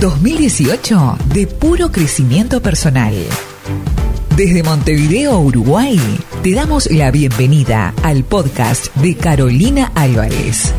2018 0.00 1.18
de 1.34 1.48
puro 1.48 1.90
crecimiento 1.90 2.62
personal. 2.62 3.14
Desde 4.36 4.62
Montevideo, 4.62 5.40
Uruguay, 5.40 5.98
te 6.44 6.52
damos 6.52 6.88
la 6.88 7.10
bienvenida 7.10 7.92
al 8.04 8.22
podcast 8.22 8.94
de 8.94 9.16
Carolina 9.16 9.90
Álvarez. 9.96 10.72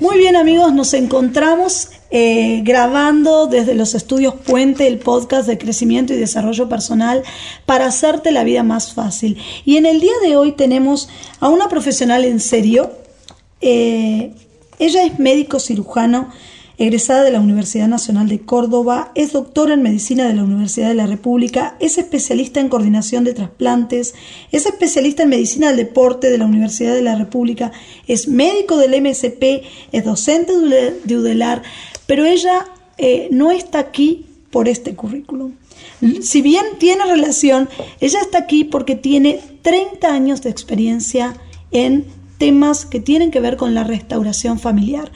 Muy 0.00 0.16
bien 0.16 0.36
amigos, 0.36 0.72
nos 0.72 0.94
encontramos 0.94 1.90
eh, 2.10 2.62
grabando 2.64 3.46
desde 3.46 3.74
los 3.74 3.94
estudios 3.94 4.34
Puente 4.34 4.86
el 4.86 4.98
podcast 4.98 5.46
de 5.46 5.58
crecimiento 5.58 6.14
y 6.14 6.16
desarrollo 6.16 6.68
personal 6.68 7.22
para 7.66 7.86
hacerte 7.86 8.30
la 8.30 8.44
vida 8.44 8.62
más 8.62 8.94
fácil. 8.94 9.36
Y 9.64 9.76
en 9.76 9.86
el 9.86 10.00
día 10.00 10.14
de 10.22 10.36
hoy 10.36 10.52
tenemos 10.52 11.08
a 11.40 11.48
una 11.48 11.68
profesional 11.68 12.24
en 12.24 12.40
serio. 12.40 12.92
Eh, 13.60 14.32
ella 14.78 15.04
es 15.04 15.18
médico 15.18 15.60
cirujano 15.60 16.30
egresada 16.78 17.24
de 17.24 17.32
la 17.32 17.40
Universidad 17.40 17.88
Nacional 17.88 18.28
de 18.28 18.40
Córdoba, 18.40 19.10
es 19.16 19.32
doctora 19.32 19.74
en 19.74 19.82
medicina 19.82 20.28
de 20.28 20.34
la 20.34 20.44
Universidad 20.44 20.88
de 20.88 20.94
la 20.94 21.08
República, 21.08 21.76
es 21.80 21.98
especialista 21.98 22.60
en 22.60 22.68
coordinación 22.68 23.24
de 23.24 23.34
trasplantes, 23.34 24.14
es 24.52 24.64
especialista 24.64 25.24
en 25.24 25.30
medicina 25.30 25.68
del 25.68 25.76
deporte 25.76 26.30
de 26.30 26.38
la 26.38 26.46
Universidad 26.46 26.94
de 26.94 27.02
la 27.02 27.16
República, 27.16 27.72
es 28.06 28.28
médico 28.28 28.76
del 28.76 29.02
MSP, 29.02 29.64
es 29.90 30.04
docente 30.04 30.52
de 30.56 31.16
UDELAR, 31.16 31.62
pero 32.08 32.24
ella 32.24 32.66
eh, 32.96 33.28
no 33.30 33.50
está 33.52 33.78
aquí 33.78 34.24
por 34.50 34.66
este 34.66 34.96
currículum. 34.96 35.52
Si 36.22 36.40
bien 36.40 36.64
tiene 36.78 37.04
relación, 37.04 37.68
ella 38.00 38.20
está 38.22 38.38
aquí 38.38 38.64
porque 38.64 38.96
tiene 38.96 39.40
30 39.60 40.08
años 40.08 40.40
de 40.40 40.48
experiencia 40.48 41.36
en 41.70 42.06
temas 42.38 42.86
que 42.86 42.98
tienen 42.98 43.30
que 43.30 43.40
ver 43.40 43.58
con 43.58 43.74
la 43.74 43.84
restauración 43.84 44.58
familiar. 44.58 45.12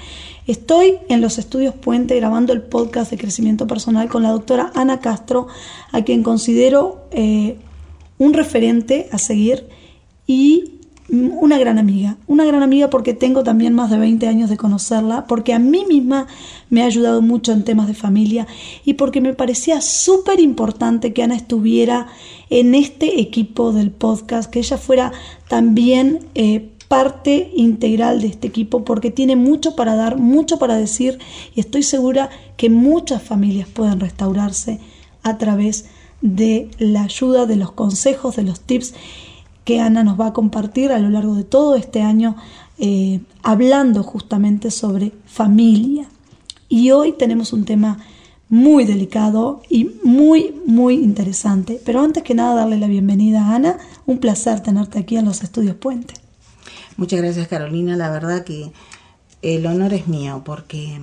Estoy 0.47 0.99
en 1.09 1.23
los 1.23 1.39
estudios 1.39 1.75
Puente 1.75 2.15
grabando 2.17 2.53
el 2.53 2.61
podcast 2.61 3.11
de 3.11 3.17
crecimiento 3.17 3.67
personal 3.67 4.11
con 4.11 4.23
la 4.23 4.31
doctora 4.31 4.71
Ana 4.75 5.01
Castro, 5.01 5.47
a 5.93 6.03
quien 6.03 6.23
considero 6.23 7.07
eh, 7.11 7.57
un 8.19 8.35
referente 8.35 9.09
a 9.13 9.19
seguir 9.19 9.67
y 10.27 10.82
una 11.09 11.59
gran 11.59 11.79
amiga. 11.79 12.17
Una 12.27 12.45
gran 12.45 12.63
amiga 12.63 12.89
porque 12.89 13.15
tengo 13.15 13.43
también 13.43 13.75
más 13.75 13.91
de 13.91 13.99
20 13.99 14.27
años 14.29 14.51
de 14.51 14.57
conocerla, 14.57 15.27
porque 15.27 15.53
a 15.53 15.59
mí 15.59 15.85
misma 15.87 16.27
me 16.71 16.83
ha 16.83 16.87
ayudado 16.87 17.21
mucho 17.23 17.53
en 17.53 17.65
temas 17.65 17.89
de 17.89 17.95
familia 17.95 18.47
y 18.85 18.95
porque 18.95 19.21
me 19.21 19.35
parecía 19.35 19.81
súper 19.81 20.41
importante 20.41 21.13
que 21.13 21.23
Ana 21.23 21.37
estuviera 21.37 22.07
en 22.51 22.75
este 22.75 23.21
equipo 23.21 23.73
del 23.73 23.91
podcast, 23.91 24.51
que 24.51 24.61
ella 24.61 24.79
fuera 24.79 25.13
también 25.49 26.21
eh, 26.35 26.71
parte 26.89 27.51
integral 27.57 28.21
de 28.21 28.29
este 28.29 28.49
equipo 28.49 28.85
porque 28.85 29.11
tiene 29.11 29.35
mucho 29.35 29.75
para 29.75 29.95
dar, 29.97 30.19
mucho 30.19 30.59
para 30.59 30.77
decir 30.77 31.19
y 31.55 31.61
estoy 31.61 31.83
segura 31.83 32.31
que 32.57 32.69
muchas 32.69 33.23
familias 33.23 33.69
pueden 33.69 33.99
restaurarse 33.99 34.79
a 35.23 35.39
través 35.39 35.87
de 36.21 36.69
la 36.79 37.05
ayuda, 37.05 37.47
de 37.47 37.57
los 37.57 37.73
consejos, 37.73 38.37
de 38.37 38.43
los 38.43 38.61
tips 38.61 38.95
que 39.65 39.81
Ana 39.81 40.05
nos 40.05 40.19
va 40.19 40.29
a 40.29 40.33
compartir 40.33 40.93
a 40.93 40.99
lo 40.99 41.11
largo 41.11 41.35
de 41.35 41.45
todo 41.45 41.77
este 41.77 42.03
año 42.03 42.37
eh, 42.79 43.21
hablando 43.43 44.03
justamente 44.03 44.71
sobre 44.71 45.13
familia. 45.27 46.09
Y 46.69 46.91
hoy 46.91 47.13
tenemos 47.13 47.53
un 47.53 47.65
tema 47.65 47.99
muy 48.49 48.85
delicado 48.85 49.63
y 49.69 49.91
muy, 50.03 50.55
muy 50.67 50.95
interesante. 50.95 51.81
Pero 51.85 52.01
antes 52.01 52.23
que 52.23 52.35
nada, 52.35 52.55
darle 52.55 52.79
la 52.79 52.87
bienvenida 52.87 53.47
a 53.47 53.55
Ana. 53.55 53.79
Un 54.07 54.19
placer 54.19 54.61
tenerte 54.61 54.99
aquí 54.99 55.17
en 55.17 55.25
los 55.25 55.43
estudios 55.43 55.77
Puente. 55.77 56.15
Muchas 56.97 57.21
gracias 57.21 57.49
Carolina, 57.49 57.97
la 57.97 58.11
verdad 58.11 58.45
que 58.45 58.73
el 59.41 59.67
honor 59.67 59.95
es 59.95 60.09
mío 60.09 60.43
porque 60.45 61.01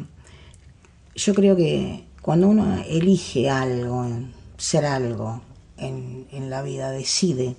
yo 1.16 1.34
creo 1.34 1.56
que 1.56 2.03
cuando 2.22 2.47
uno 2.47 2.78
elige 2.88 3.50
algo, 3.50 4.06
ser 4.58 4.86
algo 4.86 5.41
en, 5.78 6.28
en 6.31 6.50
la 6.52 6.62
vida, 6.62 6.91
decide 6.91 7.56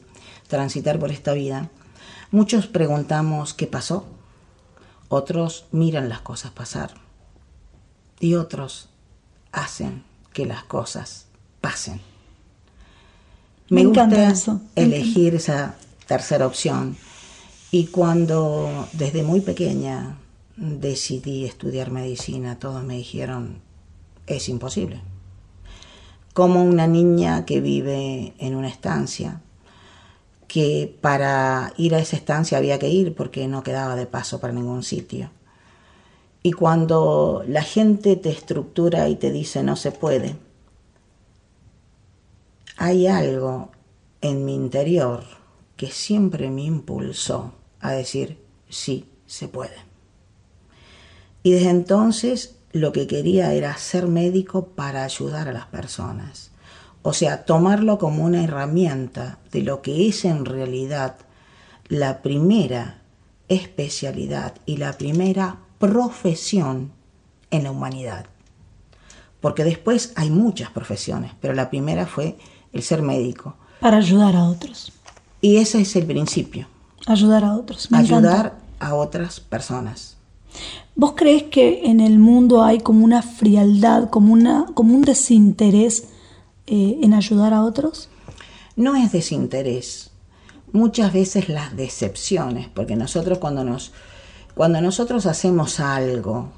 transitar 0.51 0.99
por 0.99 1.11
esta 1.11 1.33
vida, 1.33 1.71
muchos 2.31 2.67
preguntamos 2.67 3.55
qué 3.55 3.67
pasó, 3.67 4.05
otros 5.09 5.65
miran 5.73 6.11
las 6.11 6.21
cosas 6.21 6.53
pasar. 6.53 6.93
Y 8.21 8.35
otros 8.35 8.91
hacen 9.51 10.05
que 10.35 10.45
las 10.45 10.63
cosas 10.65 11.27
pasen. 11.63 12.01
Me, 13.71 13.85
gusta 13.85 14.09
elegir 14.75 15.35
esa 15.35 15.77
tercera 16.07 16.47
opción. 16.47 16.97
Y 17.71 17.87
cuando 17.87 18.89
desde 18.93 19.23
muy 19.23 19.41
pequeña 19.41 20.19
decidí 20.57 21.45
estudiar 21.45 21.91
medicina, 21.91 22.59
todos 22.59 22.85
me 22.85 22.97
dijeron, 22.97 23.63
es 24.27 24.49
imposible. 24.49 25.01
Como 26.35 26.63
una 26.65 26.87
niña 26.87 27.45
que 27.45 27.61
vive 27.61 28.35
en 28.39 28.55
una 28.55 28.69
estancia, 28.69 29.41
que 30.51 30.99
para 31.01 31.73
ir 31.77 31.95
a 31.95 32.01
esa 32.01 32.17
estancia 32.17 32.59
había 32.59 32.81
que 32.81 32.89
ir 32.89 33.15
porque 33.15 33.47
no 33.47 33.63
quedaba 33.63 33.95
de 33.95 34.07
paso 34.07 34.41
para 34.41 34.53
ningún 34.53 34.83
sitio. 34.83 35.31
Y 36.43 36.51
cuando 36.51 37.45
la 37.47 37.63
gente 37.63 38.17
te 38.17 38.31
estructura 38.31 39.09
y 39.09 39.15
te 39.15 39.31
dice 39.31 39.63
no 39.63 39.77
se 39.77 39.93
puede, 39.93 40.35
hay 42.77 43.07
algo 43.07 43.71
en 44.23 44.45
mi 44.45 44.57
interior 44.57 45.23
que 45.77 45.93
siempre 45.93 46.51
me 46.51 46.65
impulsó 46.65 47.53
a 47.79 47.93
decir, 47.93 48.45
sí, 48.69 49.09
se 49.27 49.47
puede. 49.47 49.77
Y 51.45 51.53
desde 51.53 51.71
entonces 51.71 52.57
lo 52.73 52.91
que 52.91 53.07
quería 53.07 53.53
era 53.53 53.77
ser 53.77 54.09
médico 54.09 54.67
para 54.71 55.05
ayudar 55.05 55.47
a 55.47 55.53
las 55.53 55.67
personas. 55.67 56.50
O 57.03 57.13
sea, 57.13 57.45
tomarlo 57.45 57.99
como 57.99 58.25
una 58.25 58.45
herramienta 58.45 59.39
de 59.53 59.63
lo 59.63 59.81
que 59.81 60.09
es 60.09 60.25
en 60.25 60.45
realidad 60.45 61.17
la 61.89 62.23
primera 62.23 62.99
especialidad 63.49 64.55
y 64.67 64.77
la 64.77 64.93
primera 64.93 65.57
profesión 65.79 66.93
en 67.51 67.65
la 67.65 67.71
humanidad. 67.71 68.27
Porque 69.41 69.65
después 69.65 70.13
hay 70.17 70.31
muchas 70.31 70.71
profesiones, 70.71 71.33
pero 71.41 71.55
la 71.55 71.71
primera 71.71 72.07
fue 72.07 72.37
el 72.73 72.83
ser 72.83 73.03
médico. 73.03 73.57
Para 73.81 73.97
ayudar 73.97 74.37
a 74.37 74.45
otros. 74.45 74.93
Y 75.41 75.57
ese 75.57 75.81
es 75.81 75.97
el 75.97 76.07
principio. 76.07 76.69
Ayudar 77.07 77.45
a 77.45 77.55
otros. 77.55 77.89
ayudar 77.93 78.57
a 78.79 78.95
otras 78.95 79.41
personas. 79.41 80.17
¿Vos 80.95 81.15
crees 81.17 81.45
que 81.45 81.87
en 81.87 82.01
el 82.01 82.19
mundo 82.19 82.63
hay 82.63 82.81
como 82.81 83.05
una 83.05 83.23
frialdad, 83.23 84.11
como, 84.11 84.33
una, 84.33 84.67
como 84.75 84.95
un 84.95 85.03
desinterés 85.03 86.09
eh, 86.71 87.01
en 87.03 87.15
ayudar 87.15 87.53
a 87.53 87.65
otros? 87.65 88.09
No 88.77 88.95
es 88.95 89.13
desinterés. 89.13 90.13
Muchas 90.73 91.13
veces 91.13 91.49
las 91.49 91.77
decepciones, 91.77 92.69
porque 92.69 92.95
nosotros 92.95 93.39
cuando 93.39 93.65
nos 93.65 93.93
cuando 94.55 94.81
nosotros 94.81 95.27
hacemos 95.27 95.81
algo 95.81 96.53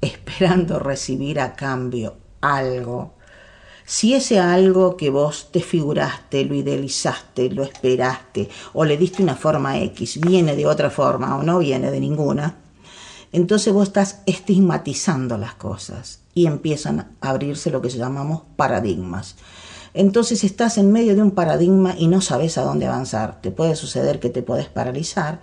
esperando 0.00 0.78
recibir 0.78 1.40
a 1.40 1.54
cambio 1.54 2.16
algo, 2.40 3.14
si 3.84 4.14
ese 4.14 4.38
algo 4.38 4.96
que 4.96 5.10
vos 5.10 5.50
te 5.50 5.60
figuraste, 5.60 6.44
lo 6.44 6.54
idealizaste, 6.54 7.50
lo 7.50 7.62
esperaste 7.62 8.48
o 8.74 8.84
le 8.84 8.96
diste 8.96 9.22
una 9.22 9.34
forma 9.34 9.78
X, 9.78 10.20
viene 10.20 10.54
de 10.54 10.66
otra 10.66 10.90
forma 10.90 11.36
o 11.36 11.42
no 11.42 11.58
viene 11.58 11.90
de 11.90 12.00
ninguna, 12.00 12.56
entonces 13.36 13.72
vos 13.72 13.88
estás 13.88 14.22
estigmatizando 14.24 15.36
las 15.36 15.54
cosas 15.54 16.20
y 16.32 16.46
empiezan 16.46 17.00
a 17.20 17.28
abrirse 17.28 17.70
lo 17.70 17.82
que 17.82 17.90
llamamos 17.90 18.42
paradigmas. 18.56 19.36
Entonces 19.92 20.42
estás 20.42 20.78
en 20.78 20.90
medio 20.90 21.14
de 21.14 21.20
un 21.20 21.32
paradigma 21.32 21.94
y 21.98 22.08
no 22.08 22.22
sabes 22.22 22.56
a 22.56 22.62
dónde 22.62 22.86
avanzar. 22.86 23.42
Te 23.42 23.50
puede 23.50 23.76
suceder 23.76 24.20
que 24.20 24.30
te 24.30 24.42
puedes 24.42 24.68
paralizar, 24.68 25.42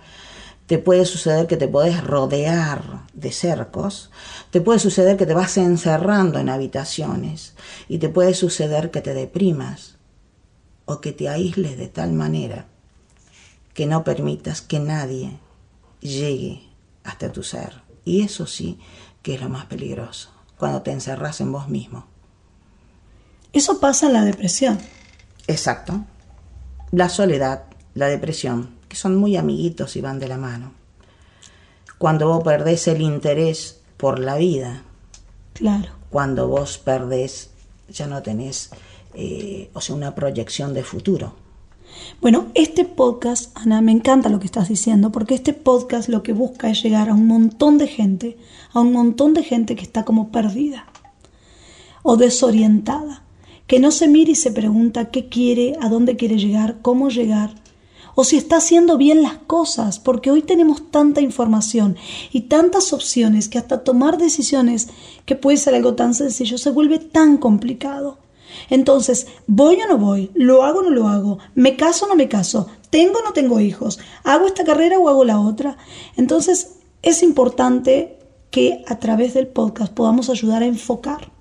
te 0.66 0.78
puede 0.78 1.04
suceder 1.04 1.46
que 1.46 1.56
te 1.56 1.68
puedes 1.68 2.02
rodear 2.02 3.06
de 3.12 3.30
cercos, 3.30 4.10
te 4.50 4.60
puede 4.60 4.80
suceder 4.80 5.16
que 5.16 5.26
te 5.26 5.34
vas 5.34 5.56
encerrando 5.56 6.40
en 6.40 6.48
habitaciones 6.48 7.54
y 7.88 7.98
te 7.98 8.08
puede 8.08 8.34
suceder 8.34 8.90
que 8.90 9.02
te 9.02 9.14
deprimas 9.14 9.98
o 10.84 11.00
que 11.00 11.12
te 11.12 11.28
aísles 11.28 11.78
de 11.78 11.86
tal 11.86 12.12
manera 12.12 12.66
que 13.72 13.86
no 13.86 14.02
permitas 14.02 14.62
que 14.62 14.80
nadie 14.80 15.38
llegue 16.00 16.74
hasta 17.04 17.30
tu 17.30 17.42
ser. 17.42 17.83
Y 18.04 18.22
eso 18.22 18.46
sí 18.46 18.78
que 19.22 19.34
es 19.34 19.40
lo 19.40 19.48
más 19.48 19.66
peligroso, 19.66 20.30
cuando 20.58 20.82
te 20.82 20.92
encerras 20.92 21.40
en 21.40 21.50
vos 21.50 21.68
mismo. 21.68 22.06
Eso 23.52 23.80
pasa 23.80 24.06
en 24.06 24.12
la 24.12 24.24
depresión. 24.24 24.78
Exacto. 25.46 26.04
La 26.90 27.08
soledad, 27.08 27.64
la 27.94 28.08
depresión, 28.08 28.74
son 28.94 29.16
muy 29.16 29.36
amiguitos 29.36 29.96
y 29.96 30.00
van 30.00 30.18
de 30.18 30.28
la 30.28 30.38
mano. 30.38 30.72
Cuando 31.98 32.28
vos 32.28 32.42
perdés 32.42 32.88
el 32.88 33.02
interés 33.02 33.80
por 33.96 34.18
la 34.18 34.36
vida, 34.36 34.82
claro. 35.52 35.90
cuando 36.10 36.48
vos 36.48 36.78
perdés, 36.78 37.50
ya 37.88 38.06
no 38.06 38.22
tenés, 38.22 38.70
eh, 39.14 39.70
o 39.74 39.80
sea, 39.80 39.94
una 39.94 40.14
proyección 40.14 40.74
de 40.74 40.82
futuro. 40.82 41.34
Bueno, 42.20 42.46
este 42.54 42.84
podcast, 42.84 43.56
Ana, 43.56 43.80
me 43.80 43.92
encanta 43.92 44.28
lo 44.28 44.40
que 44.40 44.46
estás 44.46 44.68
diciendo, 44.68 45.12
porque 45.12 45.34
este 45.34 45.52
podcast 45.52 46.08
lo 46.08 46.22
que 46.22 46.32
busca 46.32 46.70
es 46.70 46.82
llegar 46.82 47.08
a 47.08 47.14
un 47.14 47.26
montón 47.26 47.78
de 47.78 47.86
gente, 47.86 48.36
a 48.72 48.80
un 48.80 48.92
montón 48.92 49.34
de 49.34 49.42
gente 49.42 49.76
que 49.76 49.82
está 49.82 50.04
como 50.04 50.30
perdida 50.30 50.86
o 52.02 52.16
desorientada, 52.16 53.22
que 53.66 53.80
no 53.80 53.90
se 53.90 54.08
mira 54.08 54.30
y 54.30 54.34
se 54.34 54.52
pregunta 54.52 55.10
qué 55.10 55.28
quiere, 55.28 55.76
a 55.80 55.88
dónde 55.88 56.16
quiere 56.16 56.38
llegar, 56.38 56.78
cómo 56.82 57.08
llegar, 57.08 57.54
o 58.14 58.24
si 58.24 58.36
está 58.36 58.56
haciendo 58.56 58.96
bien 58.96 59.22
las 59.22 59.38
cosas, 59.38 59.98
porque 59.98 60.30
hoy 60.30 60.42
tenemos 60.42 60.90
tanta 60.90 61.20
información 61.20 61.96
y 62.32 62.42
tantas 62.42 62.92
opciones 62.92 63.48
que 63.48 63.58
hasta 63.58 63.82
tomar 63.82 64.18
decisiones, 64.18 64.88
que 65.24 65.34
puede 65.34 65.56
ser 65.56 65.74
algo 65.74 65.94
tan 65.94 66.14
sencillo, 66.14 66.58
se 66.58 66.70
vuelve 66.70 66.98
tan 66.98 67.38
complicado. 67.38 68.18
Entonces, 68.70 69.26
¿voy 69.46 69.78
o 69.82 69.88
no 69.88 69.98
voy? 69.98 70.30
¿Lo 70.34 70.62
hago 70.62 70.80
o 70.80 70.82
no 70.82 70.90
lo 70.90 71.08
hago? 71.08 71.38
¿Me 71.54 71.76
caso 71.76 72.06
o 72.06 72.08
no 72.08 72.16
me 72.16 72.28
caso? 72.28 72.68
¿Tengo 72.90 73.18
o 73.18 73.22
no 73.22 73.32
tengo 73.32 73.60
hijos? 73.60 73.98
¿Hago 74.22 74.46
esta 74.46 74.64
carrera 74.64 74.98
o 74.98 75.08
hago 75.08 75.24
la 75.24 75.40
otra? 75.40 75.76
Entonces, 76.16 76.76
es 77.02 77.22
importante 77.22 78.18
que 78.50 78.84
a 78.86 78.98
través 78.98 79.34
del 79.34 79.48
podcast 79.48 79.92
podamos 79.92 80.30
ayudar 80.30 80.62
a 80.62 80.66
enfocar 80.66 81.33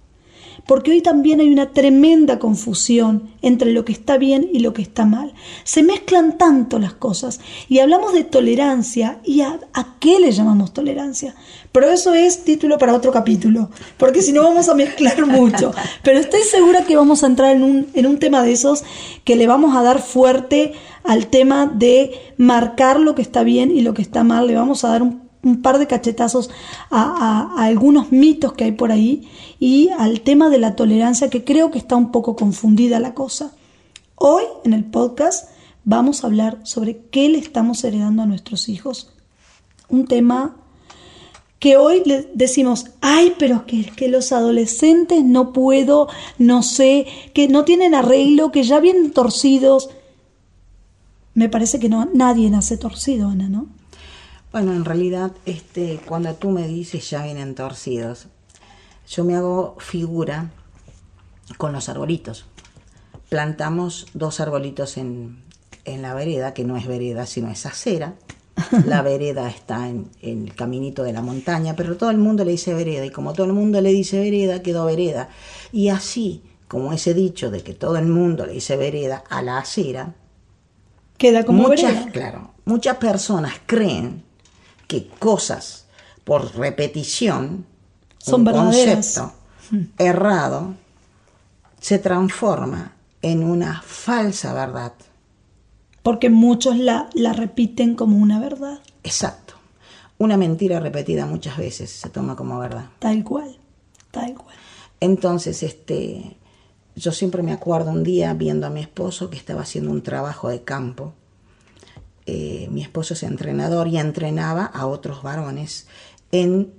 porque 0.66 0.92
hoy 0.92 1.02
también 1.02 1.40
hay 1.40 1.52
una 1.52 1.72
tremenda 1.72 2.40
confusión 2.40 3.32
entre 3.42 3.72
lo 3.72 3.84
que 3.84 3.92
está 3.92 4.18
bien 4.18 4.50
y 4.52 4.60
lo 4.60 4.74
que 4.74 4.82
está 4.82 5.06
mal. 5.06 5.34
Se 5.64 5.84
mezclan 5.84 6.38
tanto 6.38 6.80
las 6.80 6.94
cosas 6.94 7.40
y 7.68 7.80
hablamos 7.80 8.14
de 8.14 8.24
tolerancia 8.24 9.20
y 9.24 9.42
a, 9.42 9.60
qué 10.00 10.20
le 10.20 10.32
llamamos 10.32 10.74
tolerancia. 10.74 11.36
Pero 11.72 11.90
eso 11.90 12.14
es 12.14 12.44
título 12.44 12.78
para 12.78 12.94
otro 12.94 13.12
capítulo, 13.12 13.70
porque 13.98 14.22
si 14.22 14.32
no 14.32 14.44
vamos 14.44 14.70
a 14.70 14.76
mezclar 14.76 15.26
mucho. 15.28 15.74
Pero 16.04 16.20
estoy 16.20 16.42
segura 16.44 16.86
que 16.86 16.96
vamos 16.96 17.24
a 17.24 17.28
entrar 17.28 17.56
en 17.56 17.64
un, 17.64 17.88
en 17.94 18.06
un 18.06 18.20
tema 18.20 18.44
de 18.44 18.54
esos 18.54 18.84
que 19.24 19.36
le 19.36 19.48
vamos 19.48 19.76
a 19.76 19.84
dar 19.84 20.02
fuerte 20.02 20.74
al 21.04 21.28
tema 21.28 21.66
de 21.66 22.12
marcar 22.38 23.00
lo 23.00 23.16
que 23.16 23.22
está 23.22 23.44
bien 23.44 23.72
y 23.72 23.82
lo 23.82 23.94
que 23.94 24.02
está 24.02 24.24
mal. 24.24 24.48
Le 24.48 24.56
vamos 24.56 24.84
a 24.84 24.90
dar 24.90 25.02
un 25.02 25.23
un 25.44 25.62
par 25.62 25.78
de 25.78 25.88
cachetazos 25.88 26.50
a, 26.90 27.54
algunos 27.58 28.12
mitos 28.12 28.54
que 28.54 28.64
hay 28.64 28.72
por 28.72 28.92
ahí 28.92 29.30
y 29.60 29.90
al 29.90 30.22
tema 30.22 30.50
de 30.50 30.58
la 30.58 30.76
tolerancia 30.76 31.30
que 31.30 31.44
creo 31.44 31.70
que 31.70 31.78
está 31.78 31.96
un 31.96 32.12
poco 32.12 32.36
confundida 32.36 33.00
la 33.00 33.14
cosa. 33.14 33.54
Hoy 34.16 34.44
en 34.64 34.74
el 34.74 34.86
podcast 34.86 35.50
vamos 35.84 36.24
a 36.24 36.28
hablar 36.28 36.60
sobre 36.64 36.98
qué 37.12 37.30
le 37.30 37.38
estamos 37.38 37.84
heredando 37.84 38.24
a 38.24 38.26
nuestros 38.26 38.70
hijos. 38.70 39.12
Un 39.90 40.08
tema 40.08 40.56
que 41.60 41.78
hoy 41.78 42.04
le 42.06 42.30
decimos, 42.34 42.88
ay, 43.02 43.36
pero 43.38 43.66
que, 43.66 43.86
que 43.86 44.10
los 44.10 44.32
adolescentes 44.32 45.24
no 45.24 45.54
puedo, 45.54 46.08
no 46.38 46.64
sé, 46.64 47.06
que 47.34 47.48
no 47.48 47.64
tienen 47.64 47.96
arreglo, 47.96 48.52
que 48.52 48.64
ya 48.64 48.80
vienen 48.80 49.12
torcidos. 49.12 49.90
Me 51.34 51.50
parece 51.50 51.80
que 51.80 51.90
no, 51.90 52.10
nadie 52.14 52.50
nace 52.50 52.78
torcido, 52.78 53.30
Ana, 53.30 53.50
¿no? 53.50 53.68
Bueno, 54.54 54.72
en 54.74 54.86
realidad, 54.86 55.32
este, 55.48 56.00
cuando 56.06 56.36
tú 56.36 56.52
me 56.52 56.68
dices 56.68 57.10
ya 57.10 57.24
vienen 57.24 57.56
torcidos, 57.56 58.28
yo 59.10 59.26
me 59.26 59.36
hago 59.36 59.76
figura 59.80 60.52
con 61.58 61.74
los 61.74 61.90
arbolitos. 61.90 62.46
Plantamos 63.30 64.06
dos 64.14 64.40
arbolitos 64.40 64.98
en, 64.98 65.42
la 65.86 66.14
vereda, 66.14 66.54
que 66.54 66.66
no 66.66 66.78
es 66.78 66.86
vereda, 66.86 67.26
sino 67.26 67.50
es 67.50 67.66
acera. 67.66 68.14
La 68.86 69.02
vereda 69.02 69.50
está 69.50 69.90
en, 69.90 70.12
en, 70.22 70.44
el 70.44 70.54
caminito 70.54 71.02
de 71.02 71.14
la 71.14 71.24
montaña, 71.24 71.76
pero 71.76 71.98
todo 71.98 72.12
el 72.12 72.20
mundo 72.20 72.46
le 72.46 72.52
dice 72.52 72.76
vereda, 72.76 73.04
y 73.04 73.10
como 73.10 73.34
todo 73.34 73.48
el 73.48 73.54
mundo 73.54 73.82
le 73.82 73.90
dice 73.90 74.20
vereda, 74.20 74.62
quedó 74.62 74.86
vereda. 74.86 75.30
Y 75.72 75.90
así, 75.90 76.44
como 76.68 76.94
ese 76.94 77.16
dicho 77.16 77.50
de 77.50 77.64
que 77.64 77.74
todo 77.74 77.98
el 77.98 78.06
mundo 78.06 78.46
le 78.46 78.54
dice 78.54 78.78
vereda 78.78 79.24
a 79.32 79.42
la 79.42 79.58
acera, 79.58 80.14
queda 81.18 81.44
como 81.44 81.68
muchas, 81.68 82.12
Claro, 82.12 82.52
muchas 82.66 82.98
personas 82.98 83.56
creen 83.66 84.23
que 84.94 85.08
cosas 85.08 85.86
por 86.24 86.56
repetición, 86.56 87.66
Son 88.20 88.48
un 88.48 88.54
concepto 88.54 89.34
errado, 89.98 90.76
se 91.80 91.98
transforma 91.98 92.94
en 93.24 93.44
una 93.44 93.82
falsa 93.82 94.54
verdad. 94.54 94.94
Porque 96.04 96.30
muchos 96.30 96.78
la, 96.78 97.10
la 97.16 97.34
repiten 97.34 97.96
como 97.96 98.18
una 98.18 98.40
verdad. 98.40 98.82
Exacto. 99.04 99.56
Una 100.20 100.38
mentira 100.38 100.80
repetida 100.80 101.26
muchas 101.26 101.58
veces 101.58 101.90
se 101.90 102.10
toma 102.10 102.36
como 102.36 102.60
verdad. 102.60 102.86
Tal 103.00 103.24
cual, 103.24 103.58
tal 104.12 104.36
cual. 104.36 104.56
Entonces, 105.00 105.64
este, 105.64 106.38
yo 106.96 107.12
siempre 107.12 107.42
me 107.42 107.52
acuerdo 107.52 107.90
un 107.90 108.04
día 108.04 108.34
viendo 108.36 108.68
a 108.68 108.70
mi 108.70 108.82
esposo 108.82 109.32
que 109.32 109.38
estaba 109.38 109.62
haciendo 109.62 109.90
un 109.90 110.04
trabajo 110.04 110.50
de 110.50 110.64
campo 110.64 111.14
eh, 112.26 112.68
mi 112.72 112.82
esposo 112.82 113.14
es 113.14 113.24
entrenador 113.24 113.88
y 113.88 113.98
entrenaba 113.98 114.66
a 114.66 114.88
otros 114.88 115.24
varones 115.24 115.88
en, 116.32 116.74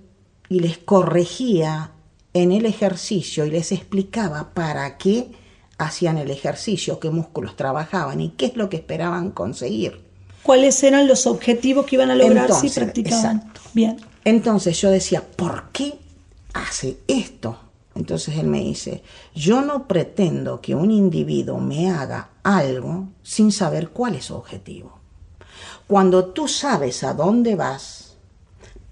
y 0.48 0.60
les 0.60 0.78
corregía 0.78 1.92
en 2.32 2.50
el 2.50 2.66
ejercicio 2.66 3.44
y 3.44 3.50
les 3.50 3.72
explicaba 3.72 4.54
para 4.54 4.96
qué 4.96 5.30
hacían 5.78 6.18
el 6.18 6.30
ejercicio, 6.30 6.98
qué 6.98 7.10
músculos 7.10 7.56
trabajaban 7.56 8.20
y 8.20 8.30
qué 8.30 8.46
es 8.46 8.56
lo 8.56 8.68
que 8.68 8.76
esperaban 8.76 9.30
conseguir. 9.30 10.02
¿Cuáles 10.42 10.82
eran 10.82 11.08
los 11.08 11.26
objetivos 11.26 11.86
que 11.86 11.96
iban 11.96 12.10
a 12.10 12.14
lograr 12.14 12.52
si 12.52 12.68
practicaban? 12.68 13.52
Bien. 13.72 13.96
Entonces 14.24 14.80
yo 14.80 14.90
decía, 14.90 15.22
¿por 15.22 15.70
qué 15.72 15.94
hace 16.52 16.98
esto? 17.06 17.58
Entonces 17.94 18.36
él 18.36 18.46
me 18.46 18.60
dice, 18.60 19.02
yo 19.34 19.62
no 19.62 19.86
pretendo 19.86 20.60
que 20.60 20.74
un 20.74 20.90
individuo 20.90 21.60
me 21.60 21.90
haga 21.90 22.30
algo 22.42 23.08
sin 23.22 23.52
saber 23.52 23.90
cuál 23.90 24.16
es 24.16 24.26
su 24.26 24.34
objetivo. 24.34 25.03
Cuando 25.86 26.26
tú 26.26 26.48
sabes 26.48 27.04
a 27.04 27.14
dónde 27.14 27.56
vas, 27.56 28.16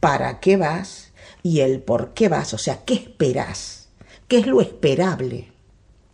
para 0.00 0.40
qué 0.40 0.56
vas 0.56 1.12
y 1.42 1.60
el 1.60 1.80
por 1.80 2.12
qué 2.12 2.28
vas, 2.28 2.52
o 2.54 2.58
sea, 2.58 2.84
qué 2.84 2.94
esperas, 2.94 3.88
qué 4.28 4.38
es 4.38 4.46
lo 4.46 4.60
esperable, 4.60 5.52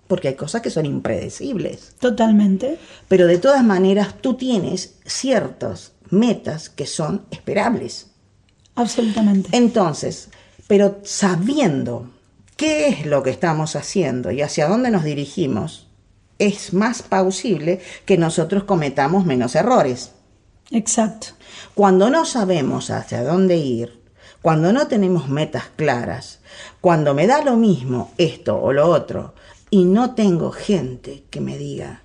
porque 0.07 0.29
hay 0.29 0.35
cosas 0.35 0.63
que 0.63 0.71
son 0.71 0.87
impredecibles. 0.87 1.95
Totalmente. 1.99 2.79
Pero 3.09 3.27
de 3.27 3.39
todas 3.39 3.65
maneras 3.65 4.15
tú 4.21 4.35
tienes 4.35 4.97
ciertas 5.05 5.93
metas 6.11 6.69
que 6.69 6.87
son 6.87 7.27
esperables. 7.31 8.09
Absolutamente. 8.75 9.51
Entonces, 9.53 10.31
pero 10.67 11.01
sabiendo 11.03 12.11
qué 12.57 12.89
es 12.89 13.07
lo 13.07 13.23
que 13.23 13.31
estamos 13.31 13.77
haciendo 13.77 14.31
y 14.31 14.43
hacia 14.43 14.69
dónde 14.69 14.91
nos 14.91 15.05
dirigimos, 15.05 15.89
es 16.39 16.73
más 16.73 17.03
plausible 17.03 17.81
que 18.05 18.19
nosotros 18.19 18.65
cometamos 18.65 19.27
menos 19.27 19.55
errores. 19.55 20.13
Exacto. 20.71 21.29
Cuando 21.75 22.11
no 22.11 22.25
sabemos 22.25 22.91
hacia 22.91 23.23
dónde 23.23 23.57
ir, 23.57 23.99
cuando 24.43 24.73
no 24.73 24.87
tenemos 24.87 25.29
metas 25.29 25.65
claras, 25.77 26.41
cuando 26.81 27.15
me 27.15 27.27
da 27.27 27.43
lo 27.45 27.57
mismo 27.57 28.13
esto 28.19 28.61
o 28.61 28.73
lo 28.73 28.89
otro 28.89 29.35
y 29.71 29.85
no 29.85 30.15
tengo 30.15 30.53
gente 30.53 31.25
que 31.31 31.41
me 31.41 31.59
diga, 31.59 32.03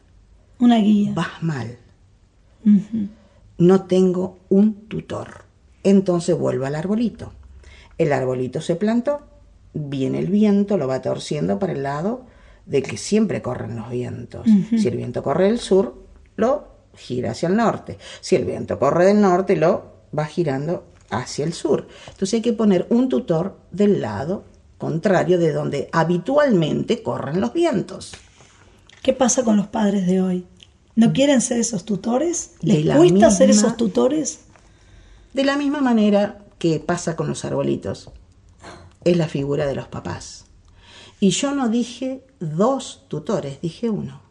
una 0.60 0.78
guía, 0.78 1.12
vas 1.14 1.42
mal, 1.44 1.78
no 3.58 3.84
tengo 3.86 4.40
un 4.50 4.88
tutor, 4.88 5.46
entonces 5.84 6.38
vuelvo 6.38 6.66
al 6.66 6.76
arbolito. 6.76 7.34
El 7.98 8.12
arbolito 8.12 8.62
se 8.62 8.76
plantó, 8.76 9.22
viene 9.74 10.20
el 10.20 10.28
viento, 10.28 10.78
lo 10.78 10.88
va 10.88 11.02
torciendo 11.02 11.60
para 11.60 11.74
el 11.74 11.84
lado 11.84 12.26
de 12.66 12.82
que 12.82 12.98
siempre 12.98 13.42
corren 13.42 13.76
los 13.76 13.90
vientos. 13.90 14.48
Si 14.70 14.88
el 14.88 14.98
viento 14.98 15.22
corre 15.22 15.46
del 15.46 15.60
sur, 15.60 16.02
lo 16.36 16.73
gira 16.96 17.32
hacia 17.32 17.50
el 17.50 17.56
norte. 17.56 17.98
Si 18.22 18.36
el 18.36 18.46
viento 18.46 18.80
corre 18.80 19.06
del 19.06 19.22
norte, 19.22 19.56
lo 19.56 19.94
va 20.18 20.26
girando 20.26 20.86
hacia 21.10 21.46
el 21.46 21.54
sur. 21.54 21.88
Entonces 22.08 22.36
hay 22.36 22.42
que 22.42 22.54
poner 22.54 22.88
un 22.90 23.10
tutor 23.10 23.58
del 23.72 24.02
lado 24.02 24.44
contrario 24.78 25.38
de 25.38 25.54
donde 25.54 25.90
habitualmente 25.92 27.04
corren 27.04 27.40
los 27.40 27.54
vientos. 27.54 28.14
¿Qué 29.02 29.14
pasa 29.14 29.44
con 29.44 29.58
los 29.58 29.68
padres 29.68 30.08
de 30.08 30.22
hoy? 30.22 30.46
¿No 30.96 31.14
quieren 31.14 31.42
ser 31.42 31.60
esos 31.60 31.86
tutores? 31.86 32.52
¿Les 32.62 32.86
cuesta 32.96 33.32
ser 33.32 33.50
esos 33.50 33.78
tutores? 33.78 34.42
De 35.34 35.44
la 35.44 35.58
misma 35.58 35.82
manera 35.82 36.40
que 36.60 36.80
pasa 36.80 37.16
con 37.16 37.28
los 37.28 37.46
arbolitos. 37.46 38.12
Es 39.04 39.18
la 39.18 39.28
figura 39.28 39.66
de 39.66 39.76
los 39.76 39.88
papás. 39.88 40.46
Y 41.20 41.30
yo 41.30 41.56
no 41.56 41.70
dije 41.70 42.26
dos 42.40 43.06
tutores, 43.08 43.62
dije 43.62 43.90
uno. 43.90 44.23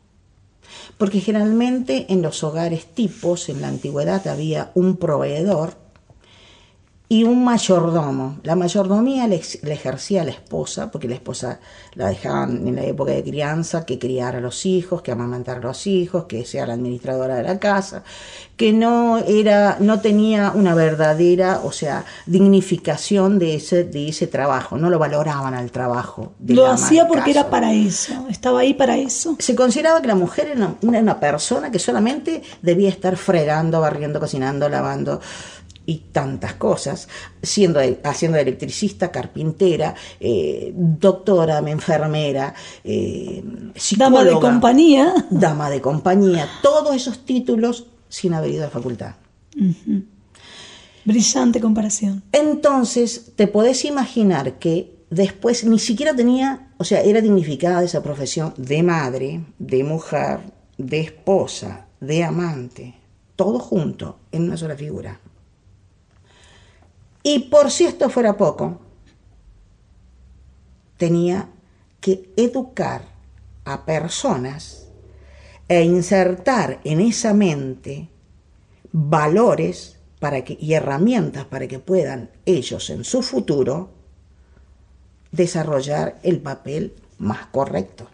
Porque 0.99 1.21
generalmente 1.21 2.07
en 2.09 2.23
los 2.23 2.45
hogares 2.45 2.87
tipos, 2.87 3.49
en 3.49 3.61
la 3.61 3.69
antigüedad, 3.69 4.27
había 4.29 4.71
un 4.75 4.97
proveedor 4.97 5.82
y 7.13 7.25
un 7.25 7.45
mayordomo. 7.45 8.39
La 8.43 8.57
mayordomía 8.57 9.27
le, 9.27 9.37
ejercía 9.37 10.25
la 10.25 10.31
esposa, 10.31 10.91
porque 10.91 11.09
la 11.09 11.15
esposa 11.17 11.61
la 11.93 12.09
dejaban 12.09 12.67
en 12.67 12.75
la 12.75 12.85
época 12.87 13.13
de 13.13 13.23
crianza, 13.23 13.85
que 13.85 13.99
criara 13.99 14.39
a 14.39 14.41
los 14.41 14.65
hijos, 14.65 15.03
que 15.03 15.13
amamantara 15.13 15.59
a 15.59 15.63
los 15.63 15.87
hijos, 15.87 16.25
que 16.25 16.47
sea 16.47 16.67
la 16.67 16.73
administradora 16.73 17.35
de 17.35 17.43
la 17.43 17.59
casa, 17.59 18.03
que 18.57 18.73
no 18.73 19.19
era, 19.19 19.77
no 19.79 20.01
tenía 20.01 20.53
una 20.55 20.75
verdadera, 20.75 21.61
o 21.63 21.71
sea, 21.71 22.07
dignificación 22.25 23.39
de 23.39 23.57
ese, 23.57 23.85
de 23.85 24.09
ese 24.09 24.27
trabajo, 24.27 24.79
no 24.79 24.89
lo 24.89 24.99
valoraban 24.99 25.53
al 25.53 25.71
trabajo. 25.71 26.33
lo 26.47 26.67
hacía 26.67 27.07
porque 27.07 27.33
era 27.33 27.51
para 27.51 27.75
eso, 27.75 28.27
estaba 28.31 28.61
ahí 28.61 28.73
para 28.73 28.97
eso. 28.97 29.37
Se 29.39 29.55
consideraba 29.55 30.01
que 30.01 30.09
la 30.09 30.15
mujer 30.15 30.47
era 30.47 30.77
una, 30.81 31.01
una 31.01 31.21
persona 31.21 31.71
que 31.71 31.79
solamente 31.79 32.43
debía 32.63 32.89
estar 32.89 33.19
fregando, 33.19 33.83
barriendo, 33.83 34.19
cocinando, 34.19 34.67
lavando 34.71 35.21
y 35.87 35.99
tantas 36.13 36.55
cosas, 36.55 37.09
siendo, 37.43 37.81
haciendo 38.05 38.39
electricista, 38.39 39.11
carpintera, 39.11 39.95
eh, 40.21 40.73
doctora, 40.75 41.59
enfermera, 41.59 42.55
eh, 42.85 43.43
dama 43.97 44.25
de 44.25 44.33
compañía. 44.33 45.27
Dama 45.31 45.71
de 45.71 45.81
compañía, 45.81 46.49
todos 46.63 46.95
esos 46.95 47.25
títulos 47.25 47.87
sin 48.09 48.35
haber 48.35 48.51
ido 48.51 48.63
a 48.63 48.67
la 48.67 48.71
facultad. 48.71 49.15
Brillante 51.05 51.61
comparación. 51.61 52.23
Entonces, 52.33 53.33
te 53.35 53.47
podés 53.49 53.85
imaginar 53.85 54.59
que 54.59 55.03
después 55.11 55.65
ni 55.65 55.79
siquiera 55.79 56.15
tenía, 56.15 56.71
o 56.79 56.85
sea, 56.85 57.03
era 57.03 57.21
dignificada 57.21 57.83
esa 57.83 58.03
profesión 58.03 58.55
de 58.57 58.83
madre, 58.83 59.45
de 59.59 59.85
mujer, 59.85 60.41
de 60.79 61.01
esposa, 61.01 61.87
de 62.01 62.25
amante, 62.25 62.95
todo 63.37 63.59
junto 63.59 64.19
en 64.31 64.45
una 64.45 64.57
sola 64.57 64.77
figura. 64.77 65.21
Y 67.23 67.41
por 67.41 67.71
si 67.71 67.85
esto 67.85 68.11
fuera 68.11 68.37
poco, 68.37 68.81
tenía 70.97 71.49
que 72.01 72.33
educar 72.37 73.03
a 73.65 73.85
personas 73.85 74.89
e 75.69 75.83
insertar 75.83 76.81
en 76.85 77.01
esa 77.01 77.33
mente 77.33 78.09
valores 78.93 79.97
para 80.19 80.45
que, 80.45 80.57
y 80.61 80.75
herramientas 80.75 81.45
para 81.47 81.67
que 81.67 81.79
puedan 81.79 82.31
ellos 82.45 82.91
en 82.91 83.05
su 83.05 83.23
futuro 83.23 83.91
desarrollar 85.31 86.19
el 86.23 86.41
papel 86.41 86.95
más 87.19 87.47
correcto. 87.47 88.07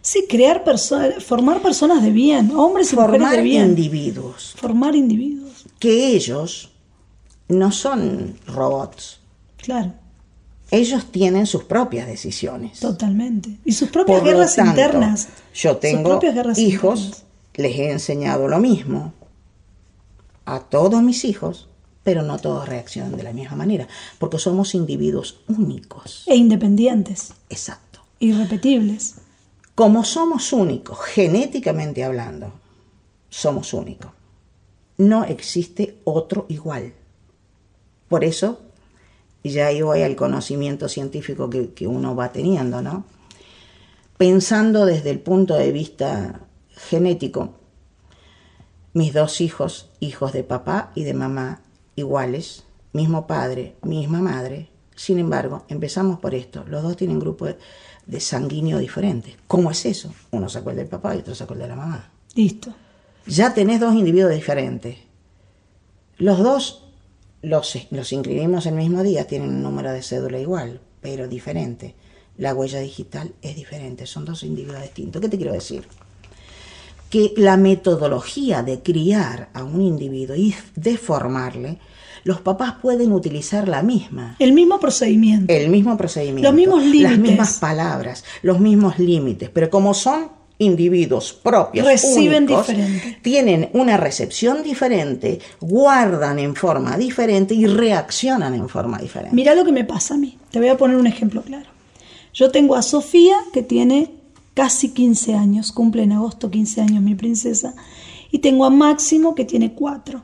Sí, 0.00 0.26
crear 0.28 0.64
personas, 0.64 1.22
formar 1.24 1.62
personas 1.62 2.02
de 2.02 2.10
bien, 2.10 2.50
hombres 2.54 2.92
y 2.92 2.96
mujeres 2.96 3.30
de 3.30 3.42
bien. 3.42 3.66
individuos. 3.66 4.54
Formar 4.58 4.94
individuos. 4.94 5.66
Que 5.78 6.08
ellos 6.14 6.72
no 7.48 7.72
son 7.72 8.38
robots. 8.46 9.20
Claro. 9.56 9.92
Ellos 10.70 11.06
tienen 11.10 11.46
sus 11.46 11.64
propias 11.64 12.06
decisiones. 12.06 12.80
Totalmente. 12.80 13.56
Y 13.64 13.72
sus 13.72 13.88
propias 13.88 14.22
guerras 14.22 14.58
internas. 14.58 15.28
Yo 15.54 15.78
tengo 15.78 16.20
hijos, 16.56 17.24
les 17.54 17.78
he 17.78 17.90
enseñado 17.90 18.48
lo 18.48 18.58
mismo 18.58 19.14
a 20.44 20.60
todos 20.60 21.02
mis 21.02 21.24
hijos, 21.24 21.68
pero 22.02 22.22
no 22.22 22.38
todos 22.38 22.68
reaccionan 22.68 23.16
de 23.16 23.22
la 23.22 23.32
misma 23.32 23.56
manera, 23.56 23.88
porque 24.18 24.38
somos 24.38 24.74
individuos 24.74 25.40
únicos. 25.48 26.24
E 26.26 26.36
independientes. 26.36 27.32
Exacto. 27.48 28.00
Irrepetibles. 28.20 29.16
Como 29.74 30.04
somos 30.04 30.52
únicos, 30.52 30.98
genéticamente 31.00 32.04
hablando, 32.04 32.52
somos 33.28 33.72
únicos. 33.72 34.10
No 34.96 35.24
existe 35.24 35.98
otro 36.04 36.46
igual. 36.48 36.92
Por 38.08 38.24
eso, 38.24 38.60
ya 39.44 39.66
ahí 39.66 39.82
voy 39.82 40.02
al 40.02 40.16
conocimiento 40.16 40.88
científico 40.88 41.50
que, 41.50 41.86
uno 41.86 42.14
va 42.16 42.32
teniendo, 42.32 42.82
¿no? 42.82 43.04
Pensando 44.16 44.84
desde 44.86 45.10
el 45.10 45.20
punto 45.20 45.54
de 45.54 45.72
vista 45.72 46.40
genético, 46.70 47.54
mis 48.94 49.12
dos 49.12 49.40
hijos, 49.40 49.90
hijos 50.00 50.32
de 50.32 50.42
papá 50.42 50.90
y 50.94 51.04
de 51.04 51.14
mamá, 51.14 51.60
iguales, 51.94 52.64
mismo 52.92 53.26
padre, 53.26 53.76
misma 53.82 54.20
madre, 54.20 54.70
sin 54.96 55.20
embargo, 55.20 55.64
empezamos 55.68 56.18
por 56.18 56.34
esto, 56.34 56.64
los 56.66 56.82
dos 56.82 56.96
tienen 56.96 57.20
grupos 57.20 57.54
de 58.06 58.20
sanguíneo 58.20 58.78
diferentes. 58.78 59.36
¿Cómo 59.46 59.70
es 59.70 59.86
eso? 59.86 60.12
Uno 60.32 60.48
sacó 60.48 60.70
el 60.70 60.76
del 60.76 60.88
papá 60.88 61.14
y 61.14 61.18
otro 61.18 61.34
sacó 61.36 61.54
el 61.54 61.60
de 61.60 61.68
la 61.68 61.76
mamá. 61.76 62.10
Listo. 62.34 62.74
Ya 63.26 63.54
tenés 63.54 63.78
dos 63.78 63.94
individuos 63.94 64.34
diferentes. 64.34 64.96
Los 66.16 66.38
dos 66.38 66.87
los, 67.42 67.78
los 67.90 68.12
inscribimos 68.12 68.66
el 68.66 68.74
mismo 68.74 69.02
día, 69.02 69.26
tienen 69.26 69.50
un 69.50 69.62
número 69.62 69.92
de 69.92 70.02
cédula 70.02 70.38
igual, 70.38 70.80
pero 71.00 71.28
diferente. 71.28 71.94
La 72.36 72.54
huella 72.54 72.80
digital 72.80 73.32
es 73.42 73.56
diferente, 73.56 74.06
son 74.06 74.24
dos 74.24 74.42
individuos 74.42 74.82
distintos. 74.82 75.20
¿Qué 75.20 75.28
te 75.28 75.36
quiero 75.36 75.52
decir? 75.52 75.84
Que 77.10 77.32
la 77.36 77.56
metodología 77.56 78.62
de 78.62 78.80
criar 78.80 79.50
a 79.54 79.64
un 79.64 79.80
individuo 79.80 80.36
y 80.36 80.54
de 80.76 80.96
formarle, 80.96 81.78
los 82.24 82.40
papás 82.40 82.74
pueden 82.80 83.12
utilizar 83.12 83.66
la 83.68 83.82
misma. 83.82 84.36
El 84.38 84.52
mismo 84.52 84.78
procedimiento. 84.78 85.52
El 85.52 85.68
mismo 85.68 85.96
procedimiento. 85.96 86.48
Los 86.48 86.54
mismos 86.54 86.82
límites. 86.82 87.10
Las 87.10 87.18
mismas 87.18 87.58
palabras, 87.58 88.24
los 88.42 88.60
mismos 88.60 88.98
límites. 88.98 89.50
Pero 89.50 89.70
como 89.70 89.94
son 89.94 90.37
individuos 90.58 91.32
propios, 91.32 91.86
reciben 91.86 92.46
diferente. 92.46 93.18
tienen 93.22 93.70
una 93.72 93.96
recepción 93.96 94.62
diferente, 94.62 95.38
guardan 95.60 96.38
en 96.38 96.54
forma 96.56 96.96
diferente 96.96 97.54
y 97.54 97.66
reaccionan 97.66 98.54
en 98.54 98.68
forma 98.68 98.98
diferente. 98.98 99.34
Mira 99.34 99.54
lo 99.54 99.64
que 99.64 99.72
me 99.72 99.84
pasa 99.84 100.14
a 100.14 100.16
mí. 100.18 100.36
Te 100.50 100.58
voy 100.58 100.68
a 100.68 100.76
poner 100.76 100.96
un 100.96 101.06
ejemplo 101.06 101.42
claro. 101.42 101.70
Yo 102.34 102.50
tengo 102.50 102.74
a 102.74 102.82
Sofía 102.82 103.36
que 103.52 103.62
tiene 103.62 104.10
casi 104.54 104.90
15 104.90 105.34
años, 105.34 105.70
cumple 105.70 106.02
en 106.02 106.12
agosto 106.12 106.50
15 106.50 106.80
años 106.80 107.02
mi 107.02 107.14
princesa, 107.14 107.74
y 108.30 108.40
tengo 108.40 108.64
a 108.64 108.70
Máximo 108.70 109.34
que 109.34 109.44
tiene 109.44 109.74
4. 109.74 110.22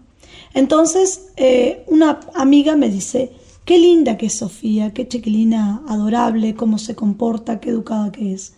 Entonces, 0.54 1.28
eh, 1.36 1.84
una 1.86 2.20
amiga 2.34 2.76
me 2.76 2.88
dice, 2.88 3.32
qué 3.64 3.78
linda 3.78 4.16
que 4.16 4.26
es 4.26 4.34
Sofía, 4.34 4.92
qué 4.92 5.06
chiquilina 5.06 5.82
adorable, 5.88 6.54
cómo 6.54 6.78
se 6.78 6.94
comporta, 6.94 7.60
qué 7.60 7.70
educada 7.70 8.10
que 8.12 8.32
es. 8.32 8.54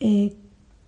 Eh, 0.00 0.34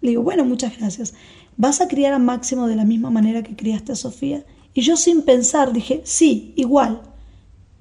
le 0.01 0.11
digo, 0.11 0.23
bueno, 0.23 0.45
muchas 0.45 0.79
gracias. 0.79 1.15
¿Vas 1.57 1.81
a 1.81 1.89
criar 1.89 2.13
a 2.13 2.19
Máximo 2.19 2.67
de 2.67 2.77
la 2.77 2.85
misma 2.85 3.11
manera 3.11 3.43
que 3.43 3.57
criaste 3.57 3.93
a 3.93 3.97
Sofía? 3.97 4.45
Y 4.73 4.83
yo 4.83 4.97
sin 4.97 5.23
pensar 5.23 5.73
dije, 5.73 6.01
sí, 6.05 6.55
igual. 6.57 7.03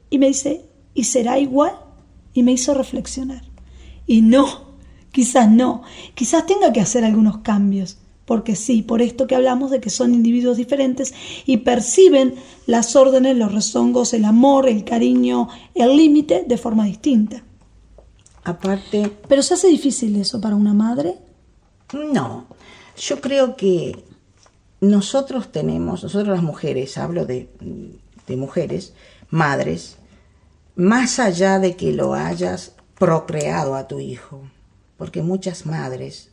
Y 0.10 0.18
me 0.18 0.28
dice, 0.28 0.66
¿y 0.94 1.06
será 1.06 1.40
igual? 1.40 1.74
Y 2.34 2.44
me 2.44 2.52
hizo 2.52 2.74
reflexionar. 2.74 3.44
Y 4.06 4.22
no, 4.22 4.46
quizás 5.12 5.50
no. 5.50 5.84
Quizás 6.14 6.46
tenga 6.46 6.74
que 6.74 6.82
hacer 6.82 7.06
algunos 7.06 7.38
cambios. 7.38 7.98
Porque 8.26 8.56
sí, 8.56 8.84
por 8.84 9.02
esto 9.02 9.26
que 9.26 9.36
hablamos 9.36 9.72
de 9.72 9.80
que 9.80 9.90
son 9.90 10.14
individuos 10.14 10.58
diferentes 10.58 11.14
y 11.48 11.58
perciben 11.58 12.36
las 12.68 12.96
órdenes, 12.96 13.36
los 13.38 13.52
rezongos, 13.52 14.14
el 14.14 14.26
amor, 14.26 14.68
el 14.68 14.84
cariño, 14.84 15.48
el 15.74 15.96
límite 15.96 16.44
de 16.48 16.58
forma 16.58 16.86
distinta. 16.86 17.44
Aparte. 18.44 19.12
Pero 19.28 19.42
se 19.42 19.56
hace 19.56 19.68
difícil 19.68 20.16
eso 20.16 20.40
para 20.42 20.56
una 20.56 20.74
madre 20.74 21.16
no, 21.94 22.48
yo 22.98 23.22
creo 23.22 23.56
que 23.56 24.04
nosotros 24.82 25.52
tenemos, 25.52 26.04
nosotros 26.04 26.30
las 26.30 26.44
mujeres, 26.44 26.98
hablo 26.98 27.26
de, 27.26 27.50
mujeres, 28.30 28.94
madres, 29.30 29.98
más 30.76 31.20
allá 31.20 31.60
de 31.60 31.76
que 31.76 31.94
lo 31.94 32.14
hayas 32.14 32.74
procreado 32.98 33.76
a 33.76 33.88
tu 33.88 34.00
hijo, 34.00 34.44
porque 34.98 35.22
muchas 35.22 35.66
madres 35.66 36.30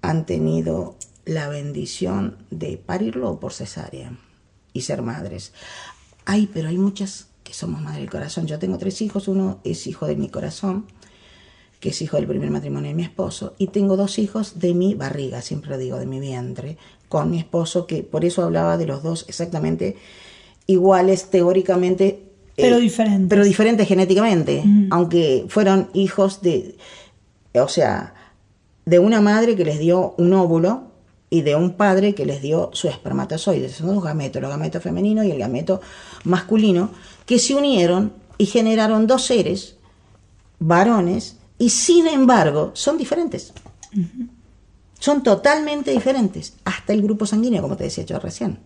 han 0.00 0.26
tenido 0.26 0.96
la 1.24 1.48
bendición 1.48 2.38
de 2.50 2.76
parirlo 2.76 3.40
por 3.40 3.52
cesárea 3.52 4.16
y 4.72 4.82
ser 4.82 5.02
madres. 5.02 5.52
Ay, 6.24 6.48
pero 6.52 6.68
hay 6.68 6.78
muchas 6.78 7.26
que 7.42 7.52
somos 7.52 7.82
madre 7.82 8.00
del 8.00 8.10
corazón. 8.10 8.46
Yo 8.46 8.58
tengo 8.58 8.78
tres 8.78 9.02
hijos, 9.02 9.28
uno 9.28 9.60
es 9.64 9.86
hijo 9.86 10.06
de 10.06 10.16
mi 10.16 10.28
corazón 10.28 10.86
que 11.80 11.90
es 11.90 12.02
hijo 12.02 12.16
del 12.16 12.26
primer 12.26 12.50
matrimonio 12.50 12.88
de 12.88 12.94
mi 12.94 13.02
esposo, 13.02 13.54
y 13.58 13.68
tengo 13.68 13.96
dos 13.96 14.18
hijos 14.18 14.58
de 14.58 14.74
mi 14.74 14.94
barriga, 14.94 15.42
siempre 15.42 15.70
lo 15.70 15.78
digo, 15.78 15.98
de 15.98 16.06
mi 16.06 16.20
vientre, 16.20 16.76
con 17.08 17.30
mi 17.30 17.38
esposo, 17.38 17.86
que 17.86 18.02
por 18.02 18.24
eso 18.24 18.42
hablaba 18.42 18.76
de 18.76 18.86
los 18.86 19.02
dos 19.02 19.24
exactamente 19.28 19.96
iguales 20.66 21.30
teóricamente. 21.30 22.06
Eh, 22.06 22.22
pero 22.56 22.78
diferentes. 22.78 23.28
Pero 23.28 23.44
diferentes 23.44 23.88
genéticamente, 23.88 24.64
aunque 24.90 25.46
fueron 25.48 25.88
hijos 25.94 26.42
de, 26.42 26.76
o 27.54 27.68
sea, 27.68 28.14
de 28.84 28.98
una 28.98 29.20
madre 29.20 29.54
que 29.56 29.64
les 29.64 29.78
dio 29.78 30.14
un 30.18 30.32
óvulo 30.32 30.88
y 31.30 31.42
de 31.42 31.54
un 31.56 31.74
padre 31.74 32.14
que 32.14 32.26
les 32.26 32.40
dio 32.40 32.70
su 32.72 32.88
espermatozoide. 32.88 33.68
Son 33.68 33.94
dos 33.94 34.02
gametos, 34.02 34.42
el 34.42 34.48
gameto 34.48 34.80
femenino 34.80 35.22
y 35.24 35.30
el 35.30 35.38
gameto 35.38 35.80
masculino, 36.24 36.90
que 37.26 37.38
se 37.38 37.54
unieron 37.54 38.12
y 38.38 38.46
generaron 38.46 39.06
dos 39.06 39.26
seres, 39.26 39.76
varones, 40.58 41.37
y 41.58 41.70
sin 41.70 42.06
embargo 42.06 42.70
son 42.74 42.96
diferentes. 42.96 43.52
Son 44.98 45.22
totalmente 45.22 45.90
diferentes, 45.90 46.54
hasta 46.64 46.92
el 46.92 47.02
grupo 47.02 47.26
sanguíneo, 47.26 47.62
como 47.62 47.76
te 47.76 47.84
decía 47.84 48.04
yo 48.04 48.18
recién. 48.18 48.58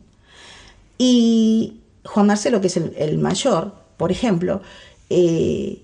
Y 0.98 1.80
Juan 2.04 2.26
Marcelo, 2.26 2.60
que 2.60 2.68
es 2.68 2.76
el, 2.76 3.18
mayor, 3.18 3.74
por 3.96 4.10
ejemplo, 4.10 4.62
eh, 5.10 5.82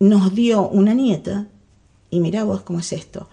nos 0.00 0.34
dio 0.34 0.68
una 0.68 0.94
nieta, 0.94 1.46
y 2.10 2.20
mirá 2.20 2.44
vos 2.44 2.62
cómo 2.62 2.80
es 2.80 2.92
esto, 2.92 3.28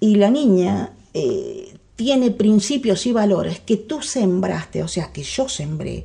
y 0.00 0.16
la 0.16 0.30
niña 0.30 0.92
eh, 1.14 1.78
tiene 1.96 2.30
principios 2.30 3.06
y 3.06 3.12
valores 3.12 3.60
que 3.60 3.76
tú 3.76 4.02
sembraste, 4.02 4.82
o 4.82 4.88
sea, 4.88 5.12
que 5.12 5.22
yo 5.22 5.48
sembré 5.48 6.04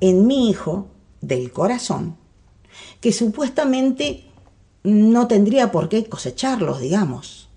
en 0.00 0.26
mi 0.26 0.50
hijo 0.50 0.88
del 1.20 1.50
corazón, 1.52 2.16
que 3.00 3.12
supuestamente 3.12 4.27
no 4.82 5.26
tendría 5.28 5.72
por 5.72 5.88
qué 5.88 6.04
cosecharlos, 6.04 6.80
digamos. 6.80 7.48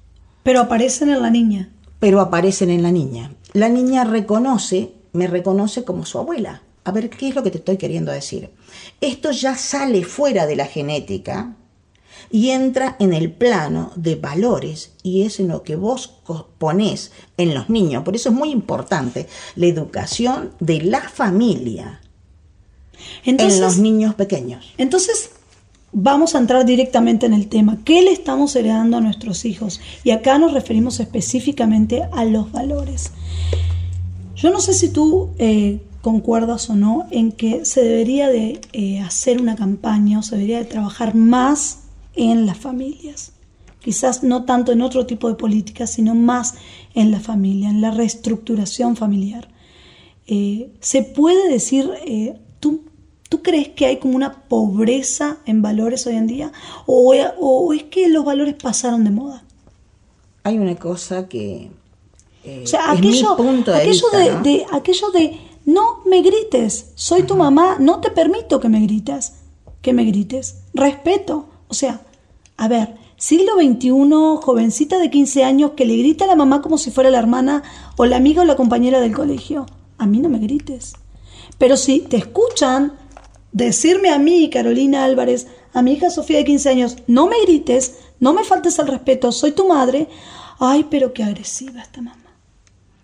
Pero 0.43 0.61
aparecen 0.61 1.09
en 1.09 1.21
la 1.21 1.29
niña. 1.29 1.69
Pero 1.99 2.19
aparecen 2.19 2.69
en 2.69 2.83
la 2.83 2.91
niña. 2.91 3.33
La 3.53 3.69
niña 3.69 4.03
reconoce, 4.03 4.93
me 5.13 5.27
reconoce 5.27 5.83
como 5.83 6.05
su 6.05 6.17
abuela. 6.17 6.63
A 6.83 6.91
ver, 6.91 7.09
¿qué 7.09 7.27
es 7.27 7.35
lo 7.35 7.43
que 7.43 7.51
te 7.51 7.59
estoy 7.59 7.77
queriendo 7.77 8.11
decir? 8.11 8.49
Esto 9.01 9.31
ya 9.31 9.55
sale 9.55 10.03
fuera 10.03 10.47
de 10.47 10.55
la 10.55 10.65
genética 10.65 11.55
y 12.31 12.49
entra 12.49 12.95
en 12.99 13.13
el 13.13 13.31
plano 13.31 13.91
de 13.95 14.15
valores 14.15 14.93
y 15.03 15.23
es 15.23 15.39
en 15.39 15.49
lo 15.49 15.63
que 15.63 15.75
vos 15.75 16.21
ponés 16.57 17.11
en 17.37 17.53
los 17.53 17.69
niños. 17.69 18.03
Por 18.03 18.15
eso 18.15 18.29
es 18.29 18.35
muy 18.35 18.49
importante 18.49 19.27
la 19.55 19.67
educación 19.67 20.53
de 20.59 20.81
la 20.81 21.01
familia 21.01 22.01
en 23.25 23.61
los 23.61 23.77
niños 23.77 24.15
pequeños. 24.15 24.73
Entonces, 24.77 25.31
vamos 25.93 26.35
a 26.35 26.39
entrar 26.39 26.65
directamente 26.65 27.25
en 27.25 27.33
el 27.33 27.47
tema. 27.47 27.79
¿Qué 27.83 28.01
le 28.01 28.11
estamos 28.11 28.55
heredando 28.55 28.97
a 28.97 29.01
nuestros 29.01 29.45
hijos? 29.45 29.81
Y 30.03 30.11
acá 30.11 30.37
nos 30.37 30.53
referimos 30.53 30.99
específicamente 30.99 32.03
a 32.11 32.25
los 32.25 32.51
valores. 32.51 33.11
Yo 34.35 34.49
no 34.49 34.59
sé 34.59 34.73
si 34.73 34.89
tú 34.89 35.29
eh, 35.37 35.81
concuerdas 36.01 36.69
o 36.69 36.75
no 36.75 37.05
en 37.11 37.31
que 37.31 37.65
se 37.65 37.83
debería 37.83 38.29
de 38.29 38.61
eh, 38.73 38.99
hacer 39.01 39.41
una 39.41 39.55
campaña 39.55 40.19
o 40.19 40.23
se 40.23 40.35
debería 40.35 40.59
de 40.59 40.65
trabajar 40.65 41.13
más 41.15 41.83
en 42.15 42.45
las 42.45 42.57
familias. 42.57 43.33
Quizás 43.79 44.23
no 44.23 44.45
tanto 44.45 44.71
en 44.71 44.81
otro 44.81 45.05
tipo 45.05 45.27
de 45.27 45.35
políticas, 45.35 45.91
sino 45.91 46.15
más 46.15 46.55
en 46.93 47.11
la 47.11 47.19
familia, 47.19 47.69
en 47.69 47.81
la 47.81 47.91
reestructuración 47.91 48.95
familiar. 48.95 49.49
Eh, 50.27 50.71
¿Se 50.79 51.01
puede 51.01 51.49
decir, 51.49 51.89
tú 52.59 52.83
¿Tú 53.31 53.41
crees 53.41 53.69
que 53.69 53.85
hay 53.85 53.95
como 53.95 54.17
una 54.17 54.43
pobreza 54.49 55.37
en 55.45 55.61
valores 55.61 56.05
hoy 56.05 56.17
en 56.17 56.27
día? 56.27 56.51
¿O, 56.85 57.13
es 57.73 57.83
que 57.83 58.09
los 58.09 58.25
valores 58.25 58.55
pasaron 58.55 59.05
de 59.05 59.09
moda? 59.09 59.45
Hay 60.43 60.57
una 60.57 60.75
cosa 60.75 61.29
que... 61.29 61.71
Eh, 62.43 62.63
o 62.65 62.67
sea, 62.67 62.91
aquello, 62.91 63.37
de, 63.37 63.73
aquello, 63.73 64.07
de, 64.43 64.65
aquello 64.73 65.11
de 65.11 65.39
no 65.63 66.01
me 66.05 66.21
grites, 66.21 66.91
soy 66.95 67.23
tu 67.23 67.37
mamá, 67.37 67.77
no 67.79 68.01
te 68.01 68.11
permito 68.11 68.59
que 68.59 68.67
me 68.67 68.81
grites, 68.81 69.35
que 69.81 69.93
me 69.93 70.03
grites, 70.03 70.63
respeto. 70.73 71.45
O 71.69 71.73
sea, 71.73 72.01
a 72.57 72.67
ver, 72.67 72.97
siglo 73.15 73.53
XXI, 73.55 73.91
jovencita 74.41 74.99
de 74.99 75.09
15 75.09 75.45
años 75.45 75.71
que 75.77 75.85
le 75.85 75.95
grita 75.95 76.25
a 76.25 76.27
la 76.27 76.35
mamá 76.35 76.61
como 76.61 76.77
si 76.77 76.91
fuera 76.91 77.09
la 77.09 77.19
hermana 77.19 77.63
o 77.95 78.05
la 78.05 78.17
amiga 78.17 78.41
o 78.41 78.45
la 78.45 78.57
compañera 78.57 78.99
del 78.99 79.15
colegio. 79.15 79.67
A 79.97 80.05
mí 80.05 80.19
no 80.19 80.27
me 80.27 80.39
grites. 80.39 80.95
Pero 81.57 81.77
si 81.77 82.01
te 82.01 82.17
escuchan, 82.17 82.99
decirme 83.51 84.09
a 84.09 84.19
mí, 84.19 84.49
Carolina 84.49 85.03
Álvarez, 85.03 85.47
a 85.73 85.81
mi 85.81 85.93
hija 85.93 86.09
Sofía 86.09 86.37
de 86.37 86.45
15 86.45 86.69
años, 86.69 86.97
no 87.07 87.27
me 87.27 87.41
grites, 87.43 87.95
no 88.19 88.33
me 88.33 88.43
faltes 88.43 88.77
el 88.79 88.87
respeto, 88.87 89.31
soy 89.31 89.51
tu 89.51 89.67
madre. 89.67 90.07
Ay, 90.59 90.85
pero 90.89 91.13
qué 91.13 91.23
agresiva 91.23 91.81
esta 91.81 92.01
mamá. 92.01 92.17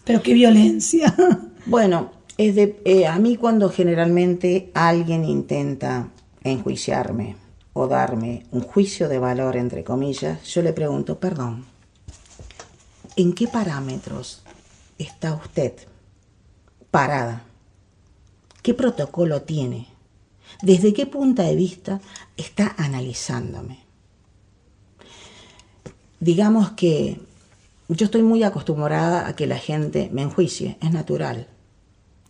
Pero 0.03 0.21
qué 0.21 0.33
violencia. 0.33 1.13
Bueno, 1.69 2.11
es 2.37 2.55
de, 2.55 2.79
eh, 2.85 3.05
a 3.07 3.19
mí 3.19 3.35
cuando 3.35 3.69
generalmente 3.69 4.71
alguien 4.73 5.25
intenta 5.25 6.07
enjuiciarme 6.45 7.35
o 7.73 7.87
darme 7.87 8.45
un 8.51 8.61
juicio 8.61 9.09
de 9.09 9.19
valor, 9.19 9.57
entre 9.57 9.83
comillas, 9.83 10.41
yo 10.45 10.61
le 10.61 10.71
pregunto, 10.71 11.19
perdón, 11.19 11.65
¿en 13.17 13.33
qué 13.33 13.49
parámetros 13.49 14.43
está 14.97 15.33
usted 15.33 15.73
parada? 16.89 17.43
¿Qué 18.61 18.73
protocolo 18.73 19.41
tiene? 19.41 19.96
¿Desde 20.61 20.93
qué 20.93 21.05
punto 21.05 21.43
de 21.43 21.55
vista 21.55 22.01
está 22.35 22.75
analizándome? 22.77 23.79
Digamos 26.19 26.71
que 26.71 27.19
yo 27.89 28.05
estoy 28.05 28.23
muy 28.23 28.43
acostumbrada 28.43 29.27
a 29.27 29.35
que 29.35 29.47
la 29.47 29.57
gente 29.57 30.09
me 30.11 30.23
enjuicie, 30.23 30.77
es 30.81 30.91
natural. 30.91 31.47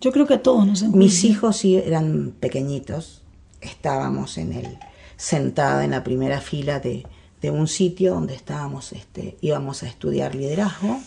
Yo 0.01 0.11
creo 0.11 0.27
que 0.27 0.35
a 0.35 0.43
todos 0.43 0.67
nos 0.67 0.81
enjuician. 0.81 0.99
Mis 0.99 1.23
hijos 1.23 1.57
sí 1.57 1.75
eran 1.75 2.33
pequeñitos, 2.39 3.23
estábamos 3.61 4.37
en 4.37 4.53
el 4.53 4.77
sentada 5.15 5.83
en 5.83 5.91
la 5.91 6.03
primera 6.03 6.41
fila 6.41 6.79
de, 6.79 7.05
de 7.41 7.49
un 7.51 7.67
sitio 7.67 8.13
donde 8.13 8.35
estábamos, 8.35 8.93
este, 8.93 9.37
íbamos 9.41 9.81
a 9.83 9.87
estudiar 9.87 10.35
liderazgo 10.35 10.99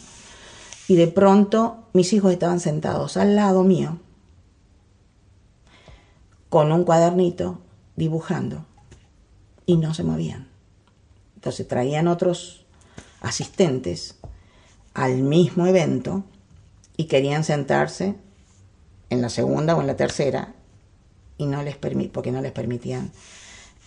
y 0.89 0.97
de 0.97 1.07
pronto 1.07 1.85
mis 1.93 2.13
hijos 2.13 2.33
estaban 2.33 2.59
sentados 2.59 3.17
al 3.17 3.37
lado 3.37 3.63
mío 3.63 3.99
con 6.51 6.73
un 6.73 6.85
cuadernito 6.85 7.61
dibujando 7.97 8.67
y 9.65 9.77
no 9.77 9.95
se 9.95 10.03
movían. 10.03 10.49
Entonces 11.37 11.67
traían 11.67 12.09
otros 12.09 12.67
asistentes 13.23 14.17
al 14.93 15.23
mismo 15.23 15.67
evento 15.67 16.25
y 16.97 17.05
querían 17.05 17.45
sentarse 17.45 18.17
en 19.09 19.23
la 19.23 19.31
segunda 19.31 19.75
o 19.77 19.81
en 19.81 19.87
la 19.87 19.97
tercera 19.97 20.55
y 21.39 21.47
no 21.47 21.63
les 21.63 21.77
porque 21.77 22.33
no 22.33 22.43
les 22.43 22.53
permitían 22.53 23.13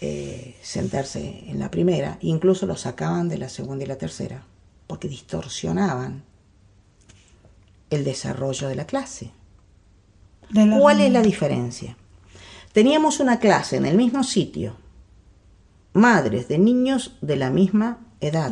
eh, 0.02 0.58
sentarse 0.62 1.43
en 1.47 1.60
la 1.60 1.69
primera, 1.69 2.17
incluso 2.21 2.65
los 2.65 2.82
sacaban 2.82 3.30
de 3.30 3.38
la 3.38 3.49
segunda 3.49 3.84
y 3.84 3.88
la 3.88 3.97
tercera, 3.97 4.45
porque 4.88 5.08
distorsionaban 5.08 6.23
el 7.89 8.04
desarrollo 8.04 8.67
de 8.69 8.76
la 8.76 8.86
clase. 8.86 9.32
¿Cuál 10.80 11.02
es 11.02 11.12
la 11.12 11.21
diferencia? 11.21 11.95
Teníamos 12.73 13.19
una 13.19 13.39
clase 13.39 13.77
en 13.77 13.86
el 13.86 13.95
mismo 13.95 14.23
sitio, 14.23 14.75
madres 15.93 16.47
de 16.47 16.57
niños 16.57 17.15
de 17.21 17.36
la 17.36 17.51
misma 17.51 17.99
edad, 18.19 18.51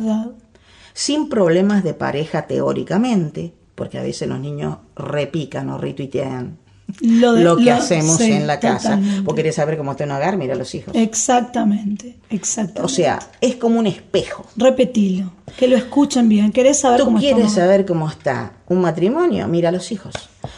sin 0.94 1.28
problemas 1.28 1.82
de 1.82 1.94
pareja 1.94 2.46
teóricamente, 2.46 3.52
porque 3.74 3.98
a 3.98 4.02
veces 4.02 4.28
los 4.28 4.38
niños 4.38 4.78
repican 4.94 5.70
o 5.70 5.78
retuitean 5.78 6.58
lo, 7.00 7.56
que 7.56 7.72
hacemos 7.72 8.20
en 8.20 8.46
la 8.46 8.60
casa. 8.60 9.00
Vos 9.24 9.34
querés 9.34 9.56
saber 9.56 9.76
cómo 9.76 9.90
está 9.90 10.04
un 10.04 10.12
hogar, 10.12 10.36
mira 10.36 10.54
a 10.54 10.56
los 10.56 10.72
hijos. 10.74 10.94
Exactamente, 10.94 12.18
exactamente. 12.30 12.82
O 12.82 12.88
sea, 12.88 13.18
es 13.40 13.56
como 13.56 13.80
un 13.80 13.88
espejo. 13.88 14.46
Repetilo, 14.56 15.32
que 15.58 15.66
lo 15.66 15.76
escuchen 15.76 16.28
bien. 16.28 16.52
¿Querés 16.52 16.78
saber 16.78 17.00
¿Tú 17.00 17.06
cómo 17.06 17.18
quieres 17.18 17.52
saber 17.52 17.84
cómo 17.86 18.08
está 18.08 18.52
un 18.68 18.80
matrimonio? 18.80 19.48
Mira 19.48 19.70
a 19.70 19.72
los 19.72 19.90
hijos. 19.90 20.14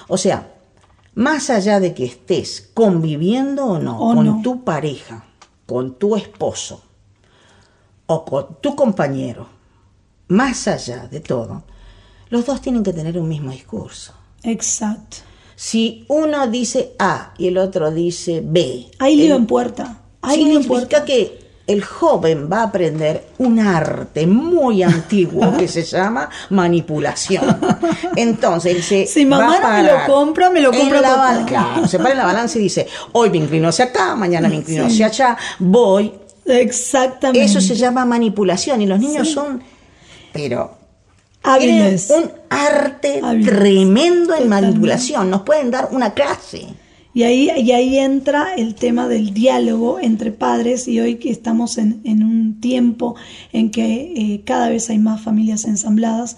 O 0.08 0.18
sea, 0.18 0.53
más 1.14 1.50
allá 1.50 1.80
de 1.80 1.94
que 1.94 2.04
estés 2.04 2.70
conviviendo 2.74 3.66
o 3.66 3.78
no 3.78 3.98
con 3.98 4.42
tu 4.42 4.64
pareja, 4.64 5.24
con 5.66 5.94
tu 5.94 6.16
esposo 6.16 6.82
o 8.06 8.24
con 8.24 8.58
tu 8.60 8.74
compañero, 8.74 9.48
más 10.28 10.68
allá 10.68 11.06
de 11.06 11.20
todo, 11.20 11.62
los 12.30 12.46
dos 12.46 12.60
tienen 12.60 12.82
que 12.82 12.92
tener 12.92 13.18
un 13.18 13.28
mismo 13.28 13.50
discurso. 13.50 14.12
Exacto. 14.42 15.18
Si 15.56 16.04
uno 16.08 16.46
dice 16.48 16.94
A 16.98 17.32
y 17.38 17.48
el 17.48 17.58
otro 17.58 17.90
dice 17.90 18.42
B. 18.44 18.90
Hay 18.98 19.16
lío 19.16 19.36
en 19.36 19.46
puerta. 19.46 20.00
Hay 20.20 20.38
significa 20.38 21.04
que 21.04 21.43
el 21.66 21.82
joven 21.82 22.48
va 22.52 22.60
a 22.60 22.62
aprender 22.64 23.24
un 23.38 23.58
arte 23.58 24.26
muy 24.26 24.82
antiguo 24.82 25.56
que 25.56 25.66
se 25.66 25.82
llama 25.82 26.28
manipulación. 26.50 27.58
Entonces, 28.16 28.84
se 28.84 29.06
si 29.06 29.24
mamá 29.24 29.58
no 29.60 29.70
me 29.70 29.82
lo 29.82 30.06
compra, 30.06 30.50
me 30.50 30.60
lo 30.60 30.72
compra 30.72 31.00
la 31.00 31.44
Claro, 31.46 31.88
se 31.88 31.98
para 31.98 32.10
en 32.10 32.18
la 32.18 32.24
balanza 32.24 32.58
y 32.58 32.62
dice, 32.62 32.86
hoy 33.12 33.30
me 33.30 33.38
inclino 33.38 33.68
hacia 33.68 33.86
acá, 33.86 34.14
mañana 34.14 34.48
me 34.48 34.56
inclino 34.56 34.86
hacia 34.86 35.06
allá, 35.06 35.36
voy. 35.58 36.12
Exactamente. 36.44 37.44
Eso 37.44 37.60
se 37.60 37.74
llama 37.74 38.04
manipulación 38.04 38.82
y 38.82 38.86
los 38.86 39.00
niños 39.00 39.30
son, 39.30 39.62
pero 40.32 40.76
Hábiles. 41.42 42.10
un 42.10 42.30
arte 42.50 43.22
tremendo 43.44 44.34
en 44.34 44.48
manipulación. 44.48 45.30
Nos 45.30 45.42
pueden 45.42 45.70
dar 45.70 45.88
una 45.92 46.12
clase. 46.12 46.68
Y 47.14 47.22
ahí, 47.22 47.48
y 47.56 47.70
ahí 47.70 47.96
entra 47.96 48.54
el 48.56 48.74
tema 48.74 49.06
del 49.06 49.32
diálogo 49.32 50.00
entre 50.00 50.32
padres 50.32 50.88
y 50.88 50.98
hoy 50.98 51.16
que 51.16 51.30
estamos 51.30 51.78
en, 51.78 52.02
un 52.04 52.60
tiempo 52.60 53.14
en 53.52 53.70
que 53.70 54.12
eh, 54.16 54.42
cada 54.44 54.68
vez 54.68 54.90
hay 54.90 54.98
más 54.98 55.22
familias 55.22 55.64
ensambladas 55.64 56.36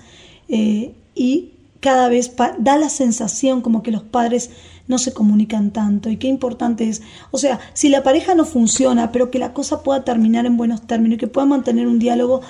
eh, 0.49 0.93
y 1.15 1.53
cada 1.81 2.11
vez 2.11 2.35
da 2.59 2.77
la 2.77 2.91
sensación 2.91 3.63
como 3.63 3.83
que 3.83 3.91
los 3.91 4.03
padres 4.03 4.51
no 4.87 4.99
se 4.99 5.15
comunican 5.15 5.71
tanto 5.71 6.11
y 6.11 6.19
qué 6.19 6.29
importante 6.29 6.89
es, 6.89 7.03
o 7.31 7.39
sea, 7.39 7.59
si 7.73 7.89
la 7.89 8.03
pareja 8.03 8.35
no 8.35 8.45
funciona, 8.45 9.13
pero 9.13 9.31
que 9.31 9.39
la 9.39 9.55
cosa 9.55 9.83
pueda 9.83 10.05
terminar 10.05 10.45
en 10.45 10.59
buenos 10.59 10.87
términos 10.87 11.17
y 11.17 11.21
que 11.21 11.27
pueda 11.27 11.47
mantener 11.47 11.87
un 11.87 11.99
diálogo 11.99 12.43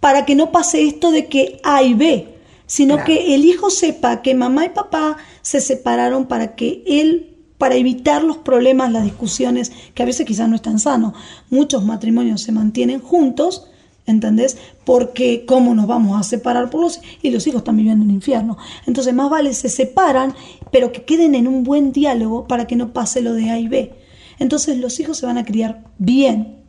para 0.00 0.26
que 0.26 0.34
no 0.34 0.52
pase 0.52 0.86
esto 0.86 1.12
de 1.12 1.26
que 1.26 1.60
A 1.64 1.82
y 1.82 1.94
B, 1.94 2.28
sino 2.66 3.04
que 3.04 3.34
el 3.34 3.44
hijo 3.44 3.70
sepa 3.70 4.22
que 4.22 4.34
mamá 4.34 4.66
y 4.66 4.68
papá 4.68 5.16
se 5.42 5.60
separaron 5.60 6.26
para 6.26 6.54
que 6.54 6.82
él 6.86 7.30
para 7.60 7.74
evitar 7.74 8.24
los 8.24 8.38
problemas, 8.38 8.90
las 8.90 9.04
discusiones, 9.04 9.70
que 9.92 10.02
a 10.02 10.06
veces 10.06 10.24
quizás 10.24 10.48
no 10.48 10.56
es 10.56 10.62
tan 10.62 10.78
sano. 10.78 11.12
Muchos 11.50 11.84
matrimonios 11.84 12.40
se 12.40 12.52
mantienen 12.52 13.00
juntos, 13.00 13.66
¿entendés? 14.06 14.56
Porque 14.86 15.44
cómo 15.44 15.74
nos 15.74 15.86
vamos 15.86 16.18
a 16.18 16.22
separar 16.22 16.70
por 16.70 16.80
los 16.80 17.02
y 17.20 17.28
los 17.28 17.46
hijos 17.46 17.58
están 17.58 17.76
viviendo 17.76 18.02
un 18.02 18.12
infierno. 18.12 18.56
Entonces 18.86 19.12
más 19.12 19.28
vale 19.28 19.52
se 19.52 19.68
separan, 19.68 20.34
pero 20.72 20.90
que 20.90 21.04
queden 21.04 21.34
en 21.34 21.46
un 21.46 21.62
buen 21.62 21.92
diálogo 21.92 22.48
para 22.48 22.66
que 22.66 22.76
no 22.76 22.94
pase 22.94 23.20
lo 23.20 23.34
de 23.34 23.50
A 23.50 23.58
y 23.58 23.68
B. 23.68 23.92
Entonces 24.38 24.78
los 24.78 24.98
hijos 24.98 25.18
se 25.18 25.26
van 25.26 25.36
a 25.36 25.44
criar 25.44 25.84
bien, 25.98 26.62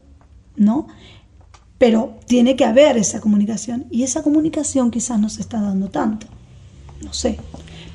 ¿no? 0.57 0.87
Pero 1.77 2.17
tiene 2.27 2.57
que 2.57 2.65
haber 2.65 2.97
esa 2.97 3.21
comunicación 3.21 3.85
y 3.89 4.03
esa 4.03 4.23
comunicación 4.23 4.91
quizás 4.91 5.17
no 5.21 5.29
se 5.29 5.39
está 5.39 5.61
dando 5.61 5.87
tanto. 5.87 6.27
No 7.01 7.13
sé. 7.13 7.39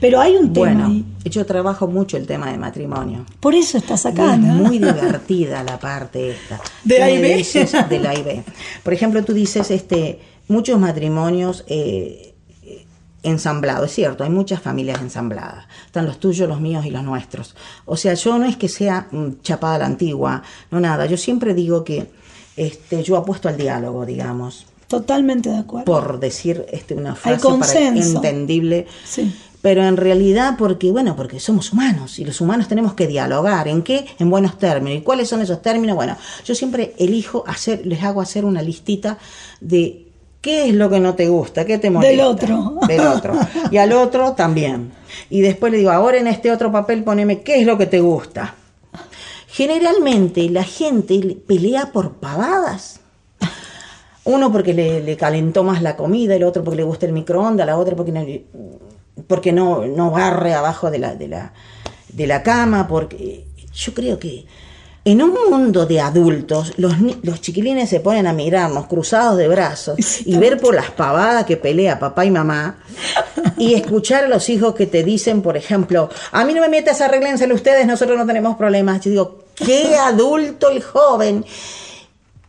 Pero 0.01 0.21
hay 0.21 0.37
un 0.37 0.53
tema 0.53 0.67
Bueno, 0.67 0.87
ahí. 0.87 1.05
yo 1.25 1.47
trabajo 1.47 1.87
mucho 1.89 2.17
el 2.17 2.27
tema 2.27 2.51
de 2.51 2.59
matrimonio. 2.59 3.25
Por 3.41 3.55
eso 3.55 3.79
estás 3.79 4.05
acá, 4.07 4.35
es 4.35 4.41
¿no? 4.41 4.55
muy 4.55 4.79
divertida 4.79 5.63
la 5.65 5.79
parte 5.79 6.31
esta. 6.33 6.61
¿De 6.85 6.97
Tú 6.97 7.03
A 7.03 7.11
y 7.11 7.15
me 7.15 7.29
B? 7.29 7.37
dices 7.37 7.73
de 7.89 7.99
la 7.99 8.11
A 8.11 8.15
y 8.15 8.23
B. 8.23 8.45
Por 8.83 8.93
ejemplo, 8.93 9.25
tú 9.25 9.33
dices, 9.33 9.71
este, 9.71 10.21
muchos 10.49 10.79
matrimonios 10.79 11.65
eh, 11.67 12.35
eh, 12.63 12.85
ensamblados. 13.23 13.87
Es 13.91 13.95
cierto, 13.95 14.23
hay 14.25 14.31
muchas 14.31 14.61
familias 14.61 15.01
ensambladas. 15.01 15.67
Están 15.87 16.07
los 16.07 16.21
tuyos, 16.21 16.47
los 16.49 16.61
míos 16.61 16.85
y 16.85 16.91
los 16.91 17.03
nuestros. 17.03 17.57
O 17.87 17.97
sea, 17.97 18.15
yo 18.15 18.39
no 18.39 18.45
es 18.47 18.57
que 18.57 18.69
sea 18.69 19.09
mm, 19.11 19.41
chapada 19.43 19.79
la 19.79 19.87
antigua, 19.87 20.43
no 20.71 20.79
nada. 20.79 21.07
Yo 21.07 21.17
siempre 21.17 21.55
digo 21.55 21.85
que 21.85 22.11
este, 22.57 23.03
yo 23.03 23.17
apuesto 23.17 23.49
al 23.49 23.57
diálogo, 23.57 24.05
digamos, 24.07 24.67
Totalmente 24.89 25.49
de 25.51 25.59
acuerdo. 25.59 25.85
por 25.85 26.21
decir 26.21 26.65
este, 26.71 26.95
una 26.95 27.15
frase 27.17 27.45
para 27.59 27.89
entendible. 27.89 28.87
Sí. 29.05 29.35
Pero 29.67 29.85
en 29.85 29.97
realidad, 29.97 30.55
porque, 30.57 30.93
bueno, 30.93 31.17
porque 31.17 31.41
somos 31.41 31.73
humanos 31.73 32.21
y 32.21 32.25
los 32.25 32.41
humanos 32.41 32.69
tenemos 32.69 32.95
que 32.95 33.09
dialogar. 33.09 33.67
¿En 33.67 33.83
qué? 33.83 34.07
En 34.21 34.31
buenos 34.31 34.61
términos. 34.61 35.01
¿Y 35.01 35.03
cuáles 35.03 35.29
son 35.29 35.43
esos 35.43 35.61
términos? 35.61 35.97
Bueno, 35.97 36.17
yo 36.45 36.55
siempre 36.55 36.95
elijo 36.99 37.43
hacer, 37.49 37.85
les 37.85 38.01
hago 38.05 38.21
hacer 38.21 38.45
una 38.45 38.63
listita 38.63 39.19
de 39.61 40.07
qué 40.41 40.69
es 40.69 40.75
lo 40.77 40.89
que 40.89 41.01
no 41.01 41.17
te 41.17 41.27
gusta, 41.27 41.65
qué 41.65 41.79
te 41.79 41.91
molesta. 41.91 42.13
Del 42.13 42.21
otro. 42.21 42.79
Del 42.87 43.01
otro. 43.01 43.35
Y 43.73 43.79
al 43.79 43.91
otro 43.91 44.35
también. 44.35 44.93
Y 45.31 45.41
después 45.41 45.73
le 45.73 45.79
digo, 45.79 45.91
ahora 45.91 46.19
en 46.19 46.29
este 46.29 46.53
otro 46.53 46.71
papel 46.71 47.03
poneme 47.03 47.41
qué 47.43 47.59
es 47.59 47.67
lo 47.67 47.77
que 47.77 47.87
te 47.87 47.99
gusta. 47.99 48.55
Generalmente 49.49 50.49
la 50.49 50.63
gente 50.63 51.39
pelea 51.45 51.91
por 51.91 52.13
pavadas. 52.13 53.01
Uno 54.23 54.53
porque 54.53 54.75
le, 54.75 55.03
le 55.03 55.17
calentó 55.17 55.65
más 55.65 55.83
la 55.83 55.97
comida, 55.97 56.37
el 56.37 56.45
otro 56.45 56.63
porque 56.63 56.77
le 56.77 56.85
gusta 56.85 57.07
el 57.07 57.13
microondas, 57.13 57.67
la 57.67 57.77
otra 57.77 57.97
porque 57.97 58.13
no, 58.13 58.25
porque 59.27 59.53
no, 59.53 59.87
no 59.87 60.11
barre 60.11 60.55
abajo 60.55 60.91
de 60.91 60.99
la, 60.99 61.15
de, 61.15 61.29
la, 61.29 61.53
de 62.09 62.27
la 62.27 62.43
cama, 62.43 62.87
porque 62.89 63.45
yo 63.73 63.95
creo 63.95 64.19
que 64.19 64.47
en 65.07 65.23
un 65.23 65.35
mundo 65.49 65.87
de 65.87 66.01
adultos, 66.01 66.73
los, 66.79 66.95
los 67.23 67.41
chiquilines 67.41 67.89
se 67.89 68.01
ponen 68.01 68.27
a 68.27 68.33
mirarnos 68.33 68.87
cruzados 68.87 69.39
de 69.39 69.47
brazos 69.47 69.97
y 70.27 70.37
ver 70.37 70.59
por 70.59 70.75
las 70.75 70.91
pavadas 70.91 71.47
que 71.47 71.57
pelea 71.57 72.01
papá 72.01 72.25
y 72.25 72.33
mamá 72.33 72.79
y 73.57 73.75
escuchar 73.75 74.25
a 74.25 74.29
los 74.29 74.49
hijos 74.49 74.75
que 74.75 74.87
te 74.87 75.05
dicen, 75.05 75.43
por 75.43 75.57
ejemplo, 75.57 76.11
a 76.33 76.45
mí 76.45 76.55
no 76.55 76.61
me 76.61 76.69
metas, 76.69 77.01
arréglenselo 77.01 77.55
ustedes, 77.55 77.87
nosotros 77.87 78.19
no 78.19 78.27
tenemos 78.27 78.57
problemas. 78.57 79.01
Yo 79.03 79.11
digo, 79.11 79.45
qué 79.55 79.95
adulto 79.95 80.71
el 80.71 80.83
joven 80.83 81.45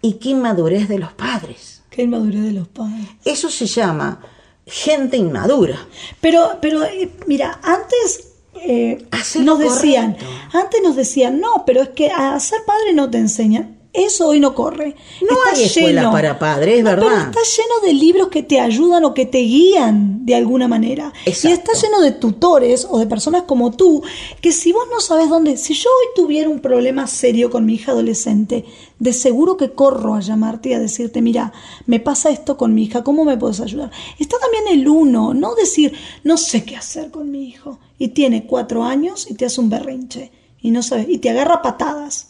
y 0.01 0.13
qué 0.13 0.29
inmadurez 0.29 0.87
de 0.87 0.97
los 0.97 1.13
padres. 1.13 1.83
Qué 1.91 2.01
inmadurez 2.03 2.41
de 2.43 2.53
los 2.53 2.67
padres. 2.67 3.05
Eso 3.23 3.51
se 3.51 3.67
llama 3.67 4.19
gente 4.67 5.17
inmadura. 5.17 5.87
Pero, 6.21 6.57
pero 6.61 6.83
eh, 6.83 7.09
mira, 7.25 7.59
antes 7.63 8.27
eh, 8.55 9.05
nos 9.41 9.59
decían, 9.59 10.13
correcto. 10.13 10.57
antes 10.57 10.81
nos 10.83 10.95
decían, 10.95 11.39
no, 11.39 11.63
pero 11.65 11.81
es 11.81 11.89
que 11.89 12.11
a 12.11 12.39
ser 12.39 12.59
padre 12.65 12.93
no 12.93 13.09
te 13.09 13.17
enseñan. 13.17 13.76
Eso 13.99 14.27
hoy 14.27 14.39
no 14.39 14.53
corre. 14.53 14.95
No 15.27 15.35
hay 15.51 15.63
escuelas 15.63 16.05
para 16.11 16.37
padres, 16.37 16.77
es 16.77 16.83
No, 16.83 16.91
Pero 16.91 17.01
verdad. 17.09 17.29
está 17.29 17.39
lleno 17.41 17.87
de 17.87 17.93
libros 17.93 18.27
que 18.27 18.43
te 18.43 18.59
ayudan 18.59 19.03
o 19.05 19.15
que 19.15 19.25
te 19.25 19.39
guían 19.39 20.23
de 20.23 20.35
alguna 20.35 20.67
manera. 20.67 21.11
Y 21.25 21.29
está 21.31 21.71
lleno 21.73 21.99
de 22.01 22.11
tutores 22.11 22.85
o 22.87 22.99
de 22.99 23.07
personas 23.07 23.43
como 23.43 23.71
tú, 23.71 24.03
que 24.39 24.51
si 24.51 24.71
vos 24.71 24.83
no 24.91 24.99
sabes 24.99 25.29
dónde, 25.29 25.57
si 25.57 25.73
yo 25.73 25.89
hoy 25.89 26.05
tuviera 26.15 26.47
un 26.47 26.59
problema 26.59 27.07
serio 27.07 27.49
con 27.49 27.65
mi 27.65 27.73
hija 27.73 27.91
adolescente, 27.93 28.65
de 28.99 29.13
seguro 29.13 29.57
que 29.57 29.71
corro 29.71 30.13
a 30.13 30.19
llamarte 30.19 30.69
y 30.69 30.73
a 30.73 30.79
decirte, 30.79 31.23
mira, 31.23 31.51
me 31.87 31.99
pasa 31.99 32.29
esto 32.29 32.55
con 32.55 32.75
mi 32.75 32.83
hija, 32.83 33.03
¿cómo 33.03 33.25
me 33.25 33.35
puedes 33.35 33.59
ayudar? 33.61 33.89
Está 34.19 34.37
también 34.37 34.79
el 34.79 34.87
uno, 34.87 35.33
no 35.33 35.55
decir, 35.55 35.93
no 36.23 36.37
sé 36.37 36.63
qué 36.63 36.75
hacer 36.75 37.09
con 37.09 37.31
mi 37.31 37.47
hijo. 37.47 37.79
Y 37.97 38.09
tiene 38.09 38.45
cuatro 38.45 38.83
años 38.83 39.25
y 39.27 39.33
te 39.33 39.45
hace 39.47 39.59
un 39.59 39.71
berrinche. 39.71 40.31
Y 40.61 40.69
no 40.69 40.83
sabes, 40.83 41.07
y 41.09 41.17
te 41.17 41.31
agarra 41.31 41.63
patadas. 41.63 42.27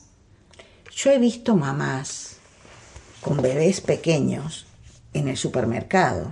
Yo 0.98 1.12
he 1.12 1.20
visto 1.20 1.56
mamás 1.56 2.38
con 3.22 3.38
bebés 3.38 3.82
pequeños 3.82 4.66
en 5.14 5.28
el 5.28 5.38
supermercado 5.38 6.32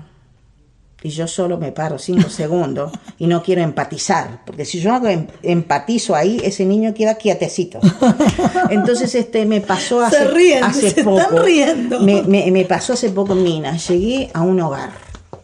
y 1.03 1.09
yo 1.09 1.27
solo 1.27 1.59
me 1.59 1.71
paro 1.71 1.99
cinco 1.99 2.29
segundos 2.41 2.91
y 3.19 3.27
no 3.27 3.43
quiero 3.43 3.61
empatizar, 3.61 4.43
porque 4.43 4.65
si 4.65 4.79
yo 4.79 4.95
em- 5.07 5.27
empatizo 5.43 6.15
ahí, 6.15 6.41
ese 6.43 6.65
niño 6.65 6.95
queda 6.95 7.15
quietecito. 7.15 7.79
Entonces 8.71 9.13
este 9.13 9.45
me 9.45 9.61
pasó 9.61 9.99
Se 10.09 10.17
hace, 10.17 10.27
ríen, 10.29 10.63
hace 10.63 10.89
se 10.91 11.03
poco. 11.03 11.19
están 11.19 11.43
riendo. 11.45 11.99
Me, 12.01 12.23
me- 12.23 12.49
me 12.51 12.65
pasó 12.65 12.93
hace 12.93 13.09
poco 13.11 13.33
en 13.33 13.43
Minas. 13.43 13.87
Llegué 13.87 14.31
a 14.33 14.41
un 14.41 14.59
hogar 14.61 14.91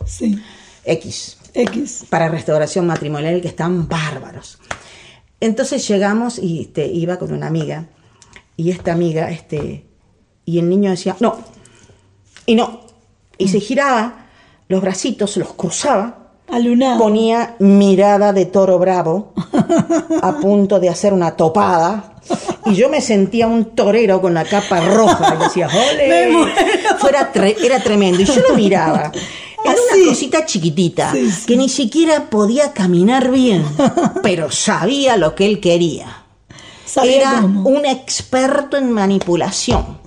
Sí, 0.06 0.42
X 0.84 1.38
X. 1.54 2.06
para 2.10 2.28
restauración 2.28 2.88
matrimonial 2.88 3.40
que 3.42 3.50
están 3.50 3.88
bárbaros. 3.88 4.58
Entonces 5.40 5.88
llegamos 5.88 6.40
y 6.40 6.62
este, 6.62 6.88
iba 6.88 7.20
con 7.20 7.32
una 7.34 7.48
amiga 7.48 7.86
y 8.62 8.72
esta 8.72 8.92
amiga, 8.94 9.30
este, 9.32 9.86
y 10.46 10.60
el 10.60 10.70
niño 10.70 10.92
decía, 10.92 11.16
no, 11.20 11.38
y 12.46 12.56
no, 12.56 12.82
y 13.38 13.48
se 13.48 13.60
giraba 13.60 14.28
los 14.68 14.82
bracitos, 14.82 15.38
los 15.38 15.54
cruzaba, 15.54 16.18
Alunado. 16.50 17.00
ponía 17.00 17.56
mirada 17.60 18.34
de 18.34 18.46
toro 18.46 18.78
bravo 18.80 19.34
a 20.22 20.38
punto 20.40 20.80
de 20.80 20.90
hacer 20.90 21.14
una 21.14 21.32
topada 21.36 22.16
y 22.66 22.74
yo 22.76 22.90
me 22.90 23.02
sentía 23.02 23.48
un 23.48 23.66
torero 23.76 24.22
con 24.22 24.34
la 24.34 24.44
capa 24.46 24.80
roja 24.82 25.36
y 25.40 25.44
decía, 25.44 25.68
¡ole! 25.92 26.30
muero. 26.32 26.52
Fuera 27.00 27.32
tre- 27.34 27.56
era 27.64 27.80
tremendo 27.82 28.22
y 28.22 28.26
yo 28.26 28.36
lo 28.50 28.56
miraba. 28.56 29.12
Era 29.64 29.74
Así. 29.74 29.82
una 30.02 30.10
cosita 30.10 30.44
chiquitita 30.44 31.12
Sí, 31.12 31.30
sí. 31.32 31.46
que 31.46 31.56
ni 31.56 31.70
siquiera 31.70 32.32
podía 32.32 32.74
caminar 32.74 33.30
bien, 33.30 33.64
pero 34.24 34.50
sabía 34.50 35.18
lo 35.18 35.36
que 35.36 35.46
él 35.46 35.60
quería. 35.60 36.21
Sabía 36.92 37.22
Era 37.22 37.42
cómo. 37.42 37.70
un 37.70 37.86
experto 37.86 38.76
en 38.76 38.92
manipulación. 38.92 39.98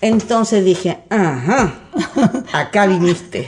Entonces 0.00 0.64
dije, 0.64 1.04
ajá, 1.08 1.74
acá 2.52 2.86
viniste. 2.86 3.46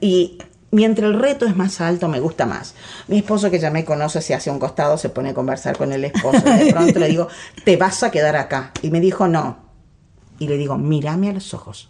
Y 0.00 0.38
mientras 0.70 1.10
el 1.10 1.18
reto 1.18 1.44
es 1.44 1.56
más 1.56 1.80
alto, 1.80 2.06
me 2.06 2.20
gusta 2.20 2.46
más. 2.46 2.76
Mi 3.08 3.18
esposo, 3.18 3.50
que 3.50 3.58
ya 3.58 3.72
me 3.72 3.84
conoce, 3.84 4.22
se 4.22 4.32
hace 4.32 4.48
un 4.48 4.60
costado, 4.60 4.96
se 4.96 5.08
pone 5.08 5.30
a 5.30 5.34
conversar 5.34 5.76
con 5.76 5.90
el 5.90 6.04
esposo. 6.04 6.38
De 6.38 6.66
pronto 6.72 7.00
le 7.00 7.08
digo, 7.08 7.26
te 7.64 7.76
vas 7.76 8.04
a 8.04 8.12
quedar 8.12 8.36
acá. 8.36 8.70
Y 8.82 8.90
me 8.90 9.00
dijo, 9.00 9.26
no. 9.26 9.58
Y 10.38 10.46
le 10.46 10.58
digo, 10.58 10.78
mírame 10.78 11.30
a 11.30 11.32
los 11.32 11.52
ojos. 11.52 11.88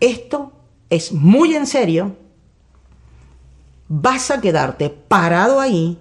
Esto 0.00 0.52
es 0.88 1.12
muy 1.12 1.54
en 1.54 1.66
serio. 1.66 2.16
Vas 3.88 4.30
a 4.30 4.40
quedarte 4.40 4.88
parado 4.88 5.60
ahí 5.60 5.98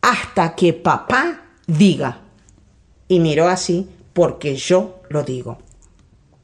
hasta 0.00 0.54
que 0.54 0.72
papá 0.72 1.42
diga. 1.66 2.20
Y 3.08 3.20
miró 3.20 3.48
así 3.48 3.88
porque 4.12 4.56
yo 4.56 5.00
lo 5.08 5.22
digo. 5.22 5.58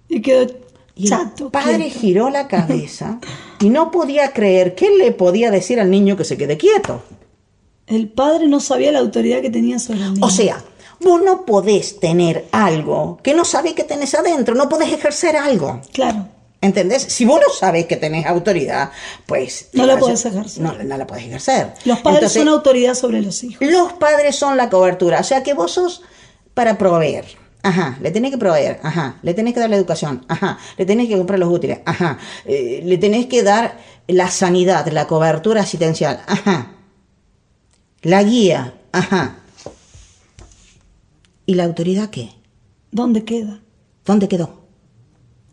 Y 0.08 0.20
quedó 0.20 0.46
Y 0.94 1.12
el 1.12 1.50
padre 1.50 1.90
giró 1.90 2.30
la 2.30 2.48
cabeza 2.48 3.20
y 3.60 3.68
no 3.68 3.90
podía 3.90 4.32
creer 4.32 4.74
que 4.74 4.86
él 4.86 4.98
le 4.98 5.12
podía 5.12 5.50
decir 5.50 5.80
al 5.80 5.90
niño 5.90 6.16
que 6.16 6.24
se 6.24 6.36
quede 6.36 6.56
quieto. 6.56 7.02
El 7.86 8.08
padre 8.08 8.48
no 8.48 8.60
sabía 8.60 8.92
la 8.92 8.98
autoridad 8.98 9.40
que 9.42 9.50
tenía 9.50 9.78
sobre 9.78 10.00
el 10.00 10.14
niño. 10.14 10.26
O 10.26 10.30
sea, 10.30 10.62
vos 11.00 11.22
no 11.22 11.44
podés 11.44 12.00
tener 12.00 12.46
algo 12.50 13.18
que 13.22 13.34
no 13.34 13.44
sabés 13.44 13.74
que 13.74 13.84
tenés 13.84 14.14
adentro, 14.14 14.54
no 14.54 14.68
podés 14.68 14.92
ejercer 14.92 15.36
algo. 15.36 15.80
Claro. 15.92 16.28
¿Entendés? 16.60 17.02
Si 17.02 17.24
vos 17.24 17.40
no 17.40 17.52
sabés 17.52 17.86
que 17.86 17.96
tenés 17.96 18.26
autoridad, 18.26 18.90
pues... 19.26 19.68
No 19.72 19.86
la 19.86 19.98
podés 19.98 20.24
ejercer. 20.24 20.62
No, 20.62 20.72
no 20.72 20.96
la 20.96 21.06
podés 21.06 21.24
ejercer. 21.24 21.74
Los 21.84 22.00
padres 22.00 22.22
Entonces, 22.22 22.42
son 22.42 22.48
autoridad 22.48 22.94
sobre 22.94 23.20
los 23.20 23.44
hijos. 23.44 23.68
Los 23.68 23.92
padres 23.94 24.36
son 24.36 24.56
la 24.56 24.70
cobertura, 24.70 25.20
o 25.20 25.24
sea 25.24 25.42
que 25.42 25.54
vos 25.54 25.72
sos 25.72 26.02
para 26.54 26.78
proveer. 26.78 27.26
Ajá, 27.62 27.98
le 28.00 28.12
tenés 28.12 28.30
que 28.30 28.38
proveer, 28.38 28.78
ajá, 28.84 29.18
le 29.22 29.34
tenés 29.34 29.52
que 29.52 29.58
dar 29.58 29.68
la 29.68 29.74
educación, 29.74 30.24
ajá, 30.28 30.56
le 30.76 30.86
tenés 30.86 31.08
que 31.08 31.16
comprar 31.16 31.40
los 31.40 31.48
útiles, 31.52 31.80
ajá, 31.84 32.16
eh, 32.44 32.80
le 32.84 32.96
tenés 32.96 33.26
que 33.26 33.42
dar 33.42 33.78
la 34.06 34.30
sanidad, 34.30 34.86
la 34.92 35.08
cobertura 35.08 35.62
asistencial, 35.62 36.22
ajá, 36.28 36.74
la 38.02 38.22
guía, 38.22 38.74
ajá. 38.92 39.38
¿Y 41.44 41.54
la 41.54 41.64
autoridad 41.64 42.08
qué? 42.10 42.30
¿Dónde 42.92 43.24
queda? 43.24 43.60
¿Dónde 44.04 44.28
quedó? 44.28 44.65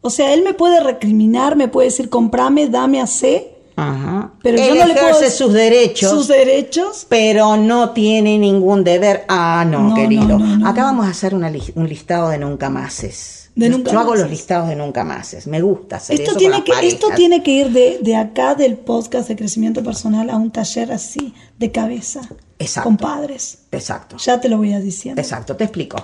O 0.04 0.10
sea, 0.12 0.34
él 0.34 0.44
me 0.44 0.54
puede 0.54 0.80
recriminar, 0.82 1.56
me 1.56 1.68
puede 1.68 1.88
decir, 1.88 2.10
comprame, 2.10 2.68
dame, 2.68 3.02
hace, 3.02 3.50
Ajá. 3.76 4.34
Pero 4.44 4.60
Él 4.60 4.68
yo 4.70 4.76
no 4.76 4.86
le 4.86 4.94
puedo 4.94 5.20
decir- 5.20 5.32
sus 5.32 5.52
derechos, 5.52 6.12
Sus 6.12 6.28
derechos. 6.28 7.08
pero 7.10 7.58
no 7.58 7.90
tiene 7.90 8.38
ningún 8.38 8.84
deber. 8.84 9.26
Ah, 9.28 9.66
no, 9.68 9.90
No, 9.90 9.96
querido. 9.96 10.28
no, 10.28 10.38
no, 10.38 10.58
no, 10.58 10.68
Acá 10.68 10.84
vamos 10.84 11.08
a 11.08 11.10
hacer 11.10 11.34
una 11.34 11.52
un 11.74 11.90
listado 11.90 12.30
de 12.30 12.38
nunca 12.38 12.70
máses. 12.70 13.50
De 13.56 13.70
Yo- 13.70 13.78
nunca 13.78 13.92
Yo 13.92 14.00
hago 14.00 14.14
los 14.16 14.30
listados 14.30 14.70
de 14.70 14.76
nunca 14.76 15.04
máses. 15.04 15.48
Me 15.48 15.60
gusta 15.62 15.96
hacer 15.96 16.16
Esto 16.20 16.32
eso 16.32 16.38
tiene, 16.40 16.56
con 16.58 16.64
que, 16.66 16.88
esto 16.88 17.08
tiene 17.16 17.42
que 17.42 17.50
ir 17.52 17.72
de, 17.72 17.98
de 18.04 18.16
acá 18.16 18.54
del 18.54 18.78
podcast 18.78 19.28
de 19.28 19.36
crecimiento 19.36 19.84
personal 19.84 20.30
a 20.30 20.38
un 20.38 20.52
taller 20.52 20.92
así, 20.92 21.34
de 21.58 21.72
cabeza, 21.72 22.22
Exacto. 22.64 22.90
con 22.90 22.98
padres. 22.98 23.60
Exacto. 23.72 24.18
Ya 24.18 24.40
te 24.42 24.50
lo 24.50 24.58
voy 24.58 24.74
a 24.74 24.80
diciendo. 24.80 25.22
Exacto, 25.22 25.56
te 25.56 25.64
explico. 25.64 25.98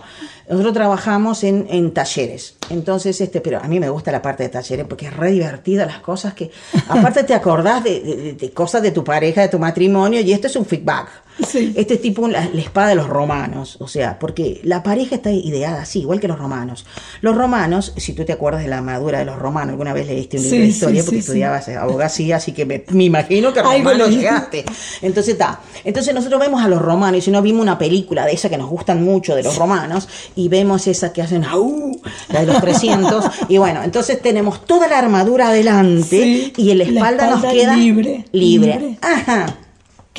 Nosotros 0.49 0.73
trabajamos 0.73 1.43
en, 1.43 1.67
en 1.69 1.91
talleres. 1.93 2.55
Entonces, 2.69 3.19
este, 3.21 3.41
pero 3.41 3.59
a 3.61 3.67
mí 3.67 3.79
me 3.79 3.89
gusta 3.89 4.11
la 4.11 4.21
parte 4.21 4.43
de 4.43 4.49
talleres 4.49 4.85
porque 4.87 5.07
es 5.07 5.15
re 5.15 5.31
divertida 5.31 5.85
las 5.85 5.99
cosas 5.99 6.33
que. 6.33 6.49
Aparte, 6.89 7.23
te 7.23 7.33
acordás 7.33 7.83
de, 7.83 7.99
de- 8.01 8.33
de 8.33 8.51
cosas 8.51 8.81
de 8.81 8.91
tu 8.91 9.03
pareja, 9.03 9.41
de 9.41 9.49
tu 9.49 9.59
matrimonio, 9.59 10.19
y 10.21 10.31
esto 10.31 10.47
es 10.47 10.55
un 10.55 10.65
feedback. 10.65 11.07
Sí. 11.47 11.73
Este 11.75 11.95
es 11.95 12.02
tipo 12.02 12.28
la, 12.28 12.47
la 12.54 12.62
espada 12.62 12.89
de 12.89 12.95
los 12.95 13.08
romanos. 13.08 13.78
O 13.80 13.88
sea, 13.88 14.19
porque 14.19 14.60
la 14.63 14.84
pareja 14.84 15.15
está 15.15 15.32
ideada 15.32 15.82
así, 15.82 15.99
igual 16.02 16.19
que 16.19 16.28
los 16.28 16.38
romanos. 16.39 16.86
Los 17.21 17.36
romanos, 17.36 17.93
si 17.97 18.13
tú 18.13 18.25
te 18.25 18.34
acuerdas 18.34 18.62
de 18.62 18.67
la 18.69 18.78
armadura 18.80 19.19
de 19.19 19.25
los 19.25 19.38
romanos, 19.39 19.71
alguna 19.71 19.93
vez 19.93 20.08
leíste 20.08 20.38
un 20.38 20.43
libro 20.43 20.56
Sí, 20.58 20.62
de 20.62 20.67
historia 20.67 21.02
porque 21.04 21.15
sí, 21.17 21.19
estudiabas 21.19 21.67
abogacía, 21.69 22.36
así 22.38 22.52
que 22.52 22.65
me, 22.65 22.84
me 22.89 23.04
imagino 23.06 23.54
que 23.54 23.62
romanos 23.62 24.10
leí. 24.10 24.17
llegaste. 24.17 24.65
Entonces 25.02 25.34
está. 25.34 25.60
Entonces 25.84 26.13
nosotros 26.13 26.39
vemos 26.41 26.63
a 26.63 26.67
los 26.67 26.82
romanos 26.82 27.19
y 27.19 27.21
si 27.21 27.32
no 27.32 27.41
vimos 27.41 27.62
una 27.62 27.78
película 27.78 28.25
de 28.25 28.34
esa 28.34 28.49
que 28.49 28.58
nos 28.58 28.69
gustan 28.69 29.04
mucho 29.04 29.36
de 29.36 29.43
los 29.43 29.56
romanos 29.58 30.08
y 30.36 30.49
vemos 30.49 30.88
esa 30.88 31.13
que 31.13 31.21
hacen 31.21 31.43
¡au! 31.45 31.99
la 32.30 32.41
de 32.41 32.47
los 32.47 32.62
300 32.62 33.25
y 33.49 33.58
bueno, 33.58 33.84
entonces 33.84 34.21
tenemos 34.21 34.65
toda 34.65 34.88
la 34.88 34.99
armadura 34.99 35.49
adelante 35.49 36.54
y 36.56 36.73
la 36.73 36.80
la 36.80 36.84
espalda, 36.84 37.25
nos 37.30 37.36
espalda 37.38 37.52
queda 37.52 37.75
libre, 37.75 38.25
libre. 38.32 38.73
libre. 38.80 38.97
Ajá. 39.02 39.56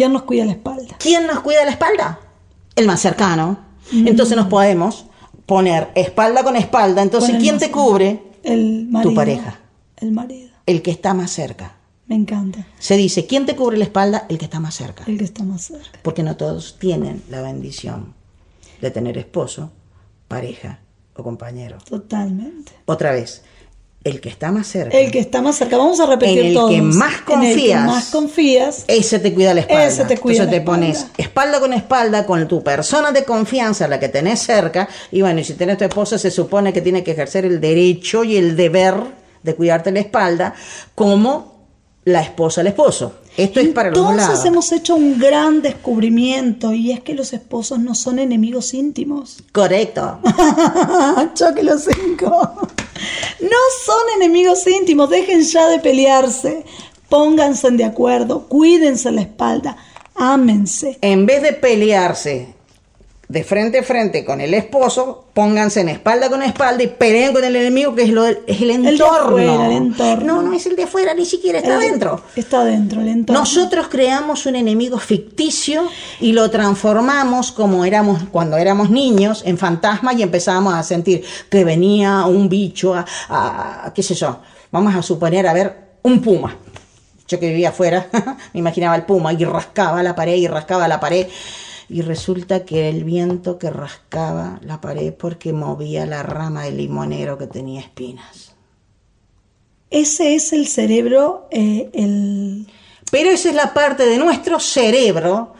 ¿Quién 0.01 0.15
nos 0.15 0.23
cuida 0.23 0.47
la 0.47 0.53
espalda? 0.53 0.97
¿Quién 0.99 1.27
nos 1.27 1.41
cuida 1.41 1.63
la 1.63 1.73
espalda? 1.73 2.21
El 2.75 2.87
más 2.87 3.03
cercano. 3.03 3.59
Mm. 3.93 4.09
Entonces 4.09 4.35
nos 4.35 4.47
podemos 4.47 5.05
poner 5.45 5.91
espalda 5.95 6.43
con 6.43 6.57
espalda. 6.57 7.03
Entonces, 7.03 7.37
¿quién 7.39 7.59
te 7.59 7.71
cubre? 7.71 8.23
El 8.43 8.87
marido. 8.89 9.15
pareja. 9.15 9.61
El 9.99 10.13
marido. 10.13 10.49
El 10.65 10.81
que 10.81 10.91
está 10.91 11.13
más 11.13 11.31
cerca. 11.33 11.75
Me 12.07 12.15
encanta. 12.15 12.67
Se 12.79 12.97
dice, 12.97 13.27
¿quién 13.27 13.45
te 13.45 13.55
cubre 13.55 13.77
la 13.77 13.85
espalda? 13.85 14.25
El 14.31 14.39
que 14.39 14.47
está 14.47 14.59
más 14.59 14.75
cerca. 14.75 15.05
El 15.07 15.19
que 15.19 15.25
está 15.25 15.45
más 15.45 15.65
cerca. 15.65 15.99
Porque 16.01 16.23
no 16.23 16.35
todos 16.35 16.79
tienen 16.79 17.23
la 17.29 17.43
bendición 17.43 18.15
de 18.81 18.91
tener 18.91 19.19
esposo, 19.19 19.71
pareja 20.29 20.79
o 21.15 21.23
compañero. 21.23 21.77
Totalmente. 21.87 22.73
Otra 22.87 23.13
vez, 23.13 23.43
el 24.03 24.21
que 24.23 24.31
está 24.31 24.51
más 24.51 24.67
cerca, 24.67 24.97
El 24.97 25.11
que 25.11 25.19
está 25.19 25.43
más 25.43 25.57
cerca. 25.57 25.77
Vamos 25.77 26.01
a 26.01 26.07
repetir 26.07 26.39
En 26.39 26.47
el 26.47 26.55
todos. 26.55 26.71
que 26.71 26.81
más 26.83 27.13
En 27.29 27.43
el 27.43 27.55
que 27.55 27.61
confías. 27.61 27.87
más 27.87 28.05
confías. 28.11 28.85
ese 28.89 29.19
te 29.19 29.35
cuida 29.35 29.53
la 29.53 29.61
espalda. 29.61 29.87
Ese 29.87 30.05
te 30.07 30.17
cuida 30.17 30.45
Entonces 30.45 30.47
la 30.47 30.51
te 30.59 30.61
pones 30.67 30.97
espalda. 30.99 31.15
espalda 31.19 31.61
con 31.61 31.73
espalda 31.75 32.27
con 32.27 32.49
tu 32.49 32.63
persona 32.63 33.13
de 33.13 33.25
confianza, 33.25 33.89
la 33.89 34.01
que 34.01 34.09
tenés 34.09 34.41
cerca. 34.41 34.89
Y 35.13 35.21
bueno, 35.21 35.41
y 35.41 35.45
si 35.45 35.53
tenés 35.55 35.77
tu 35.77 35.85
esposa, 35.85 36.19
se 36.19 36.31
supone 36.31 36.73
que 36.73 36.81
tiene 36.81 37.05
que 37.05 37.11
ejercer 37.11 37.45
el 37.45 37.61
derecho 37.61 38.25
y 38.25 38.37
el 38.37 38.57
deber 38.57 38.95
de 39.43 39.55
cuidarte 39.55 39.91
la 39.93 40.01
espalda, 40.01 40.55
como 40.95 41.61
la 42.05 42.23
esposa 42.23 42.63
al 42.63 42.69
esposo. 42.69 43.17
Esto 43.37 43.61
es 43.61 43.69
para 43.69 43.91
los 43.91 43.99
dos 43.99 44.11
Entonces 44.13 44.29
lados. 44.31 44.45
hemos 44.47 44.73
hecho 44.73 44.97
un 44.97 45.19
gran 45.19 45.61
descubrimiento 45.63 46.73
y 46.73 46.91
es 46.93 47.01
que 47.01 47.13
los 47.15 47.35
esposos 47.35 47.79
no 47.79 47.95
son 47.95 48.19
enemigos 48.19 48.73
íntimos. 48.73 49.37
Correcto. 49.53 50.19
Choque 51.35 51.63
los 51.63 51.85
cinco. 51.85 52.57
No 53.41 53.57
son 53.85 54.01
enemigos 54.17 54.67
íntimos, 54.67 55.11
dejen 55.11 55.43
ya 55.43 55.69
de 55.69 55.79
pelearse. 55.79 56.65
Pónganse 57.09 57.71
de 57.73 57.85
acuerdo, 57.85 58.47
cuídense 58.49 59.11
la 59.11 59.23
espalda, 59.23 59.77
ámense. 60.15 60.99
En 61.01 61.27
vez 61.27 61.43
de 61.43 61.53
pelearse 61.53 62.60
de 63.31 63.45
frente 63.45 63.79
a 63.79 63.83
frente 63.85 64.25
con 64.25 64.41
el 64.41 64.53
esposo, 64.55 65.27
pónganse 65.33 65.83
en 65.83 65.89
espalda 65.89 66.29
con 66.29 66.43
espalda 66.43 66.83
y 66.83 66.89
peleen 66.89 67.33
con 67.33 67.45
el 67.45 67.55
enemigo 67.55 67.95
que 67.95 68.03
es, 68.03 68.09
lo, 68.11 68.25
del- 68.25 68.41
es 68.49 68.61
el 68.61 68.83
de 68.83 68.91
entorno. 68.91 69.29
afuera, 69.29 69.67
el 69.67 69.73
entorno. 69.73 70.25
No, 70.27 70.43
no 70.43 70.53
es 70.53 70.67
el 70.67 70.75
de 70.75 70.83
afuera, 70.83 71.15
ni 71.15 71.25
siquiera 71.25 71.59
está 71.59 71.71
El- 71.75 71.77
adentro. 71.77 72.23
Está 72.35 72.65
dentro, 72.65 73.01
el 73.01 73.07
entorno. 73.07 73.39
Nosotros 73.41 73.87
creamos 73.89 74.47
un 74.47 74.57
enemigo 74.57 74.99
ficticio 74.99 75.85
y 76.19 76.33
lo 76.33 76.51
transformamos 76.51 77.53
como 77.53 77.85
éramos 77.85 78.21
cuando 78.33 78.57
éramos 78.57 78.91
niños 78.91 79.43
en 79.47 79.59
fantasma 79.59 80.13
y 80.13 80.23
empezábamos 80.25 80.75
a 80.75 80.83
sentir 80.83 81.23
que 81.49 81.63
venía 81.65 82.25
un 82.27 82.49
bicho 82.49 82.95
a, 82.95 83.05
a- 83.29 83.93
qué 83.95 84.03
sé 84.03 84.17
yo, 84.17 84.41
vamos 84.73 84.93
a 84.97 85.03
suponer 85.03 85.47
a 85.47 85.53
ver 85.53 85.77
un 86.03 86.21
puma. 86.21 86.57
Yo 87.29 87.39
que 87.39 87.47
vivía 87.49 87.69
afuera, 87.69 88.09
me 88.53 88.59
imaginaba 88.59 88.97
el 88.97 89.03
puma 89.05 89.33
y 89.33 89.45
rascaba 89.45 90.03
la 90.03 90.17
pared 90.17 90.35
y 90.35 90.49
rascaba 90.49 90.89
la 90.89 90.99
pared 90.99 91.29
y 91.91 92.03
resulta 92.03 92.65
que 92.65 92.79
era 92.79 92.89
el 92.89 93.03
viento 93.03 93.59
que 93.59 93.69
rascaba 93.69 94.61
la 94.63 94.81
pared 94.81 95.13
porque 95.13 95.53
movía 95.53 96.07
la 96.07 96.23
rama 96.23 96.63
del 96.63 96.77
limonero 96.77 97.37
que 97.37 97.49
tenía 97.49 97.81
espinas. 97.81 98.55
Ese 99.91 100.37
es 100.37 100.53
el 100.53 100.69
cerebro, 100.69 101.49
eh, 101.51 101.91
el... 101.93 102.69
Pero 103.11 103.31
esa 103.31 103.49
es 103.49 103.57
la 103.57 103.75
parte 103.75 104.07
de 104.07 104.19
nuestro 104.19 104.61
cerebro 104.61 105.55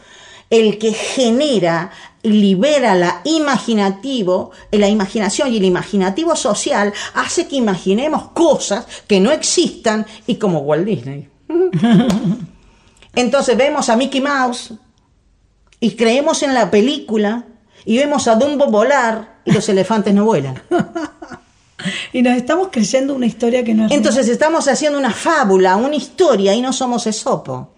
el 0.49 0.77
que 0.77 0.93
genera 0.93 1.91
libera 2.23 2.95
la 2.95 3.21
imaginativo, 3.25 4.51
la 4.71 4.87
imaginación 4.87 5.51
y 5.51 5.57
el 5.57 5.65
imaginativo 5.65 6.35
social 6.37 6.93
hace 7.13 7.47
que 7.47 7.57
imaginemos 7.57 8.29
cosas 8.31 8.85
que 9.07 9.19
no 9.19 9.31
existan 9.31 10.05
y 10.27 10.35
como 10.35 10.59
Walt 10.59 10.85
Disney. 10.85 11.27
Entonces 13.15 13.57
vemos 13.57 13.89
a 13.89 13.97
Mickey 13.97 14.21
Mouse 14.21 14.73
y 15.81 15.95
creemos 15.97 16.43
en 16.43 16.53
la 16.53 16.71
película 16.71 17.45
y 17.83 17.97
vemos 17.97 18.29
a 18.29 18.35
Dumbo 18.35 18.67
volar 18.67 19.41
y 19.43 19.51
los 19.51 19.67
elefantes 19.67 20.13
no 20.13 20.23
vuelan. 20.23 20.61
Y 22.13 22.21
nos 22.21 22.37
estamos 22.37 22.67
creyendo 22.71 23.15
una 23.15 23.25
historia 23.25 23.63
que 23.63 23.73
no 23.73 23.87
es 23.87 23.91
Entonces 23.91 24.27
estamos 24.27 24.67
haciendo 24.67 24.99
una 24.99 25.09
fábula, 25.11 25.77
una 25.77 25.95
historia 25.95 26.53
y 26.53 26.61
no 26.61 26.73
somos 26.73 27.07
Esopo. 27.07 27.71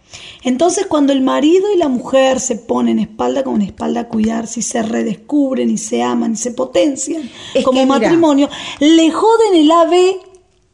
Entonces, 0.43 0.85
cuando 0.87 1.13
el 1.13 1.21
marido 1.21 1.71
y 1.73 1.77
la 1.77 1.87
mujer 1.87 2.39
se 2.39 2.57
ponen 2.57 2.99
espalda 2.99 3.43
con 3.43 3.61
espalda 3.61 4.01
a 4.01 4.07
cuidarse 4.09 4.59
y 4.59 4.63
se 4.63 4.83
redescubren 4.83 5.69
y 5.69 5.77
se 5.77 6.03
aman 6.03 6.33
y 6.33 6.35
se 6.35 6.51
potencian 6.51 7.29
Es 7.53 7.63
como 7.63 7.79
que, 7.79 7.85
mira. 7.85 7.99
matrimonio, 7.99 8.49
le 8.79 9.09
joden 9.09 9.55
el 9.55 9.71
ave 9.71 10.17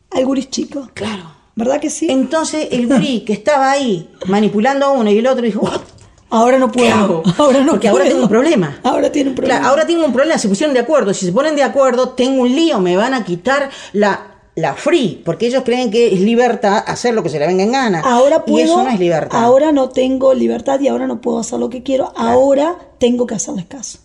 al 0.10 0.26
guris 0.26 0.50
chico. 0.50 0.90
Claro. 0.96 1.32
¿Verdad 1.56 1.80
que 1.80 1.90
sí? 1.90 2.08
Entonces 2.10 2.70
el 2.72 2.88
gurí 2.88 3.22
que 3.26 3.34
estaba 3.34 3.70
ahí 3.72 4.10
manipulando 4.26 4.88
a 4.88 4.92
uno 4.92 5.12
y 5.12 5.20
el 5.20 5.28
otro 5.28 5.44
dijo, 5.44 5.62
"What? 5.62 5.82
Ahora 6.30 6.58
no 6.58 6.72
¿qué 6.72 6.80
puedo. 6.80 7.24
Ahora 7.38 7.62
no 7.64 7.72
Porque 7.72 7.88
ahora 7.88 8.06
tengo 8.06 8.24
un 8.24 8.30
problema. 8.30 8.80
Ahora 8.84 9.12
tiene 9.12 9.32
un 9.32 9.36
problema. 9.36 9.60
Claro, 9.60 9.72
ahora 9.72 9.88
tengo 9.88 10.06
un 10.06 10.14
problema, 10.14 10.38
se 10.38 10.48
pusieron 10.48 10.74
de 10.74 10.80
acuerdo. 10.80 11.14
Si 11.14 11.26
se 11.26 11.32
ponen 11.32 11.56
de 11.56 11.64
acuerdo, 11.64 12.10
tengo 12.10 12.42
un 12.42 12.56
lío, 12.56 12.80
me 12.80 12.96
van 12.96 13.14
a 13.14 13.24
quitar 13.24 13.70
la, 13.94 14.36
la 14.56 14.76
free, 14.76 15.22
porque 15.26 15.48
ellos 15.48 15.64
creen 15.64 15.90
que 15.92 16.14
es 16.14 16.20
libertad 16.20 16.84
hacer 16.86 17.14
lo 17.14 17.24
que 17.24 17.30
se 17.30 17.40
le 17.40 17.48
venga 17.48 17.64
en 17.64 17.72
gana. 17.72 18.02
Ahora 18.02 18.46
puedo. 18.46 18.60
y 18.60 18.62
eso 18.62 18.84
no 18.84 18.90
es 18.90 19.00
libertad. 19.00 19.44
Ahora 19.44 19.72
no 19.72 19.90
tengo 19.90 20.34
libertad 20.34 20.80
y 20.80 20.88
ahora 20.88 21.08
no 21.08 21.22
puedo 21.22 21.40
hacer 21.40 21.60
lo 21.60 21.70
que 21.70 21.84
quiero. 21.84 22.14
Ahora 22.16 22.76
tengo 22.98 23.26
que 23.26 23.36
hacerles 23.36 23.66
caso. 23.66 24.00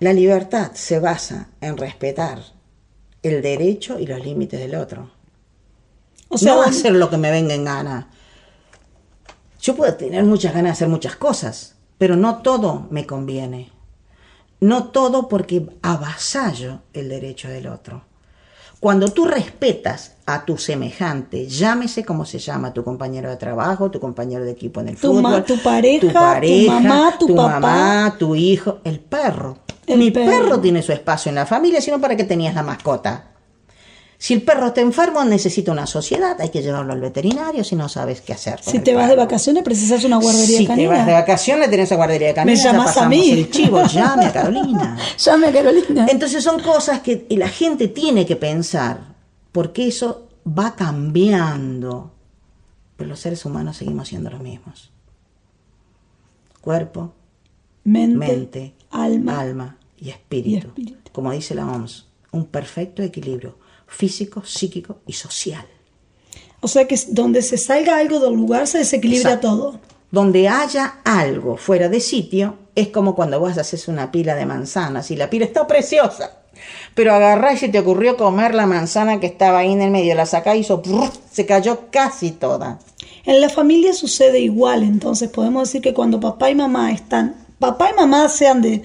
La 0.00 0.12
libertad 0.12 0.72
se 0.74 0.98
basa 0.98 1.48
en 1.60 1.76
respetar 1.76 2.40
el 3.22 3.42
derecho 3.42 3.98
y 3.98 4.06
los 4.06 4.24
límites 4.24 4.60
del 4.60 4.74
otro. 4.74 5.10
O 6.28 6.38
sea, 6.38 6.54
no 6.54 6.62
hacer 6.62 6.92
lo 6.92 7.10
que 7.10 7.16
me 7.16 7.30
venga 7.30 7.54
en 7.54 7.64
gana. 7.64 8.08
Yo 9.64 9.74
puedo 9.74 9.94
tener 9.94 10.24
muchas 10.24 10.52
ganas 10.52 10.64
de 10.64 10.72
hacer 10.72 10.88
muchas 10.88 11.16
cosas, 11.16 11.76
pero 11.96 12.16
no 12.16 12.42
todo 12.42 12.86
me 12.90 13.06
conviene. 13.06 13.72
No 14.60 14.88
todo 14.88 15.26
porque 15.26 15.66
avasallo 15.80 16.80
el 16.92 17.08
derecho 17.08 17.48
del 17.48 17.68
otro. 17.68 18.02
Cuando 18.78 19.08
tú 19.08 19.24
respetas 19.24 20.16
a 20.26 20.44
tu 20.44 20.58
semejante, 20.58 21.46
llámese 21.46 22.04
como 22.04 22.26
se 22.26 22.38
llama, 22.38 22.74
tu 22.74 22.84
compañero 22.84 23.30
de 23.30 23.38
trabajo, 23.38 23.90
tu 23.90 24.00
compañero 24.00 24.44
de 24.44 24.50
equipo 24.50 24.80
en 24.82 24.88
el 24.88 24.96
Tu 24.96 25.14
fútbol, 25.14 25.42
tu 25.44 25.62
pareja, 25.62 26.40
tu, 26.68 26.70
mamá, 26.70 27.14
tu 27.18 27.34
papá. 27.34 27.60
mamá, 27.60 28.16
tu 28.18 28.34
hijo, 28.34 28.80
el 28.84 29.00
perro. 29.00 29.56
El 29.86 29.98
Mi 29.98 30.10
perro. 30.10 30.30
perro 30.30 30.60
tiene 30.60 30.82
su 30.82 30.92
espacio 30.92 31.30
en 31.30 31.36
la 31.36 31.46
familia, 31.46 31.80
sino 31.80 31.98
para 31.98 32.16
que 32.16 32.24
tenías 32.24 32.54
la 32.54 32.62
mascota. 32.62 33.30
Si 34.24 34.32
el 34.32 34.40
perro 34.40 34.68
está 34.68 34.80
enfermo, 34.80 35.22
necesita 35.22 35.70
una 35.70 35.86
sociedad, 35.86 36.40
hay 36.40 36.48
que 36.48 36.62
llevarlo 36.62 36.94
al 36.94 37.00
veterinario 37.02 37.62
si 37.62 37.76
no 37.76 37.90
sabes 37.90 38.22
qué 38.22 38.32
hacer. 38.32 38.58
si 38.62 38.78
te 38.78 38.94
vas 38.94 39.10
de 39.10 39.16
vacaciones, 39.16 39.62
precisas 39.62 40.02
una 40.02 40.16
guardería 40.16 40.56
Si 40.60 40.64
te 40.64 40.68
canina. 40.68 40.88
vas 40.92 41.06
de 41.06 41.12
vacaciones, 41.12 41.68
tenés 41.68 41.88
esa 41.88 41.96
guardería 41.96 42.28
de 42.28 42.34
caninas, 42.34 42.64
Me 42.64 42.64
llamas 42.64 42.96
a 42.96 43.06
mí. 43.06 43.30
el 43.32 43.50
chivo, 43.50 43.82
llame 43.92 44.24
a 44.24 44.32
Carolina. 44.32 44.96
Llame 45.18 45.48
a 45.48 45.52
Carolina. 45.52 46.06
Entonces 46.08 46.42
son 46.42 46.58
cosas 46.62 47.00
que 47.00 47.26
la 47.32 47.50
gente 47.50 47.88
tiene 47.88 48.24
que 48.24 48.36
pensar, 48.36 48.98
porque 49.52 49.88
eso 49.88 50.26
va 50.48 50.74
cambiando. 50.74 52.14
Pero 52.96 53.10
los 53.10 53.20
seres 53.20 53.44
humanos 53.44 53.76
seguimos 53.76 54.08
siendo 54.08 54.30
los 54.30 54.40
mismos. 54.40 54.90
Cuerpo, 56.62 57.12
mente, 57.84 58.16
mente, 58.16 58.74
alma. 58.90 59.38
alma 59.38 59.76
y 59.98 60.08
espíritu. 60.08 60.68
y 60.76 60.82
espíritu. 60.86 61.10
Como 61.12 61.30
dice 61.30 61.54
la 61.54 61.66
OMS, 61.66 62.06
un 62.32 62.46
perfecto 62.46 63.02
equilibrio 63.02 63.62
físico, 63.94 64.42
psíquico 64.44 64.98
y 65.06 65.12
social. 65.12 65.64
O 66.60 66.68
sea 66.68 66.86
que 66.86 66.98
donde 67.08 67.42
se 67.42 67.56
salga 67.58 67.98
algo 67.98 68.18
del 68.20 68.34
lugar 68.34 68.66
se 68.66 68.78
desequilibra 68.78 69.34
Exacto. 69.34 69.48
todo. 69.56 69.80
Donde 70.10 70.48
haya 70.48 70.96
algo 71.04 71.56
fuera 71.56 71.88
de 71.88 72.00
sitio, 72.00 72.56
es 72.74 72.88
como 72.88 73.14
cuando 73.14 73.40
vos 73.40 73.58
haces 73.58 73.88
una 73.88 74.10
pila 74.12 74.34
de 74.34 74.46
manzanas 74.46 75.10
y 75.10 75.16
la 75.16 75.28
pila 75.28 75.44
está 75.44 75.66
preciosa. 75.66 76.38
Pero 76.94 77.12
agarrás 77.12 77.62
y 77.64 77.68
te 77.68 77.80
ocurrió 77.80 78.16
comer 78.16 78.54
la 78.54 78.64
manzana 78.66 79.18
que 79.20 79.26
estaba 79.26 79.58
ahí 79.58 79.72
en 79.72 79.82
el 79.82 79.90
medio, 79.90 80.14
la 80.14 80.24
sacás 80.24 80.56
y 80.56 80.60
hizo, 80.60 80.80
se 81.30 81.44
cayó 81.46 81.90
casi 81.90 82.30
toda. 82.30 82.78
En 83.26 83.40
la 83.40 83.48
familia 83.48 83.92
sucede 83.92 84.38
igual, 84.38 84.82
entonces 84.84 85.28
podemos 85.30 85.68
decir 85.68 85.82
que 85.82 85.92
cuando 85.94 86.20
papá 86.20 86.50
y 86.50 86.54
mamá 86.54 86.92
están, 86.92 87.34
papá 87.58 87.90
y 87.90 87.96
mamá 87.96 88.28
sean 88.28 88.62
de, 88.62 88.82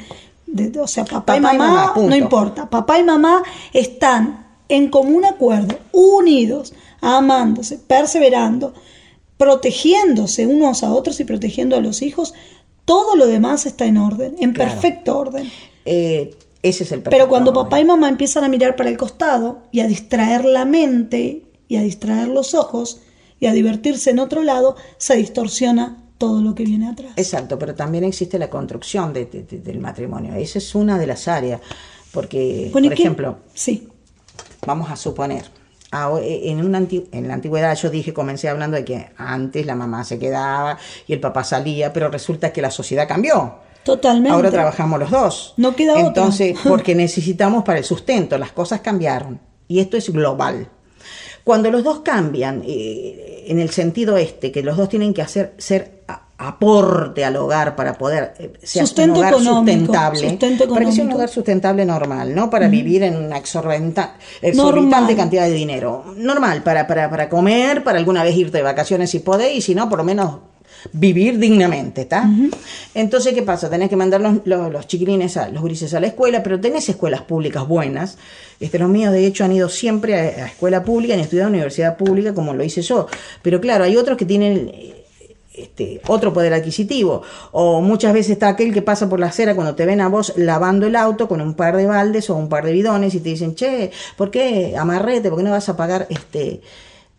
de- 0.47 0.79
o 0.79 0.87
sea, 0.87 1.05
papá, 1.05 1.37
y 1.37 1.41
Papá 1.41 1.53
y 1.53 1.57
mamá, 1.57 1.93
no 1.95 2.15
importa, 2.15 2.69
papá 2.69 2.97
y 2.99 3.03
mamá 3.03 3.43
están 3.71 4.47
en 4.69 4.89
común 4.89 5.25
acuerdo, 5.25 5.77
unidos, 5.91 6.73
amándose, 7.01 7.77
perseverando, 7.77 8.73
protegiéndose 9.37 10.45
unos 10.47 10.83
a 10.83 10.91
otros 10.93 11.19
y 11.19 11.23
protegiendo 11.23 11.75
a 11.75 11.81
los 11.81 12.01
hijos, 12.01 12.33
todo 12.85 13.15
lo 13.15 13.27
demás 13.27 13.65
está 13.65 13.85
en 13.85 13.97
orden, 13.97 14.35
en 14.39 14.53
Claro. 14.53 14.71
perfecto 14.71 15.17
orden. 15.17 15.49
Eh, 15.85 16.35
ese 16.61 16.83
es 16.83 16.91
el 16.91 17.01
Pero 17.01 17.29
cuando 17.29 17.51
orden. 17.51 17.63
papá 17.63 17.79
y 17.79 17.85
mamá 17.85 18.09
empiezan 18.09 18.43
a 18.43 18.49
mirar 18.49 18.75
para 18.75 18.89
el 18.89 18.97
costado 18.97 19.59
y 19.71 19.79
a 19.79 19.87
distraer 19.87 20.43
la 20.45 20.65
mente 20.65 21.43
y 21.67 21.77
a 21.77 21.81
distraer 21.81 22.27
los 22.27 22.53
ojos 22.53 23.01
y 23.39 23.45
a 23.45 23.53
divertirse 23.53 24.09
en 24.09 24.19
otro 24.19 24.43
lado, 24.43 24.75
se 24.97 25.15
distorsiona 25.15 26.03
todo 26.17 26.41
lo 26.41 26.53
que 26.53 26.65
viene 26.65 26.89
atrás. 26.89 27.13
Exacto, 27.15 27.57
pero 27.57 27.73
también 27.75 28.03
existe 28.03 28.37
la 28.37 28.49
construcción 28.49 29.13
de- 29.13 29.25
de- 29.25 29.43
de- 29.43 29.59
del 29.59 29.79
matrimonio. 29.79 30.33
Esa 30.35 30.57
es 30.57 30.75
una 30.75 30.99
de 30.99 31.07
las 31.07 31.27
áreas. 31.29 31.61
Porque, 32.11 32.69
Bueno, 32.73 32.87
¿y 32.87 32.89
por 32.89 32.99
ejemplo, 32.99 33.37
Sí, 33.53 33.87
vamos 34.65 34.91
a 34.91 34.95
suponer, 34.95 35.45
ah, 35.91 36.11
en, 36.21 36.63
una 36.63 36.79
en 36.79 37.27
la 37.27 37.33
antigüedad 37.33 37.75
yo 37.75 37.89
dije, 37.89 38.13
comencé 38.13 38.49
hablando 38.49 38.77
de 38.77 38.85
que 38.85 39.09
antes 39.17 39.65
la 39.65 39.75
mamá 39.75 40.03
se 40.03 40.19
quedaba 40.19 40.77
y 41.07 41.13
el 41.13 41.19
papá 41.19 41.43
salía, 41.43 41.93
pero 41.93 42.09
resulta 42.09 42.51
que 42.51 42.61
la 42.61 42.71
sociedad 42.71 43.07
cambió. 43.07 43.55
totalmente. 43.83 44.31
Ahora 44.31 44.51
trabajamos 44.51 44.99
los 44.99 45.11
dos. 45.11 45.53
No 45.57 45.75
queda 45.75 45.93
otra. 45.93 46.07
Entonces, 46.07 46.57
porque 46.67 46.95
necesitamos 46.95 47.63
para 47.63 47.79
el 47.79 47.85
sustento, 47.85 48.37
las 48.37 48.51
cosas 48.51 48.81
cambiaron. 48.81 49.39
Y 49.67 49.79
esto 49.79 49.97
es 49.97 50.11
global. 50.11 50.67
Cuando 51.43 51.71
los 51.71 51.83
dos 51.83 51.99
cambian, 51.99 52.63
eh, 52.65 53.45
en 53.47 53.59
el 53.59 53.69
sentido 53.69 54.17
este, 54.17 54.51
que 54.51 54.61
los 54.61 54.77
dos 54.77 54.89
tienen 54.89 55.13
que 55.13 55.21
hacer 55.21 55.53
ser 55.57 56.03
aporte 56.41 57.25
al 57.25 57.35
hogar 57.35 57.75
para 57.75 57.97
poder 57.97 58.33
eh, 58.39 58.53
ser 58.63 58.83
un 59.09 59.17
hogar 59.17 59.33
económico, 59.33 59.93
sustentable, 59.93 60.67
para 60.73 60.85
que 60.85 60.91
sea 60.93 61.03
un 61.03 61.11
hogar 61.11 61.27
sustentable 61.29 61.85
normal, 61.85 62.33
no 62.33 62.49
para 62.49 62.69
vivir 62.69 63.03
en 63.03 63.17
una 63.17 63.37
exorbita- 63.37 64.13
exorbitante 64.41 64.53
Normal. 64.89 65.15
cantidad 65.17 65.43
de 65.45 65.53
dinero. 65.53 66.05
Normal, 66.15 66.63
para, 66.63 66.87
para, 66.87 67.09
para 67.09 67.27
comer, 67.27 67.83
para 67.83 67.99
alguna 67.99 68.23
vez 68.23 68.37
irte 68.37 68.57
de 68.57 68.63
vacaciones 68.63 69.09
si 69.09 69.19
podés, 69.19 69.53
y 69.53 69.61
si 69.61 69.75
no, 69.75 69.89
por 69.89 69.97
lo 69.97 70.05
menos 70.05 70.37
vivir 70.93 71.39
dignamente, 71.39 72.03
¿está? 72.03 72.29
Entonces, 72.93 73.33
¿qué 73.33 73.41
pasa? 73.43 73.69
Tenés 73.69 73.89
que 73.89 73.97
mandar 73.97 74.21
los, 74.21 74.35
los, 74.45 74.71
los 74.71 74.87
chiquilines, 74.87 75.35
a, 75.35 75.49
los 75.49 75.61
grises 75.61 75.93
a 75.93 75.99
la 75.99 76.07
escuela, 76.07 76.41
pero 76.41 76.57
tenés 76.61 76.87
escuelas 76.87 77.21
públicas 77.23 77.67
buenas. 77.67 78.17
Este, 78.61 78.79
los 78.79 78.87
míos, 78.87 79.11
de 79.11 79.25
hecho, 79.25 79.43
han 79.43 79.51
ido 79.51 79.67
siempre 79.67 80.15
a, 80.15 80.43
a 80.45 80.47
escuela 80.47 80.85
pública, 80.85 81.15
han 81.15 81.19
estudiado 81.19 81.49
en 81.49 81.55
universidad 81.55 81.97
pública, 81.97 82.33
como 82.33 82.53
lo 82.53 82.63
hice 82.63 82.81
yo. 82.81 83.07
Pero 83.41 83.59
claro, 83.59 83.83
hay 83.83 83.97
otros 83.97 84.17
que 84.17 84.23
tienen 84.23 84.71
este, 85.53 86.01
otro 86.07 86.33
poder 86.33 86.53
adquisitivo. 86.53 87.21
O 87.51 87.81
muchas 87.81 88.13
veces 88.13 88.31
está 88.31 88.49
aquel 88.49 88.73
que 88.73 88.81
pasa 88.81 89.09
por 89.09 89.19
la 89.19 89.27
acera 89.27 89.55
cuando 89.55 89.75
te 89.75 89.85
ven 89.85 90.01
a 90.01 90.09
vos 90.09 90.33
lavando 90.35 90.87
el 90.87 90.95
auto 90.95 91.27
con 91.27 91.41
un 91.41 91.53
par 91.53 91.75
de 91.75 91.85
baldes 91.85 92.29
o 92.29 92.35
un 92.35 92.49
par 92.49 92.65
de 92.65 92.71
bidones 92.71 93.13
y 93.15 93.19
te 93.19 93.29
dicen, 93.29 93.55
che, 93.55 93.91
¿por 94.15 94.31
qué 94.31 94.75
amarrete? 94.77 95.29
¿Por 95.29 95.39
qué 95.39 95.43
no 95.43 95.51
vas 95.51 95.69
a 95.69 95.77
pagar 95.77 96.07
este 96.09 96.61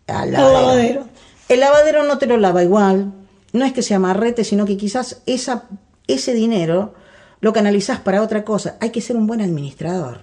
al 0.07 0.31
lavadero. 0.31 1.05
El 1.49 1.59
lavadero 1.59 2.03
no 2.03 2.17
te 2.17 2.27
lo 2.27 2.37
lava 2.37 2.63
igual. 2.63 3.13
No 3.53 3.65
es 3.65 3.73
que 3.73 3.81
sea 3.81 3.97
amarrete, 3.97 4.43
sino 4.43 4.65
que 4.65 4.77
quizás 4.77 5.21
esa, 5.25 5.67
ese 6.07 6.33
dinero 6.33 6.93
lo 7.41 7.53
canalizás 7.53 7.99
para 7.99 8.21
otra 8.21 8.45
cosa. 8.45 8.77
Hay 8.79 8.91
que 8.91 9.01
ser 9.01 9.17
un 9.17 9.27
buen 9.27 9.41
administrador. 9.41 10.21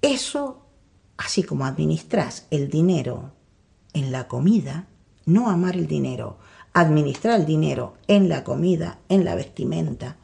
Eso, 0.00 0.62
así 1.16 1.42
como 1.42 1.66
administras 1.66 2.46
el 2.50 2.70
dinero 2.70 3.32
en 3.98 4.12
la 4.12 4.28
comida, 4.28 4.86
no 5.26 5.50
amar 5.50 5.74
el 5.74 5.86
dinero, 5.86 6.38
administrar 6.72 7.40
el 7.40 7.46
dinero 7.46 7.94
en 8.06 8.28
la 8.28 8.44
comida, 8.44 8.98
en 9.08 9.24
la 9.24 9.34
vestimenta. 9.34 10.16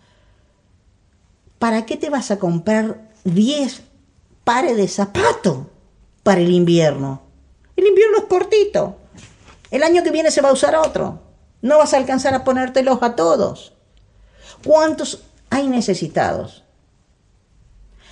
¿Para 1.59 1.85
qué 1.85 1.97
te 1.97 2.11
vas 2.11 2.31
a 2.31 2.39
comprar 2.39 3.11
10 3.25 3.83
pares 4.45 4.77
de 4.77 4.89
zapatos 4.89 5.67
para 6.23 6.41
el 6.41 6.53
invierno? 6.53 7.23
El 7.77 7.87
invierno 7.87 8.19
es 8.19 8.25
cortito. 8.25 8.97
El 9.71 9.83
año 9.83 10.03
que 10.03 10.13
viene 10.13 10.31
se 10.31 10.41
va 10.41 10.51
a 10.51 10.55
usar 10.55 10.77
otro. 10.77 11.21
No 11.61 11.79
vas 11.79 11.95
a 11.95 11.97
alcanzar 11.97 12.35
a 12.35 12.45
ponértelos 12.45 13.03
a 13.03 13.17
todos. 13.17 13.75
¿Cuántos 14.65 15.25
hay 15.51 15.67
necesitados? 15.67 16.63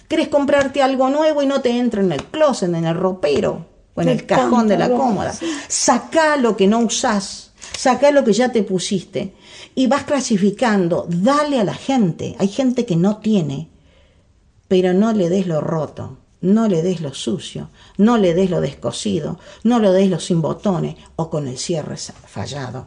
¿Querés 0.09 0.29
comprarte 0.29 0.83
algo 0.83 1.09
nuevo 1.09 1.43
y 1.43 1.47
no 1.47 1.63
te 1.63 1.71
entra 1.79 2.03
en 2.03 2.13
el 2.13 2.25
closet, 2.25 2.75
en 2.75 2.85
el 2.85 2.97
ropero 2.97 3.72
o 3.95 4.03
en 4.03 4.09
el 4.09 4.27
cajón 4.27 4.69
de 4.69 4.79
la 4.79 4.89
cómoda? 4.89 5.35
Sacá 5.69 6.37
lo 6.37 6.57
que 6.57 6.67
no 6.67 6.81
usás, 6.81 7.53
sacá 7.77 8.11
lo 8.11 8.25
que 8.25 8.33
ya 8.33 8.51
te 8.51 8.63
pusiste 8.63 9.35
y 9.75 9.87
vas 9.87 10.05
clasificando. 10.05 11.07
Dale 11.09 11.61
a 11.61 11.65
la 11.65 11.75
gente. 11.75 12.37
Hay 12.39 12.49
gente 12.49 12.87
que 12.87 12.97
no 12.97 13.19
tiene, 13.19 13.69
pero 14.69 14.93
no 14.93 15.13
le 15.13 15.29
des 15.29 15.47
lo 15.47 15.61
roto, 15.61 16.19
no 16.41 16.69
le 16.69 16.83
des 16.83 17.01
lo 17.01 17.15
sucio, 17.15 17.71
no 17.99 18.19
le 18.19 18.35
des 18.35 18.51
lo 18.51 18.61
descosido, 18.61 19.39
no 19.65 19.79
le 19.79 19.91
des 19.91 20.11
lo 20.11 20.21
sin 20.21 20.43
botones 20.43 20.97
o 21.17 21.31
con 21.31 21.49
el 21.49 21.59
cierre 21.59 21.97
fallado. 21.97 22.87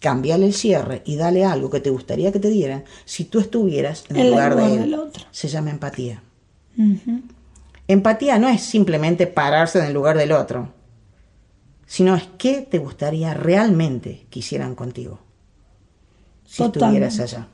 Cámbiale 0.00 0.46
el 0.46 0.54
cierre 0.54 1.02
y 1.04 1.16
dale 1.16 1.44
algo 1.44 1.70
que 1.70 1.80
te 1.80 1.90
gustaría 1.90 2.30
que 2.30 2.38
te 2.38 2.50
dieran 2.50 2.84
si 3.04 3.24
tú 3.24 3.40
estuvieras 3.40 4.04
en 4.08 4.16
el 4.16 4.30
lugar, 4.30 4.52
lugar 4.52 4.68
de 4.68 4.74
él. 4.74 4.80
del 4.82 4.94
otro. 4.94 5.24
Se 5.32 5.48
llama 5.48 5.70
empatía. 5.70 6.22
Empatía 7.88 8.38
no 8.38 8.48
es 8.48 8.62
simplemente 8.62 9.26
pararse 9.26 9.78
en 9.78 9.86
el 9.86 9.94
lugar 9.94 10.16
del 10.18 10.32
otro, 10.32 10.68
sino 11.86 12.14
es 12.14 12.28
qué 12.36 12.60
te 12.60 12.78
gustaría 12.78 13.32
realmente 13.32 14.26
que 14.30 14.40
hicieran 14.40 14.74
contigo 14.74 15.20
si 16.44 16.62
Totalmente. 16.62 17.06
estuvieras 17.06 17.20
allá. 17.20 17.48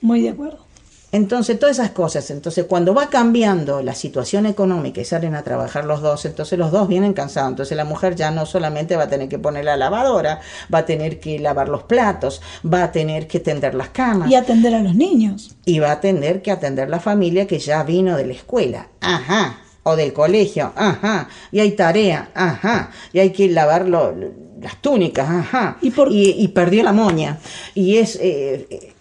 Muy 0.00 0.22
de 0.22 0.30
acuerdo. 0.30 0.71
Entonces, 1.12 1.58
todas 1.58 1.78
esas 1.78 1.90
cosas. 1.90 2.30
Entonces, 2.30 2.64
cuando 2.64 2.94
va 2.94 3.08
cambiando 3.10 3.82
la 3.82 3.94
situación 3.94 4.46
económica 4.46 5.00
y 5.00 5.04
salen 5.04 5.34
a 5.34 5.42
trabajar 5.42 5.84
los 5.84 6.00
dos, 6.00 6.24
entonces 6.24 6.58
los 6.58 6.72
dos 6.72 6.88
vienen 6.88 7.12
cansados. 7.12 7.50
Entonces, 7.50 7.76
la 7.76 7.84
mujer 7.84 8.16
ya 8.16 8.30
no 8.30 8.46
solamente 8.46 8.96
va 8.96 9.04
a 9.04 9.08
tener 9.08 9.28
que 9.28 9.38
poner 9.38 9.66
la 9.66 9.76
lavadora, 9.76 10.40
va 10.72 10.78
a 10.78 10.86
tener 10.86 11.20
que 11.20 11.38
lavar 11.38 11.68
los 11.68 11.82
platos, 11.82 12.40
va 12.64 12.84
a 12.84 12.92
tener 12.92 13.26
que 13.28 13.40
tender 13.40 13.74
las 13.74 13.90
camas 13.90 14.30
Y 14.30 14.34
atender 14.34 14.74
a 14.74 14.80
los 14.82 14.94
niños. 14.94 15.54
y 15.66 15.78
va 15.80 15.92
a 15.92 16.00
tener 16.00 16.40
que 16.42 16.50
atender 16.50 16.88
la 16.88 16.98
familia 16.98 17.46
que 17.46 17.58
ya 17.58 17.82
vino 17.82 18.16
de 18.16 18.26
la 18.26 18.32
escuela. 18.32 18.88
Ajá. 19.02 19.58
O 19.82 19.96
del 19.96 20.12
colegio. 20.12 20.72
Ajá. 20.76 21.28
Y 21.50 21.60
hay 21.60 21.72
tarea. 21.72 22.30
Ajá. 22.34 22.90
Y 23.12 23.18
hay 23.18 23.30
que 23.30 23.48
lavar 23.50 23.86
las 23.88 24.80
túnicas. 24.80 25.28
Ajá. 25.28 25.76
¿Y 25.82 25.90
por- 25.90 26.08
y 26.10 26.48
perdió 26.48 26.82
la 26.84 26.92
moña. 26.92 27.38
Y 27.74 27.96
es. 27.98 28.16
eh, 28.20 28.91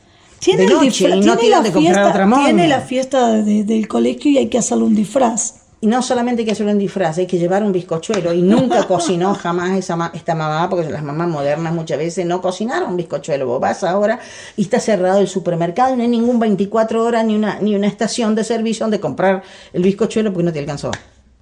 Tiene, 0.41 0.63
de 0.65 0.67
el 0.67 0.73
noche 0.73 1.07
disfra- 1.07 1.15
y 1.17 1.19
no 1.25 1.37
tiene 1.37 1.55
la 1.55 1.61
comprar 1.63 1.81
fiesta, 1.83 2.09
otra 2.09 2.25
moña. 2.25 2.43
tiene 2.45 2.67
la 2.67 2.81
fiesta 2.81 3.31
de- 3.43 3.63
del 3.63 3.87
colegio 3.87 4.31
y 4.31 4.37
hay 4.39 4.47
que 4.49 4.57
hacerle 4.57 4.83
un 4.85 4.95
disfraz. 4.95 5.55
Y 5.83 5.87
no 5.87 6.01
solamente 6.03 6.41
hay 6.41 6.45
que 6.45 6.51
hacer 6.51 6.67
un 6.67 6.77
disfraz, 6.77 7.17
hay 7.17 7.25
que 7.25 7.39
llevar 7.39 7.63
un 7.63 7.71
bizcochuelo. 7.71 8.33
Y 8.33 8.41
nunca 8.43 8.83
cocinó 8.87 9.33
jamás 9.33 9.71
esa 9.77 9.95
ma- 9.95 10.11
esta 10.13 10.35
mamá, 10.35 10.69
porque 10.69 10.89
las 10.89 11.03
mamás 11.03 11.27
modernas 11.27 11.73
muchas 11.73 11.97
veces 11.97 12.25
no 12.25 12.39
cocinaron 12.41 12.97
bizcochuelo. 12.97 13.47
Vos 13.47 13.59
vas 13.59 13.83
ahora 13.83 14.19
y 14.57 14.63
está 14.63 14.79
cerrado 14.79 15.19
el 15.19 15.27
supermercado 15.27 15.93
y 15.93 15.97
no 15.97 16.03
hay 16.03 16.09
ningún 16.09 16.39
24 16.39 17.03
horas 17.03 17.25
ni 17.25 17.35
una, 17.35 17.59
ni 17.61 17.75
una 17.75 17.87
estación 17.87 18.35
de 18.35 18.43
servicio 18.43 18.83
donde 18.85 18.99
comprar 18.99 19.41
el 19.73 19.81
bizcochuelo 19.83 20.31
porque 20.33 20.45
no 20.45 20.53
te 20.53 20.59
alcanzó. 20.59 20.91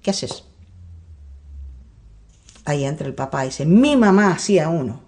¿Qué 0.02 0.10
haces? 0.10 0.44
Ahí 2.64 2.84
entra 2.84 3.06
el 3.06 3.14
papá 3.14 3.44
y 3.44 3.48
dice, 3.48 3.66
mi 3.66 3.96
mamá 3.96 4.32
hacía 4.32 4.68
uno. 4.68 5.00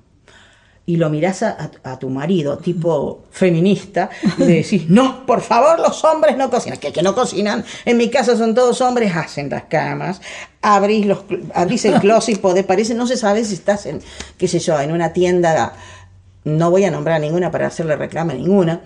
Y 0.93 0.97
lo 0.97 1.09
mirás 1.09 1.43
a, 1.43 1.71
a- 1.85 1.93
a 1.93 1.99
tu 1.99 2.11
marido, 2.11 2.59
tipo 2.59 3.23
feminista, 3.31 4.11
y 4.37 4.41
le 4.45 4.55
decís, 4.57 4.91
no, 4.91 5.25
por 5.25 5.41
favor, 5.41 5.81
los 5.81 6.05
hombres 6.05 6.37
no 6.37 6.51
cocinan. 6.51 6.79
Que, 6.79 6.93
que 6.93 7.01
no 7.03 7.15
cocinan, 7.15 7.65
en 7.87 7.97
mi 7.97 8.11
casa 8.11 8.37
son 8.37 8.55
todos 8.55 8.79
hombres, 8.83 9.11
hacen 9.17 9.49
las 9.49 9.63
camas, 9.65 10.21
abrís, 10.61 11.07
los, 11.07 11.21
abrís 11.55 11.87
el 11.87 11.99
closet 11.99 12.39
podés, 12.41 12.67
parece, 12.67 12.95
no 12.95 13.07
se 13.07 13.17
sabe 13.17 13.43
si 13.47 13.55
estás 13.55 13.87
en, 13.87 14.01
qué 14.37 14.47
sé 14.49 14.59
yo, 14.59 14.79
en 14.81 14.93
una 14.93 15.15
tienda, 15.15 15.73
no 16.45 16.71
voy 16.71 16.85
a 16.85 16.91
nombrar 16.91 17.19
ninguna 17.23 17.51
para 17.51 17.69
hacerle 17.69 17.97
reclamo 17.97 18.33
a 18.33 18.35
ninguna, 18.35 18.83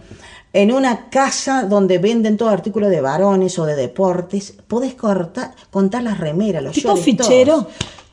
en 0.53 0.71
una 0.71 1.11
casa 1.11 1.65
donde 1.65 1.99
venden 1.99 2.37
todo 2.37 2.51
artículo 2.51 2.89
de 2.89 3.01
varones 3.01 3.59
o 3.59 3.67
de 3.67 3.75
deportes, 3.75 4.55
podés 4.69 4.95
cortar, 4.95 5.57
contar 5.73 6.05
las 6.05 6.19
remeras, 6.21 6.63
los 6.63 6.73
¿Tipo 6.75 6.91
shorts, 6.91 7.05
fichero? 7.05 7.53
todos. 7.63 7.67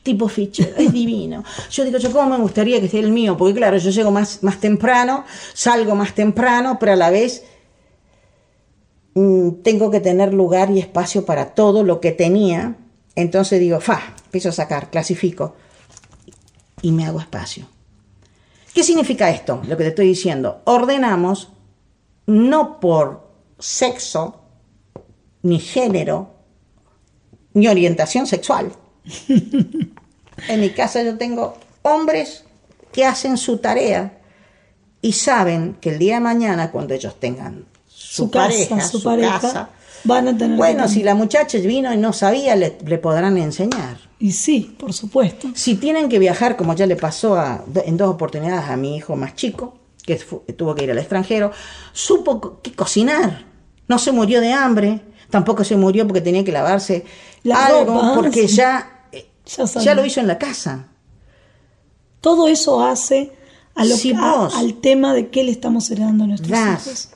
Tipo 0.04 0.28
fichero, 0.28 0.76
es 0.76 0.92
divino. 0.92 1.42
Yo 1.70 1.84
digo, 1.84 1.98
yo 1.98 2.12
cómo 2.12 2.28
me 2.28 2.36
gustaría 2.36 2.78
que 2.78 2.86
esté 2.86 3.00
el 3.00 3.10
mío, 3.10 3.36
porque 3.36 3.54
claro, 3.54 3.78
yo 3.78 3.90
llego 3.90 4.12
más, 4.12 4.42
más 4.42 4.60
temprano, 4.60 5.24
salgo 5.54 5.96
más 5.96 6.14
temprano, 6.14 6.76
pero 6.78 6.92
a 6.92 6.96
la 6.96 7.10
vez 7.10 7.42
mm, 9.14 9.62
tengo 9.62 9.90
que 9.90 10.00
tener 10.00 10.32
lugar 10.32 10.70
y 10.70 10.78
espacio 10.78 11.24
para 11.24 11.54
todo 11.54 11.82
lo 11.82 12.00
que 12.00 12.12
tenía 12.12 12.76
Entonces 13.16 13.58
digo, 13.58 13.80
fa, 13.80 14.14
empiezo 14.26 14.50
a 14.50 14.52
sacar, 14.52 14.90
clasifico 14.90 15.56
y 16.82 16.92
me 16.92 17.06
hago 17.06 17.18
espacio. 17.18 17.66
¿Qué 18.74 18.84
significa 18.84 19.30
esto? 19.30 19.62
Lo 19.66 19.76
que 19.76 19.84
te 19.84 19.88
estoy 19.90 20.08
diciendo. 20.08 20.60
Ordenamos 20.64 21.48
no 22.26 22.80
por 22.80 23.26
sexo, 23.58 24.42
ni 25.42 25.60
género, 25.60 26.34
ni 27.54 27.68
orientación 27.68 28.26
sexual. 28.26 28.72
En 29.28 30.60
mi 30.60 30.70
casa 30.70 31.02
yo 31.02 31.16
tengo 31.16 31.56
hombres 31.82 32.44
que 32.92 33.04
hacen 33.04 33.36
su 33.36 33.58
tarea 33.58 34.18
y 35.02 35.12
saben 35.12 35.76
que 35.80 35.90
el 35.90 35.98
día 35.98 36.14
de 36.14 36.20
mañana, 36.20 36.70
cuando 36.70 36.94
ellos 36.94 37.18
tengan 37.20 37.66
su, 37.86 38.30
pareja, 38.30 38.80
su, 38.80 39.02
pareja, 39.02 39.68
van 40.04 40.28
a 40.28 40.38
tener. 40.38 40.56
Bueno, 40.56 40.88
si 40.88 41.02
la 41.02 41.14
muchacha 41.14 41.58
vino 41.58 41.92
y 41.92 41.96
no 41.96 42.12
sabía, 42.12 42.56
le, 42.56 42.70
podrán 42.70 43.36
enseñar. 43.36 43.98
Y 44.18 44.32
sí, 44.32 44.74
por 44.78 44.92
supuesto. 44.92 45.48
Si 45.54 45.74
tienen 45.74 46.08
que 46.08 46.18
viajar, 46.18 46.56
como 46.56 46.74
ya 46.74 46.86
le 46.86 46.96
pasó 46.96 47.34
a, 47.34 47.64
en 47.84 47.96
dos 47.96 48.08
oportunidades 48.08 48.70
a 48.70 48.76
mi 48.76 48.96
hijo 48.96 49.16
más 49.16 49.34
chico, 49.34 49.74
que 50.06 50.16
tuvo 50.16 50.74
que 50.74 50.84
ir 50.84 50.90
al 50.90 50.98
extranjero, 50.98 51.52
supo 51.92 52.60
que 52.62 52.72
cocinar. 52.72 53.44
No 53.88 53.98
se 53.98 54.12
murió 54.12 54.40
de 54.40 54.52
hambre, 54.52 55.00
tampoco 55.28 55.64
se 55.64 55.76
murió 55.76 56.06
porque 56.06 56.20
tenía 56.20 56.44
que 56.44 56.52
lavarse 56.52 57.04
algo, 57.52 58.14
porque 58.14 58.46
ya, 58.46 58.93
ya, 59.44 59.94
lo 59.94 60.04
hizo 60.04 60.20
en 60.20 60.26
la 60.26 60.38
casa. 60.38 60.88
Todo 62.20 62.48
eso 62.48 62.82
hace 62.84 63.32
a 63.74 63.84
lo 63.84 63.96
al 64.54 64.74
tema 64.80 65.12
de 65.14 65.28
qué 65.28 65.44
le 65.44 65.50
estamos 65.50 65.90
heredando 65.90 66.24
a 66.24 66.26
nuestros 66.28 66.58
hijos. 66.58 67.08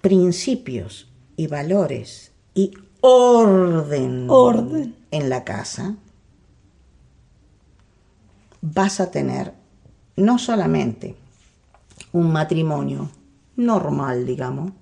Principios 0.00 1.08
y 1.36 1.48
valores 1.48 2.32
y 2.54 2.72
orden, 3.00 4.26
orden 4.28 4.94
en 5.10 5.28
la 5.28 5.44
casa, 5.44 5.96
vas 8.60 9.00
a 9.00 9.10
tener 9.10 9.54
no 10.16 10.38
solamente 10.38 11.16
un 12.12 12.32
matrimonio 12.32 13.10
normal, 13.56 14.26
digamos, 14.26 14.72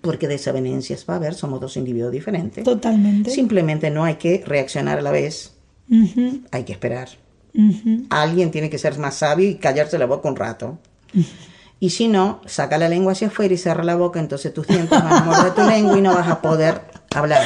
porque 0.00 0.26
desavenencias 0.28 1.04
va 1.08 1.14
a 1.14 1.16
haber, 1.16 1.34
somos 1.34 1.60
dos 1.60 1.76
individuos 1.76 2.12
diferentes. 2.12 2.64
Totalmente. 2.64 3.30
Simplemente 3.30 3.90
no 3.90 4.04
hay 4.04 4.16
que 4.16 4.42
reaccionar 4.44 4.98
a 4.98 5.02
la 5.02 5.10
vez, 5.10 5.57
hay 6.50 6.64
que 6.64 6.72
esperar. 6.72 7.08
Alguien 8.10 8.50
tiene 8.50 8.70
que 8.70 8.78
ser 8.78 8.98
más 8.98 9.16
sabio 9.16 9.48
y 9.48 9.56
callarse 9.56 9.98
la 9.98 10.06
boca 10.06 10.28
un 10.28 10.36
rato. 10.36 10.78
Y 11.80 11.90
si 11.90 12.08
no, 12.08 12.40
saca 12.46 12.76
la 12.76 12.88
lengua 12.88 13.12
hacia 13.12 13.28
afuera 13.28 13.54
y 13.54 13.56
cierra 13.56 13.84
la 13.84 13.96
boca, 13.96 14.18
entonces 14.18 14.52
tus 14.52 14.66
dientes 14.66 14.90
van 14.90 15.12
a 15.12 15.24
morder 15.24 15.54
tu 15.54 15.62
lengua 15.62 15.96
y 15.96 16.00
no 16.00 16.14
vas 16.14 16.28
a 16.28 16.40
poder 16.40 16.82
hablar. 17.14 17.42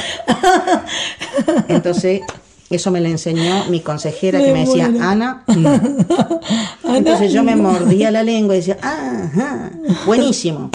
Entonces, 1.67 2.21
eso 2.69 2.89
me 2.89 2.99
lo 2.99 3.07
enseñó 3.07 3.65
mi 3.65 3.81
consejera 3.81 4.39
que 4.39 4.51
me 4.51 4.61
decía, 4.61 4.91
Ana, 5.01 5.43
Entonces 6.83 7.31
yo 7.31 7.43
me 7.43 7.55
mordía 7.55 8.09
la 8.09 8.23
lengua 8.23 8.55
y 8.55 8.59
decía, 8.59 8.77
ajá, 8.81 9.71
buenísimo. 10.05 10.71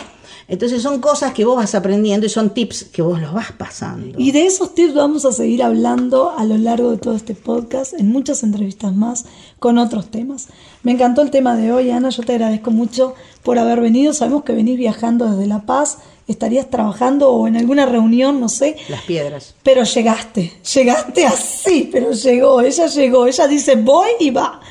Entonces 0.49 0.80
son 0.80 0.99
cosas 1.03 1.34
que 1.34 1.44
vos 1.44 1.57
vas 1.57 1.74
aprendiendo 1.74 2.24
y 2.24 2.30
son 2.30 2.55
tips 2.55 2.84
que 2.84 3.03
vos 3.03 3.20
los 3.20 3.34
vas 3.34 3.53
pasando. 3.53 4.18
Y 4.18 4.32
de 4.32 4.46
esos 4.46 4.74
tips 4.74 4.94
vamos 4.94 5.26
a 5.26 5.32
seguir 5.32 5.62
hablando 5.62 6.30
a 6.30 6.42
lo 6.44 6.57
largo 6.57 6.90
de 6.90 6.96
todo 6.96 7.14
este 7.14 7.34
podcast, 7.34 7.92
en 7.92 8.11
muchas 8.11 8.42
entrevistas 8.42 8.94
más, 8.94 9.26
con 9.59 9.76
otros 9.76 10.11
temas. 10.11 10.49
Me 10.82 10.92
encantó 10.92 11.20
el 11.20 11.30
tema 11.30 11.55
de 11.55 11.70
hoy, 11.70 11.90
Ana, 11.90 12.09
yo 12.09 12.22
te 12.22 12.32
agradezco 12.32 12.70
mucho 12.70 13.14
por 13.42 13.59
haber 13.59 13.82
venido. 13.82 14.14
Sabemos 14.14 14.42
que 14.44 14.55
venís 14.55 14.78
viajando 14.78 15.30
desde 15.30 15.46
La 15.46 15.66
Paz, 15.66 15.99
estarías 16.26 16.70
trabajando 16.70 17.28
o 17.30 17.46
en 17.46 17.59
alguna 17.59 17.84
reunión, 17.84 18.40
no 18.40 18.49
sé. 18.49 18.76
Las 18.88 19.03
piedras. 19.03 19.55
Pero 19.62 19.84
llegaste, 19.84 20.55
llegaste 20.74 21.26
así, 21.26 21.90
pero 21.92 22.12
llegó, 22.12 22.62
ella 22.62 22.86
llegó, 22.86 23.26
ella 23.26 23.46
dice 23.46 23.76
voy 23.76 24.09
y 24.18 24.30
va. 24.30 24.62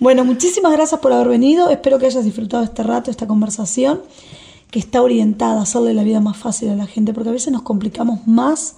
Bueno, 0.00 0.24
muchísimas 0.24 0.72
gracias 0.72 0.98
por 0.98 1.12
haber 1.12 1.28
venido, 1.28 1.70
espero 1.70 2.00
que 2.00 2.06
hayas 2.06 2.24
disfrutado 2.24 2.64
este 2.64 2.82
rato, 2.82 3.12
esta 3.12 3.28
conversación 3.28 4.00
que 4.70 4.78
está 4.78 5.02
orientada 5.02 5.60
a 5.60 5.62
hacerle 5.62 5.94
la 5.94 6.04
vida 6.04 6.20
más 6.20 6.36
fácil 6.36 6.70
a 6.70 6.76
la 6.76 6.86
gente, 6.86 7.12
porque 7.12 7.30
a 7.30 7.32
veces 7.32 7.52
nos 7.52 7.62
complicamos 7.62 8.26
más 8.26 8.76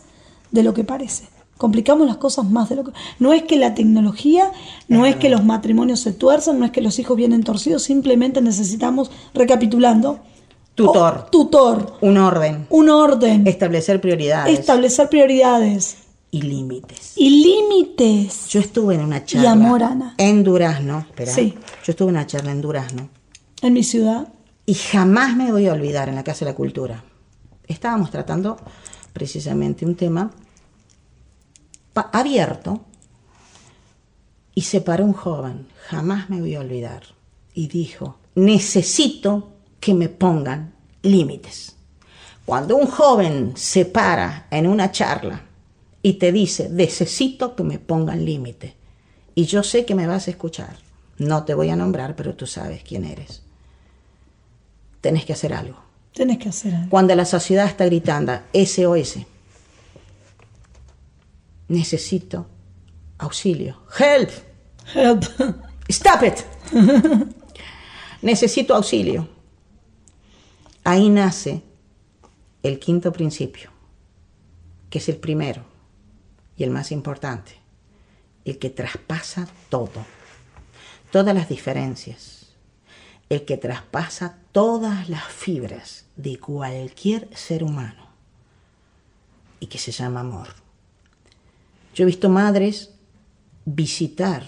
de 0.50 0.62
lo 0.62 0.74
que 0.74 0.84
parece. 0.84 1.28
Complicamos 1.58 2.06
las 2.06 2.16
cosas 2.16 2.50
más 2.50 2.68
de 2.68 2.76
lo 2.76 2.84
que... 2.84 2.92
No 3.18 3.32
es 3.32 3.44
que 3.44 3.56
la 3.56 3.74
tecnología, 3.74 4.50
no 4.88 5.06
es 5.06 5.16
que 5.16 5.28
los 5.28 5.44
matrimonios 5.44 6.00
se 6.00 6.12
tuerzan, 6.12 6.58
no 6.58 6.64
es 6.64 6.72
que 6.72 6.80
los 6.80 6.98
hijos 6.98 7.16
vienen 7.16 7.44
torcidos, 7.44 7.82
simplemente 7.82 8.40
necesitamos, 8.40 9.10
recapitulando, 9.34 10.20
Tutor. 10.74 11.26
tutor. 11.30 11.98
Un 12.00 12.16
orden. 12.16 12.66
Un 12.70 12.88
orden. 12.88 13.46
Establecer 13.46 14.00
prioridades. 14.00 14.58
Establecer 14.58 15.08
prioridades. 15.08 15.98
Y 16.30 16.40
límites. 16.42 17.12
Y 17.14 17.28
límites. 17.44 18.48
Yo 18.48 18.60
estuve 18.60 18.94
en 18.94 19.02
una 19.02 19.24
charla. 19.24 19.48
Y 19.48 19.52
amor, 19.52 19.82
Ana. 19.82 20.14
En 20.16 20.42
Durazno. 20.42 21.00
Espera. 21.00 21.30
Sí. 21.30 21.54
Yo 21.84 21.90
estuve 21.90 22.08
en 22.08 22.16
una 22.16 22.26
charla 22.26 22.52
en 22.52 22.62
Durazno. 22.62 23.10
En 23.60 23.74
mi 23.74 23.82
ciudad. 23.82 24.28
Y 24.64 24.74
jamás 24.74 25.36
me 25.36 25.50
voy 25.50 25.66
a 25.66 25.72
olvidar 25.72 26.08
en 26.08 26.14
la 26.14 26.22
Casa 26.22 26.44
de 26.44 26.52
la 26.52 26.56
Cultura. 26.56 27.02
Estábamos 27.66 28.10
tratando 28.10 28.56
precisamente 29.12 29.84
un 29.84 29.96
tema 29.96 30.30
abierto 31.94 32.84
y 34.54 34.62
se 34.62 34.80
paró 34.80 35.04
un 35.04 35.14
joven, 35.14 35.66
jamás 35.88 36.30
me 36.30 36.40
voy 36.40 36.54
a 36.54 36.60
olvidar, 36.60 37.02
y 37.54 37.68
dijo, 37.68 38.18
necesito 38.34 39.52
que 39.80 39.94
me 39.94 40.08
pongan 40.08 40.74
límites. 41.02 41.76
Cuando 42.44 42.76
un 42.76 42.86
joven 42.86 43.52
se 43.56 43.84
para 43.84 44.46
en 44.50 44.66
una 44.66 44.92
charla 44.92 45.42
y 46.02 46.14
te 46.14 46.32
dice, 46.32 46.68
necesito 46.68 47.56
que 47.56 47.62
me 47.62 47.78
pongan 47.78 48.24
límites, 48.24 48.74
y 49.34 49.44
yo 49.44 49.62
sé 49.62 49.84
que 49.84 49.94
me 49.94 50.06
vas 50.06 50.28
a 50.28 50.30
escuchar, 50.30 50.76
no 51.18 51.44
te 51.44 51.54
voy 51.54 51.70
a 51.70 51.76
nombrar, 51.76 52.14
pero 52.14 52.34
tú 52.34 52.46
sabes 52.46 52.82
quién 52.82 53.04
eres 53.04 53.42
tenés 55.02 55.26
que 55.26 55.34
hacer 55.34 55.52
algo. 55.52 55.76
Tenés 56.14 56.38
que 56.38 56.48
hacer 56.48 56.74
algo. 56.74 56.88
Cuando 56.88 57.14
la 57.14 57.26
sociedad 57.26 57.66
está 57.66 57.84
gritando 57.84 58.32
SOS, 58.54 59.18
necesito 61.68 62.46
auxilio. 63.18 63.82
Help. 63.98 64.30
Help. 64.94 65.24
Stop 65.88 66.22
it. 66.22 66.38
necesito 68.22 68.74
auxilio. 68.74 69.28
Ahí 70.84 71.10
nace 71.10 71.62
el 72.62 72.78
quinto 72.78 73.12
principio, 73.12 73.70
que 74.88 74.98
es 74.98 75.08
el 75.08 75.16
primero 75.16 75.64
y 76.56 76.64
el 76.64 76.70
más 76.70 76.92
importante, 76.92 77.52
el 78.44 78.58
que 78.58 78.70
traspasa 78.70 79.48
todo, 79.68 80.04
todas 81.10 81.34
las 81.34 81.48
diferencias 81.48 82.41
el 83.32 83.46
que 83.46 83.56
traspasa 83.56 84.36
todas 84.52 85.08
las 85.08 85.24
fibras 85.24 86.04
de 86.16 86.38
cualquier 86.38 87.34
ser 87.34 87.64
humano 87.64 88.08
y 89.58 89.68
que 89.68 89.78
se 89.78 89.90
llama 89.90 90.20
amor. 90.20 90.48
Yo 91.94 92.02
he 92.02 92.06
visto 92.06 92.28
madres 92.28 92.90
visitar 93.64 94.44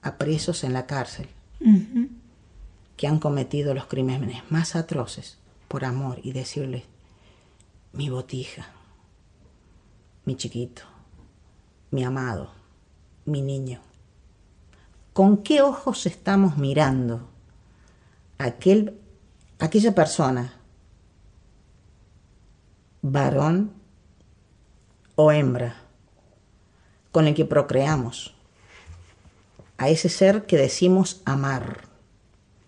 a 0.00 0.16
presos 0.16 0.64
en 0.64 0.72
la 0.72 0.86
cárcel 0.86 1.28
que 2.96 3.06
han 3.06 3.18
cometido 3.18 3.74
los 3.74 3.84
crímenes 3.84 4.42
más 4.50 4.74
atroces 4.74 5.36
por 5.68 5.84
amor 5.84 6.18
y 6.22 6.32
decirles, 6.32 6.84
mi 7.92 8.08
botija, 8.08 8.68
mi 10.24 10.34
chiquito, 10.36 10.84
mi 11.90 12.04
amado, 12.04 12.52
mi 13.26 13.42
niño. 13.42 13.82
¿Con 15.12 15.42
qué 15.42 15.60
ojos 15.60 16.06
estamos 16.06 16.56
mirando 16.56 17.31
aquel, 18.42 18.98
aquella 19.58 19.94
persona, 19.94 20.52
varón 23.00 23.72
o 25.14 25.32
hembra, 25.32 25.76
con 27.10 27.26
el 27.26 27.34
que 27.34 27.44
procreamos, 27.44 28.34
a 29.78 29.88
ese 29.88 30.08
ser 30.08 30.46
que 30.46 30.56
decimos 30.56 31.22
amar. 31.24 31.82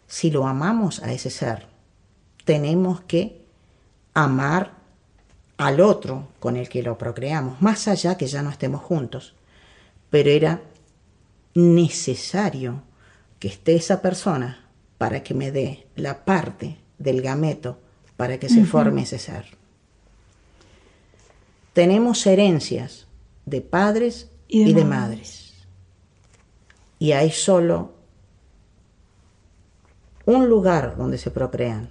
Si 0.06 0.30
lo 0.30 0.46
amamos 0.46 1.02
a 1.02 1.12
ese 1.12 1.30
ser, 1.30 1.66
tenemos 2.44 3.00
que 3.02 3.46
amar 4.12 4.72
al 5.56 5.80
otro 5.80 6.28
con 6.40 6.56
el 6.56 6.68
que 6.68 6.82
lo 6.82 6.98
procreamos, 6.98 7.60
más 7.62 7.88
allá 7.88 8.16
que 8.16 8.26
ya 8.26 8.42
no 8.42 8.50
estemos 8.50 8.82
juntos. 8.82 9.34
Pero 10.10 10.30
era 10.30 10.62
necesario 11.54 12.82
que 13.38 13.48
esté 13.48 13.76
esa 13.76 14.02
persona 14.02 14.63
para 14.98 15.22
que 15.22 15.34
me 15.34 15.50
dé 15.50 15.86
la 15.96 16.24
parte 16.24 16.78
del 16.98 17.20
gameto 17.22 17.78
para 18.16 18.38
que 18.38 18.48
se 18.48 18.64
forme 18.64 19.02
ese 19.02 19.18
ser. 19.18 19.46
Tenemos 21.72 22.24
herencias 22.26 23.08
de 23.46 23.60
padres 23.60 24.30
y 24.46 24.72
de, 24.72 24.84
madres. 24.84 25.54
Y 27.00 27.12
hay 27.12 27.30
solo 27.32 27.92
un 30.24 30.48
lugar 30.48 30.96
donde 30.96 31.18
se 31.18 31.32
procrean, 31.32 31.90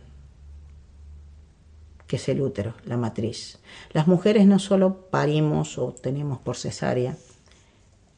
que 2.07 2.15
es 2.15 2.29
el 2.29 2.41
útero, 2.41 2.73
la 2.85 2.95
matriz. 2.95 3.59
Las 3.91 4.07
mujeres 4.07 4.45
no 4.45 4.59
solo 4.59 5.09
parimos 5.09 5.77
o 5.77 5.91
tenemos 5.91 6.39
por 6.39 6.55
cesárea, 6.55 7.17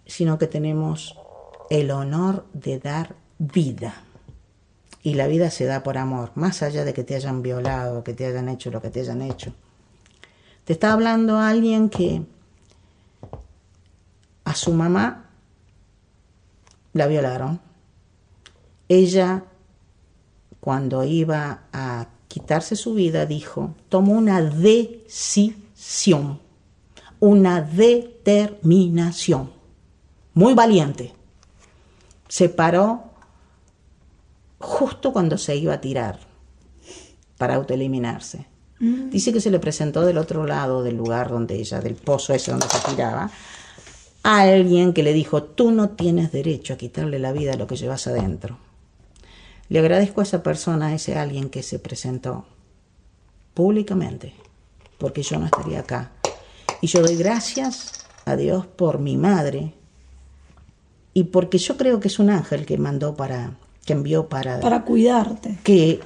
sino 0.05 0.37
que 0.37 0.47
tenemos 0.47 1.17
el 1.69 1.89
honor 1.89 2.45
de 2.53 2.79
dar 2.79 3.15
vida. 3.39 4.04
Y 5.05 5.13
la 5.13 5.27
vida 5.27 5.51
se 5.51 5.65
da 5.65 5.83
por 5.83 5.99
amor, 5.99 6.31
más 6.33 6.63
allá 6.63 6.83
de 6.83 6.91
que 6.91 7.03
te 7.03 7.13
hayan 7.13 7.43
violado, 7.43 8.03
que 8.03 8.15
te 8.15 8.25
hayan 8.25 8.49
hecho 8.49 8.71
lo 8.71 8.81
que 8.81 8.89
te 8.89 9.01
hayan 9.01 9.21
hecho. 9.21 9.53
Te 10.63 10.73
está 10.73 10.93
hablando 10.93 11.37
alguien 11.37 11.91
que 11.91 12.23
a 14.45 14.55
su 14.55 14.73
mamá 14.73 15.29
la 16.93 17.05
violaron. 17.05 17.61
Ella, 18.89 19.43
cuando 20.59 21.03
iba 21.03 21.65
a 21.71 22.07
quitarse 22.27 22.75
su 22.75 22.95
vida, 22.95 23.27
dijo, 23.27 23.75
tomó 23.89 24.13
una 24.13 24.41
decisión, 24.41 26.39
una 27.19 27.61
determinación, 27.61 29.51
muy 30.33 30.55
valiente. 30.55 31.13
Se 32.27 32.49
paró 32.49 33.14
justo 34.59 35.13
cuando 35.13 35.37
se 35.37 35.55
iba 35.55 35.73
a 35.73 35.81
tirar 35.81 36.19
para 37.37 37.55
autoeliminarse. 37.55 38.47
Mm. 38.79 39.09
Dice 39.09 39.33
que 39.33 39.41
se 39.41 39.51
le 39.51 39.59
presentó 39.59 40.05
del 40.05 40.17
otro 40.17 40.45
lado 40.45 40.83
del 40.83 40.95
lugar 40.97 41.29
donde 41.29 41.55
ella, 41.55 41.79
del 41.79 41.95
pozo 41.95 42.33
ese 42.33 42.51
donde 42.51 42.67
se 42.67 42.79
tiraba, 42.89 43.29
a 44.23 44.41
alguien 44.41 44.93
que 44.93 45.03
le 45.03 45.13
dijo, 45.13 45.43
tú 45.43 45.71
no 45.71 45.89
tienes 45.89 46.31
derecho 46.31 46.73
a 46.73 46.77
quitarle 46.77 47.19
la 47.19 47.31
vida 47.31 47.53
a 47.53 47.57
lo 47.57 47.67
que 47.67 47.75
llevas 47.75 48.07
adentro. 48.07 48.57
Le 49.69 49.79
agradezco 49.79 50.21
a 50.21 50.23
esa 50.23 50.43
persona, 50.43 50.87
a 50.87 50.93
ese 50.93 51.17
alguien 51.17 51.49
que 51.49 51.63
se 51.63 51.79
presentó 51.79 52.45
públicamente, 53.53 54.33
porque 54.97 55.23
yo 55.23 55.39
no 55.39 55.45
estaría 55.45 55.79
acá. 55.79 56.11
Y 56.81 56.87
yo 56.87 57.01
doy 57.01 57.15
gracias 57.15 58.05
a 58.25 58.35
Dios 58.35 58.65
por 58.65 58.99
mi 58.99 59.17
madre 59.17 59.73
y 61.13 61.25
porque 61.25 61.57
yo 61.57 61.77
creo 61.77 61.99
que 61.99 62.09
es 62.09 62.19
un 62.19 62.29
ángel 62.29 62.65
que 62.65 62.77
mandó 62.77 63.15
para 63.15 63.57
que 63.85 63.93
envió 63.93 64.27
para... 64.27 64.59
Para 64.59 64.83
cuidarte. 64.83 65.57
Que, 65.63 65.99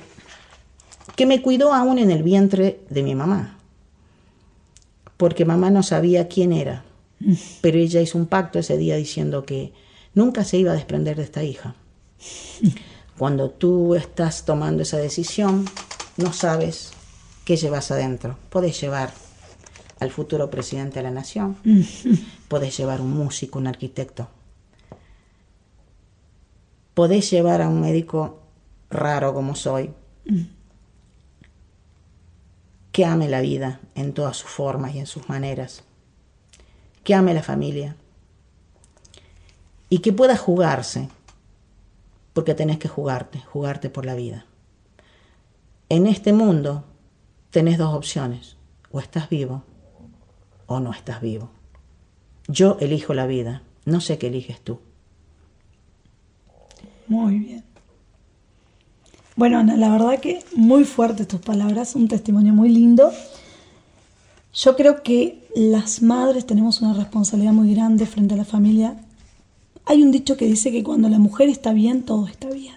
que 1.16 1.26
me 1.26 1.42
cuidó 1.42 1.74
aún 1.74 1.98
en 1.98 2.12
el 2.12 2.24
vientre 2.24 2.82
de 2.90 3.04
mi 3.04 3.16
mamá. 3.16 3.58
Porque 5.18 5.46
mamá 5.46 5.70
no 5.72 5.82
sabía 5.82 6.28
quién 6.28 6.52
era. 6.52 6.84
Mm. 7.20 7.34
Pero 7.62 7.78
ella 7.78 8.02
hizo 8.02 8.18
un 8.18 8.28
pacto 8.28 8.60
ese 8.60 8.78
día 8.78 8.96
diciendo 8.96 9.46
que 9.46 9.74
nunca 10.14 10.44
se 10.44 10.58
iba 10.58 10.72
a 10.72 10.76
desprender 10.76 11.18
de 11.18 11.24
esta 11.24 11.44
hija. 11.44 11.76
Cuando 13.18 13.50
tú 13.50 13.96
estás 13.96 14.46
tomando 14.46 14.84
esa 14.84 14.98
decisión, 14.98 15.66
no 16.18 16.34
sabes 16.34 16.92
qué 17.46 17.56
llevas 17.58 17.92
adentro. 17.92 18.38
Puedes 18.50 18.80
llevar 18.80 19.12
al 20.00 20.12
futuro 20.12 20.50
presidente 20.50 21.00
de 21.00 21.04
la 21.04 21.12
nación, 21.12 21.58
mm. 21.64 21.82
puedes 22.48 22.78
llevar 22.78 23.02
un 23.02 23.12
músico, 23.12 23.60
un 23.60 23.68
arquitecto, 23.68 24.30
podés 26.94 27.30
llevar 27.30 27.62
a 27.62 27.70
un 27.70 27.82
médico 27.82 28.40
raro 28.90 29.34
como 29.34 29.56
soy, 29.56 29.94
que 32.92 33.06
ame 33.06 33.30
la 33.30 33.42
vida 33.42 33.80
en 33.96 34.14
todas 34.14 34.38
sus 34.38 34.50
formas 34.50 34.96
y 34.96 35.00
en 35.00 35.06
sus 35.06 35.30
maneras, 35.30 35.84
que 37.04 37.14
ame 37.14 37.34
la 37.34 37.44
familia 37.44 37.96
y 39.90 40.00
que 40.00 40.14
pueda 40.14 40.38
jugarse, 40.38 41.10
porque 42.34 42.54
tenés 42.54 42.78
que 42.78 42.88
jugarte, 42.88 43.40
jugarte 43.40 43.90
por 43.90 44.06
la 44.06 44.16
vida. 44.16 44.46
En 45.90 46.06
este 46.06 46.34
mundo 46.34 46.86
tenés 47.50 47.78
dos 47.78 47.94
opciones, 47.96 48.58
o 48.92 49.00
estás 49.00 49.30
vivo 49.30 49.64
o 50.68 50.80
no 50.80 50.92
estás 50.92 51.22
vivo. 51.22 51.50
Yo 52.48 52.78
elijo 52.80 53.14
la 53.14 53.26
vida, 53.26 53.64
no 53.86 54.02
sé 54.02 54.18
qué 54.18 54.28
eliges 54.28 54.62
tú. 54.62 54.80
Muy 57.10 57.40
bien. 57.40 57.64
Bueno, 59.36 59.58
Ana, 59.58 59.76
la 59.78 59.90
verdad 59.90 60.20
que 60.20 60.44
muy 60.56 60.84
fuertes 60.84 61.28
tus 61.28 61.40
palabras, 61.42 61.96
un 61.96 62.08
testimonio 62.08 62.54
muy 62.54 62.70
lindo. 62.70 63.12
Yo 64.54 64.76
creo 64.76 65.02
que 65.02 65.44
las 65.56 66.04
madres 66.04 66.46
tenemos 66.46 66.82
una 66.82 66.94
responsabilidad 66.94 67.52
muy 67.52 67.74
grande 67.74 68.06
frente 68.06 68.36
a 68.36 68.38
la 68.38 68.46
familia. 68.46 69.04
Hay 69.86 70.04
un 70.04 70.12
dicho 70.12 70.38
que 70.38 70.46
dice 70.46 70.72
que 70.72 70.84
cuando 70.84 71.10
la 71.10 71.18
mujer 71.18 71.50
está 71.50 71.74
bien, 71.74 72.04
todo 72.04 72.28
está 72.28 72.48
bien. 72.50 72.76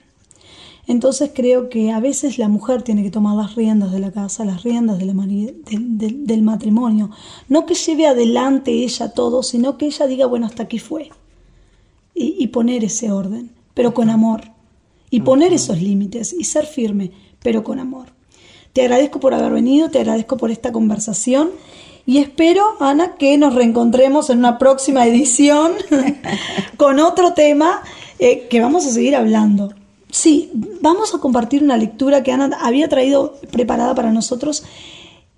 Entonces 0.86 1.30
creo 1.34 1.68
que 1.68 1.92
a 1.92 2.00
veces 2.00 2.38
la 2.38 2.48
mujer 2.48 2.82
tiene 2.82 3.02
que 3.02 3.10
tomar 3.10 3.36
las 3.36 3.54
riendas 3.54 3.92
de 3.92 4.00
la 4.00 4.12
casa, 4.12 4.46
las 4.46 4.62
riendas 4.62 4.98
del 4.98 6.42
matrimonio. 6.42 7.10
No 7.48 7.66
que 7.66 7.74
lleve 7.74 8.06
adelante 8.06 8.72
ella 8.72 9.12
todo, 9.12 9.42
sino 9.42 9.76
que 9.76 9.86
ella 9.86 10.06
diga, 10.06 10.24
bueno, 10.24 10.46
hasta 10.46 10.62
aquí 10.62 10.78
fue. 10.78 11.10
y 12.14 12.46
poner 12.46 12.84
ese 12.84 13.10
orden 13.10 13.61
pero 13.74 13.94
con 13.94 14.10
amor. 14.10 14.52
Y 15.10 15.20
poner 15.20 15.52
esos 15.52 15.80
límites 15.80 16.32
y 16.32 16.44
ser 16.44 16.66
firme, 16.66 17.12
pero 17.42 17.62
con 17.62 17.78
amor. 17.78 18.08
Te 18.72 18.82
agradezco 18.82 19.20
por 19.20 19.34
haber 19.34 19.52
venido, 19.52 19.90
te 19.90 19.98
agradezco 19.98 20.36
por 20.38 20.50
esta 20.50 20.72
conversación 20.72 21.50
y 22.04 22.18
espero, 22.18 22.64
Ana, 22.80 23.14
que 23.14 23.38
nos 23.38 23.54
reencontremos 23.54 24.28
en 24.30 24.38
una 24.38 24.58
próxima 24.58 25.06
edición 25.06 25.72
con 26.76 26.98
otro 26.98 27.32
tema 27.32 27.82
eh, 28.18 28.48
que 28.48 28.60
vamos 28.60 28.86
a 28.86 28.90
seguir 28.90 29.14
hablando. 29.14 29.72
Sí, 30.10 30.50
vamos 30.80 31.14
a 31.14 31.18
compartir 31.18 31.62
una 31.62 31.76
lectura 31.76 32.22
que 32.22 32.32
Ana 32.32 32.58
había 32.60 32.88
traído 32.88 33.36
preparada 33.50 33.94
para 33.94 34.10
nosotros. 34.10 34.64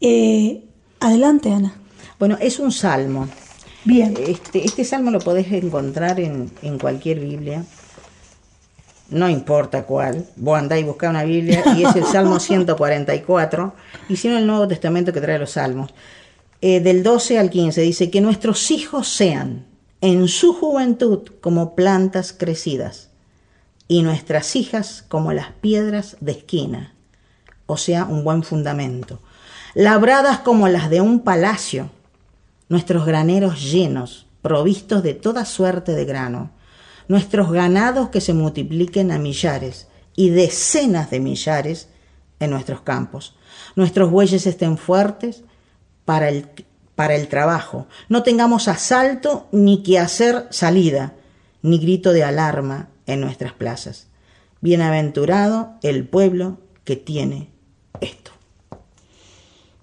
Eh, 0.00 0.64
adelante, 1.00 1.50
Ana. 1.50 1.74
Bueno, 2.18 2.38
es 2.40 2.58
un 2.58 2.72
salmo. 2.72 3.28
Bien. 3.84 4.14
Este, 4.26 4.64
este 4.64 4.84
salmo 4.84 5.10
lo 5.10 5.18
podés 5.18 5.52
encontrar 5.52 6.18
en, 6.18 6.50
en 6.62 6.78
cualquier 6.78 7.20
Biblia 7.20 7.64
no 9.10 9.28
importa 9.28 9.84
cuál, 9.84 10.26
vos 10.36 10.58
andáis 10.58 10.84
y 10.84 10.86
buscá 10.86 11.10
una 11.10 11.24
Biblia 11.24 11.62
y 11.76 11.84
es 11.84 11.94
el 11.96 12.04
Salmo 12.04 12.40
144, 12.40 13.74
y 14.08 14.16
si 14.16 14.28
no 14.28 14.38
el 14.38 14.46
Nuevo 14.46 14.66
Testamento 14.66 15.12
que 15.12 15.20
trae 15.20 15.38
los 15.38 15.52
Salmos. 15.52 15.92
Eh, 16.60 16.80
del 16.80 17.02
12 17.02 17.38
al 17.38 17.50
15 17.50 17.80
dice 17.82 18.10
que 18.10 18.20
nuestros 18.20 18.70
hijos 18.70 19.08
sean 19.08 19.66
en 20.00 20.28
su 20.28 20.54
juventud 20.54 21.28
como 21.40 21.74
plantas 21.74 22.32
crecidas 22.32 23.10
y 23.88 24.02
nuestras 24.02 24.56
hijas 24.56 25.04
como 25.08 25.32
las 25.32 25.52
piedras 25.52 26.16
de 26.20 26.32
esquina, 26.32 26.94
o 27.66 27.76
sea, 27.76 28.04
un 28.04 28.24
buen 28.24 28.42
fundamento, 28.42 29.20
labradas 29.74 30.38
como 30.38 30.68
las 30.68 30.88
de 30.88 31.00
un 31.00 31.20
palacio, 31.20 31.90
nuestros 32.68 33.04
graneros 33.04 33.70
llenos, 33.70 34.26
provistos 34.40 35.02
de 35.02 35.14
toda 35.14 35.44
suerte 35.44 35.92
de 35.92 36.04
grano, 36.04 36.50
nuestros 37.08 37.50
ganados 37.52 38.08
que 38.10 38.20
se 38.20 38.32
multipliquen 38.32 39.12
a 39.12 39.18
millares 39.18 39.88
y 40.16 40.30
decenas 40.30 41.10
de 41.10 41.20
millares 41.20 41.88
en 42.40 42.50
nuestros 42.50 42.80
campos. 42.82 43.36
Nuestros 43.76 44.10
bueyes 44.10 44.46
estén 44.46 44.78
fuertes 44.78 45.42
para 46.04 46.28
el, 46.28 46.46
para 46.94 47.14
el 47.14 47.28
trabajo. 47.28 47.86
No 48.08 48.22
tengamos 48.22 48.68
asalto 48.68 49.48
ni 49.52 49.82
que 49.82 49.98
hacer 49.98 50.46
salida, 50.50 51.14
ni 51.62 51.78
grito 51.78 52.12
de 52.12 52.24
alarma 52.24 52.88
en 53.06 53.20
nuestras 53.20 53.52
plazas. 53.52 54.08
Bienaventurado 54.60 55.74
el 55.82 56.06
pueblo 56.06 56.58
que 56.84 56.96
tiene 56.96 57.50
esto. 58.00 58.30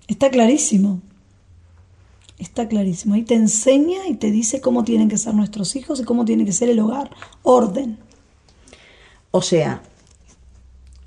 Está 0.08 0.30
clarísimo. 0.30 1.02
Está 2.42 2.68
clarísimo. 2.68 3.14
Ahí 3.14 3.22
te 3.22 3.36
enseña 3.36 4.08
y 4.08 4.16
te 4.16 4.32
dice 4.32 4.62
cómo 4.62 4.84
tienen 4.84 5.10
que 5.10 5.18
ser 5.20 5.36
nuestros 5.36 5.76
hijos 5.76 6.00
y 6.00 6.04
cómo 6.04 6.26
tiene 6.26 6.44
que 6.44 6.52
ser 6.52 6.70
el 6.70 6.80
hogar. 6.80 7.12
Orden. 7.44 8.00
O 9.30 9.44
sea, 9.44 9.84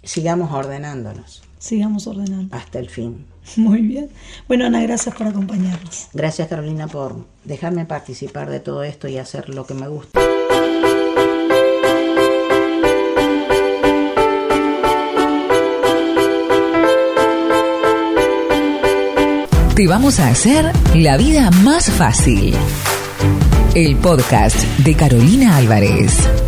sigamos 0.05 0.53
ordenándonos. 0.53 1.43
Sigamos 1.59 2.07
ordenando. 2.07 2.55
Hasta 2.55 2.79
el 2.79 2.89
fin. 2.89 3.27
Muy 3.57 3.81
bien. 3.81 4.11
Bueno, 4.47 4.67
Ana, 4.67 4.81
gracias 4.83 5.13
por 5.17 5.27
acompañarnos. 5.27 6.07
Gracias, 6.13 6.47
Carolina, 6.47 6.87
por 6.87 7.27
dejarme 7.43 7.85
participar 7.85 8.49
de 8.49 8.61
todo 8.61 8.85
esto 8.85 9.09
y 9.09 9.19
hacer 9.19 9.49
lo 9.49 9.67
que 9.67 9.75
me 9.75 9.89
gusta. 9.89 10.21
Te 19.75 19.89
vamos 19.89 20.21
a 20.21 20.29
hacer 20.29 20.71
la 20.95 21.17
vida 21.17 21.51
más 21.65 21.91
fácil. 21.91 22.55
El 23.75 23.97
podcast 23.97 24.57
de 24.79 24.95
Carolina 24.95 25.57
Álvarez. 25.57 26.44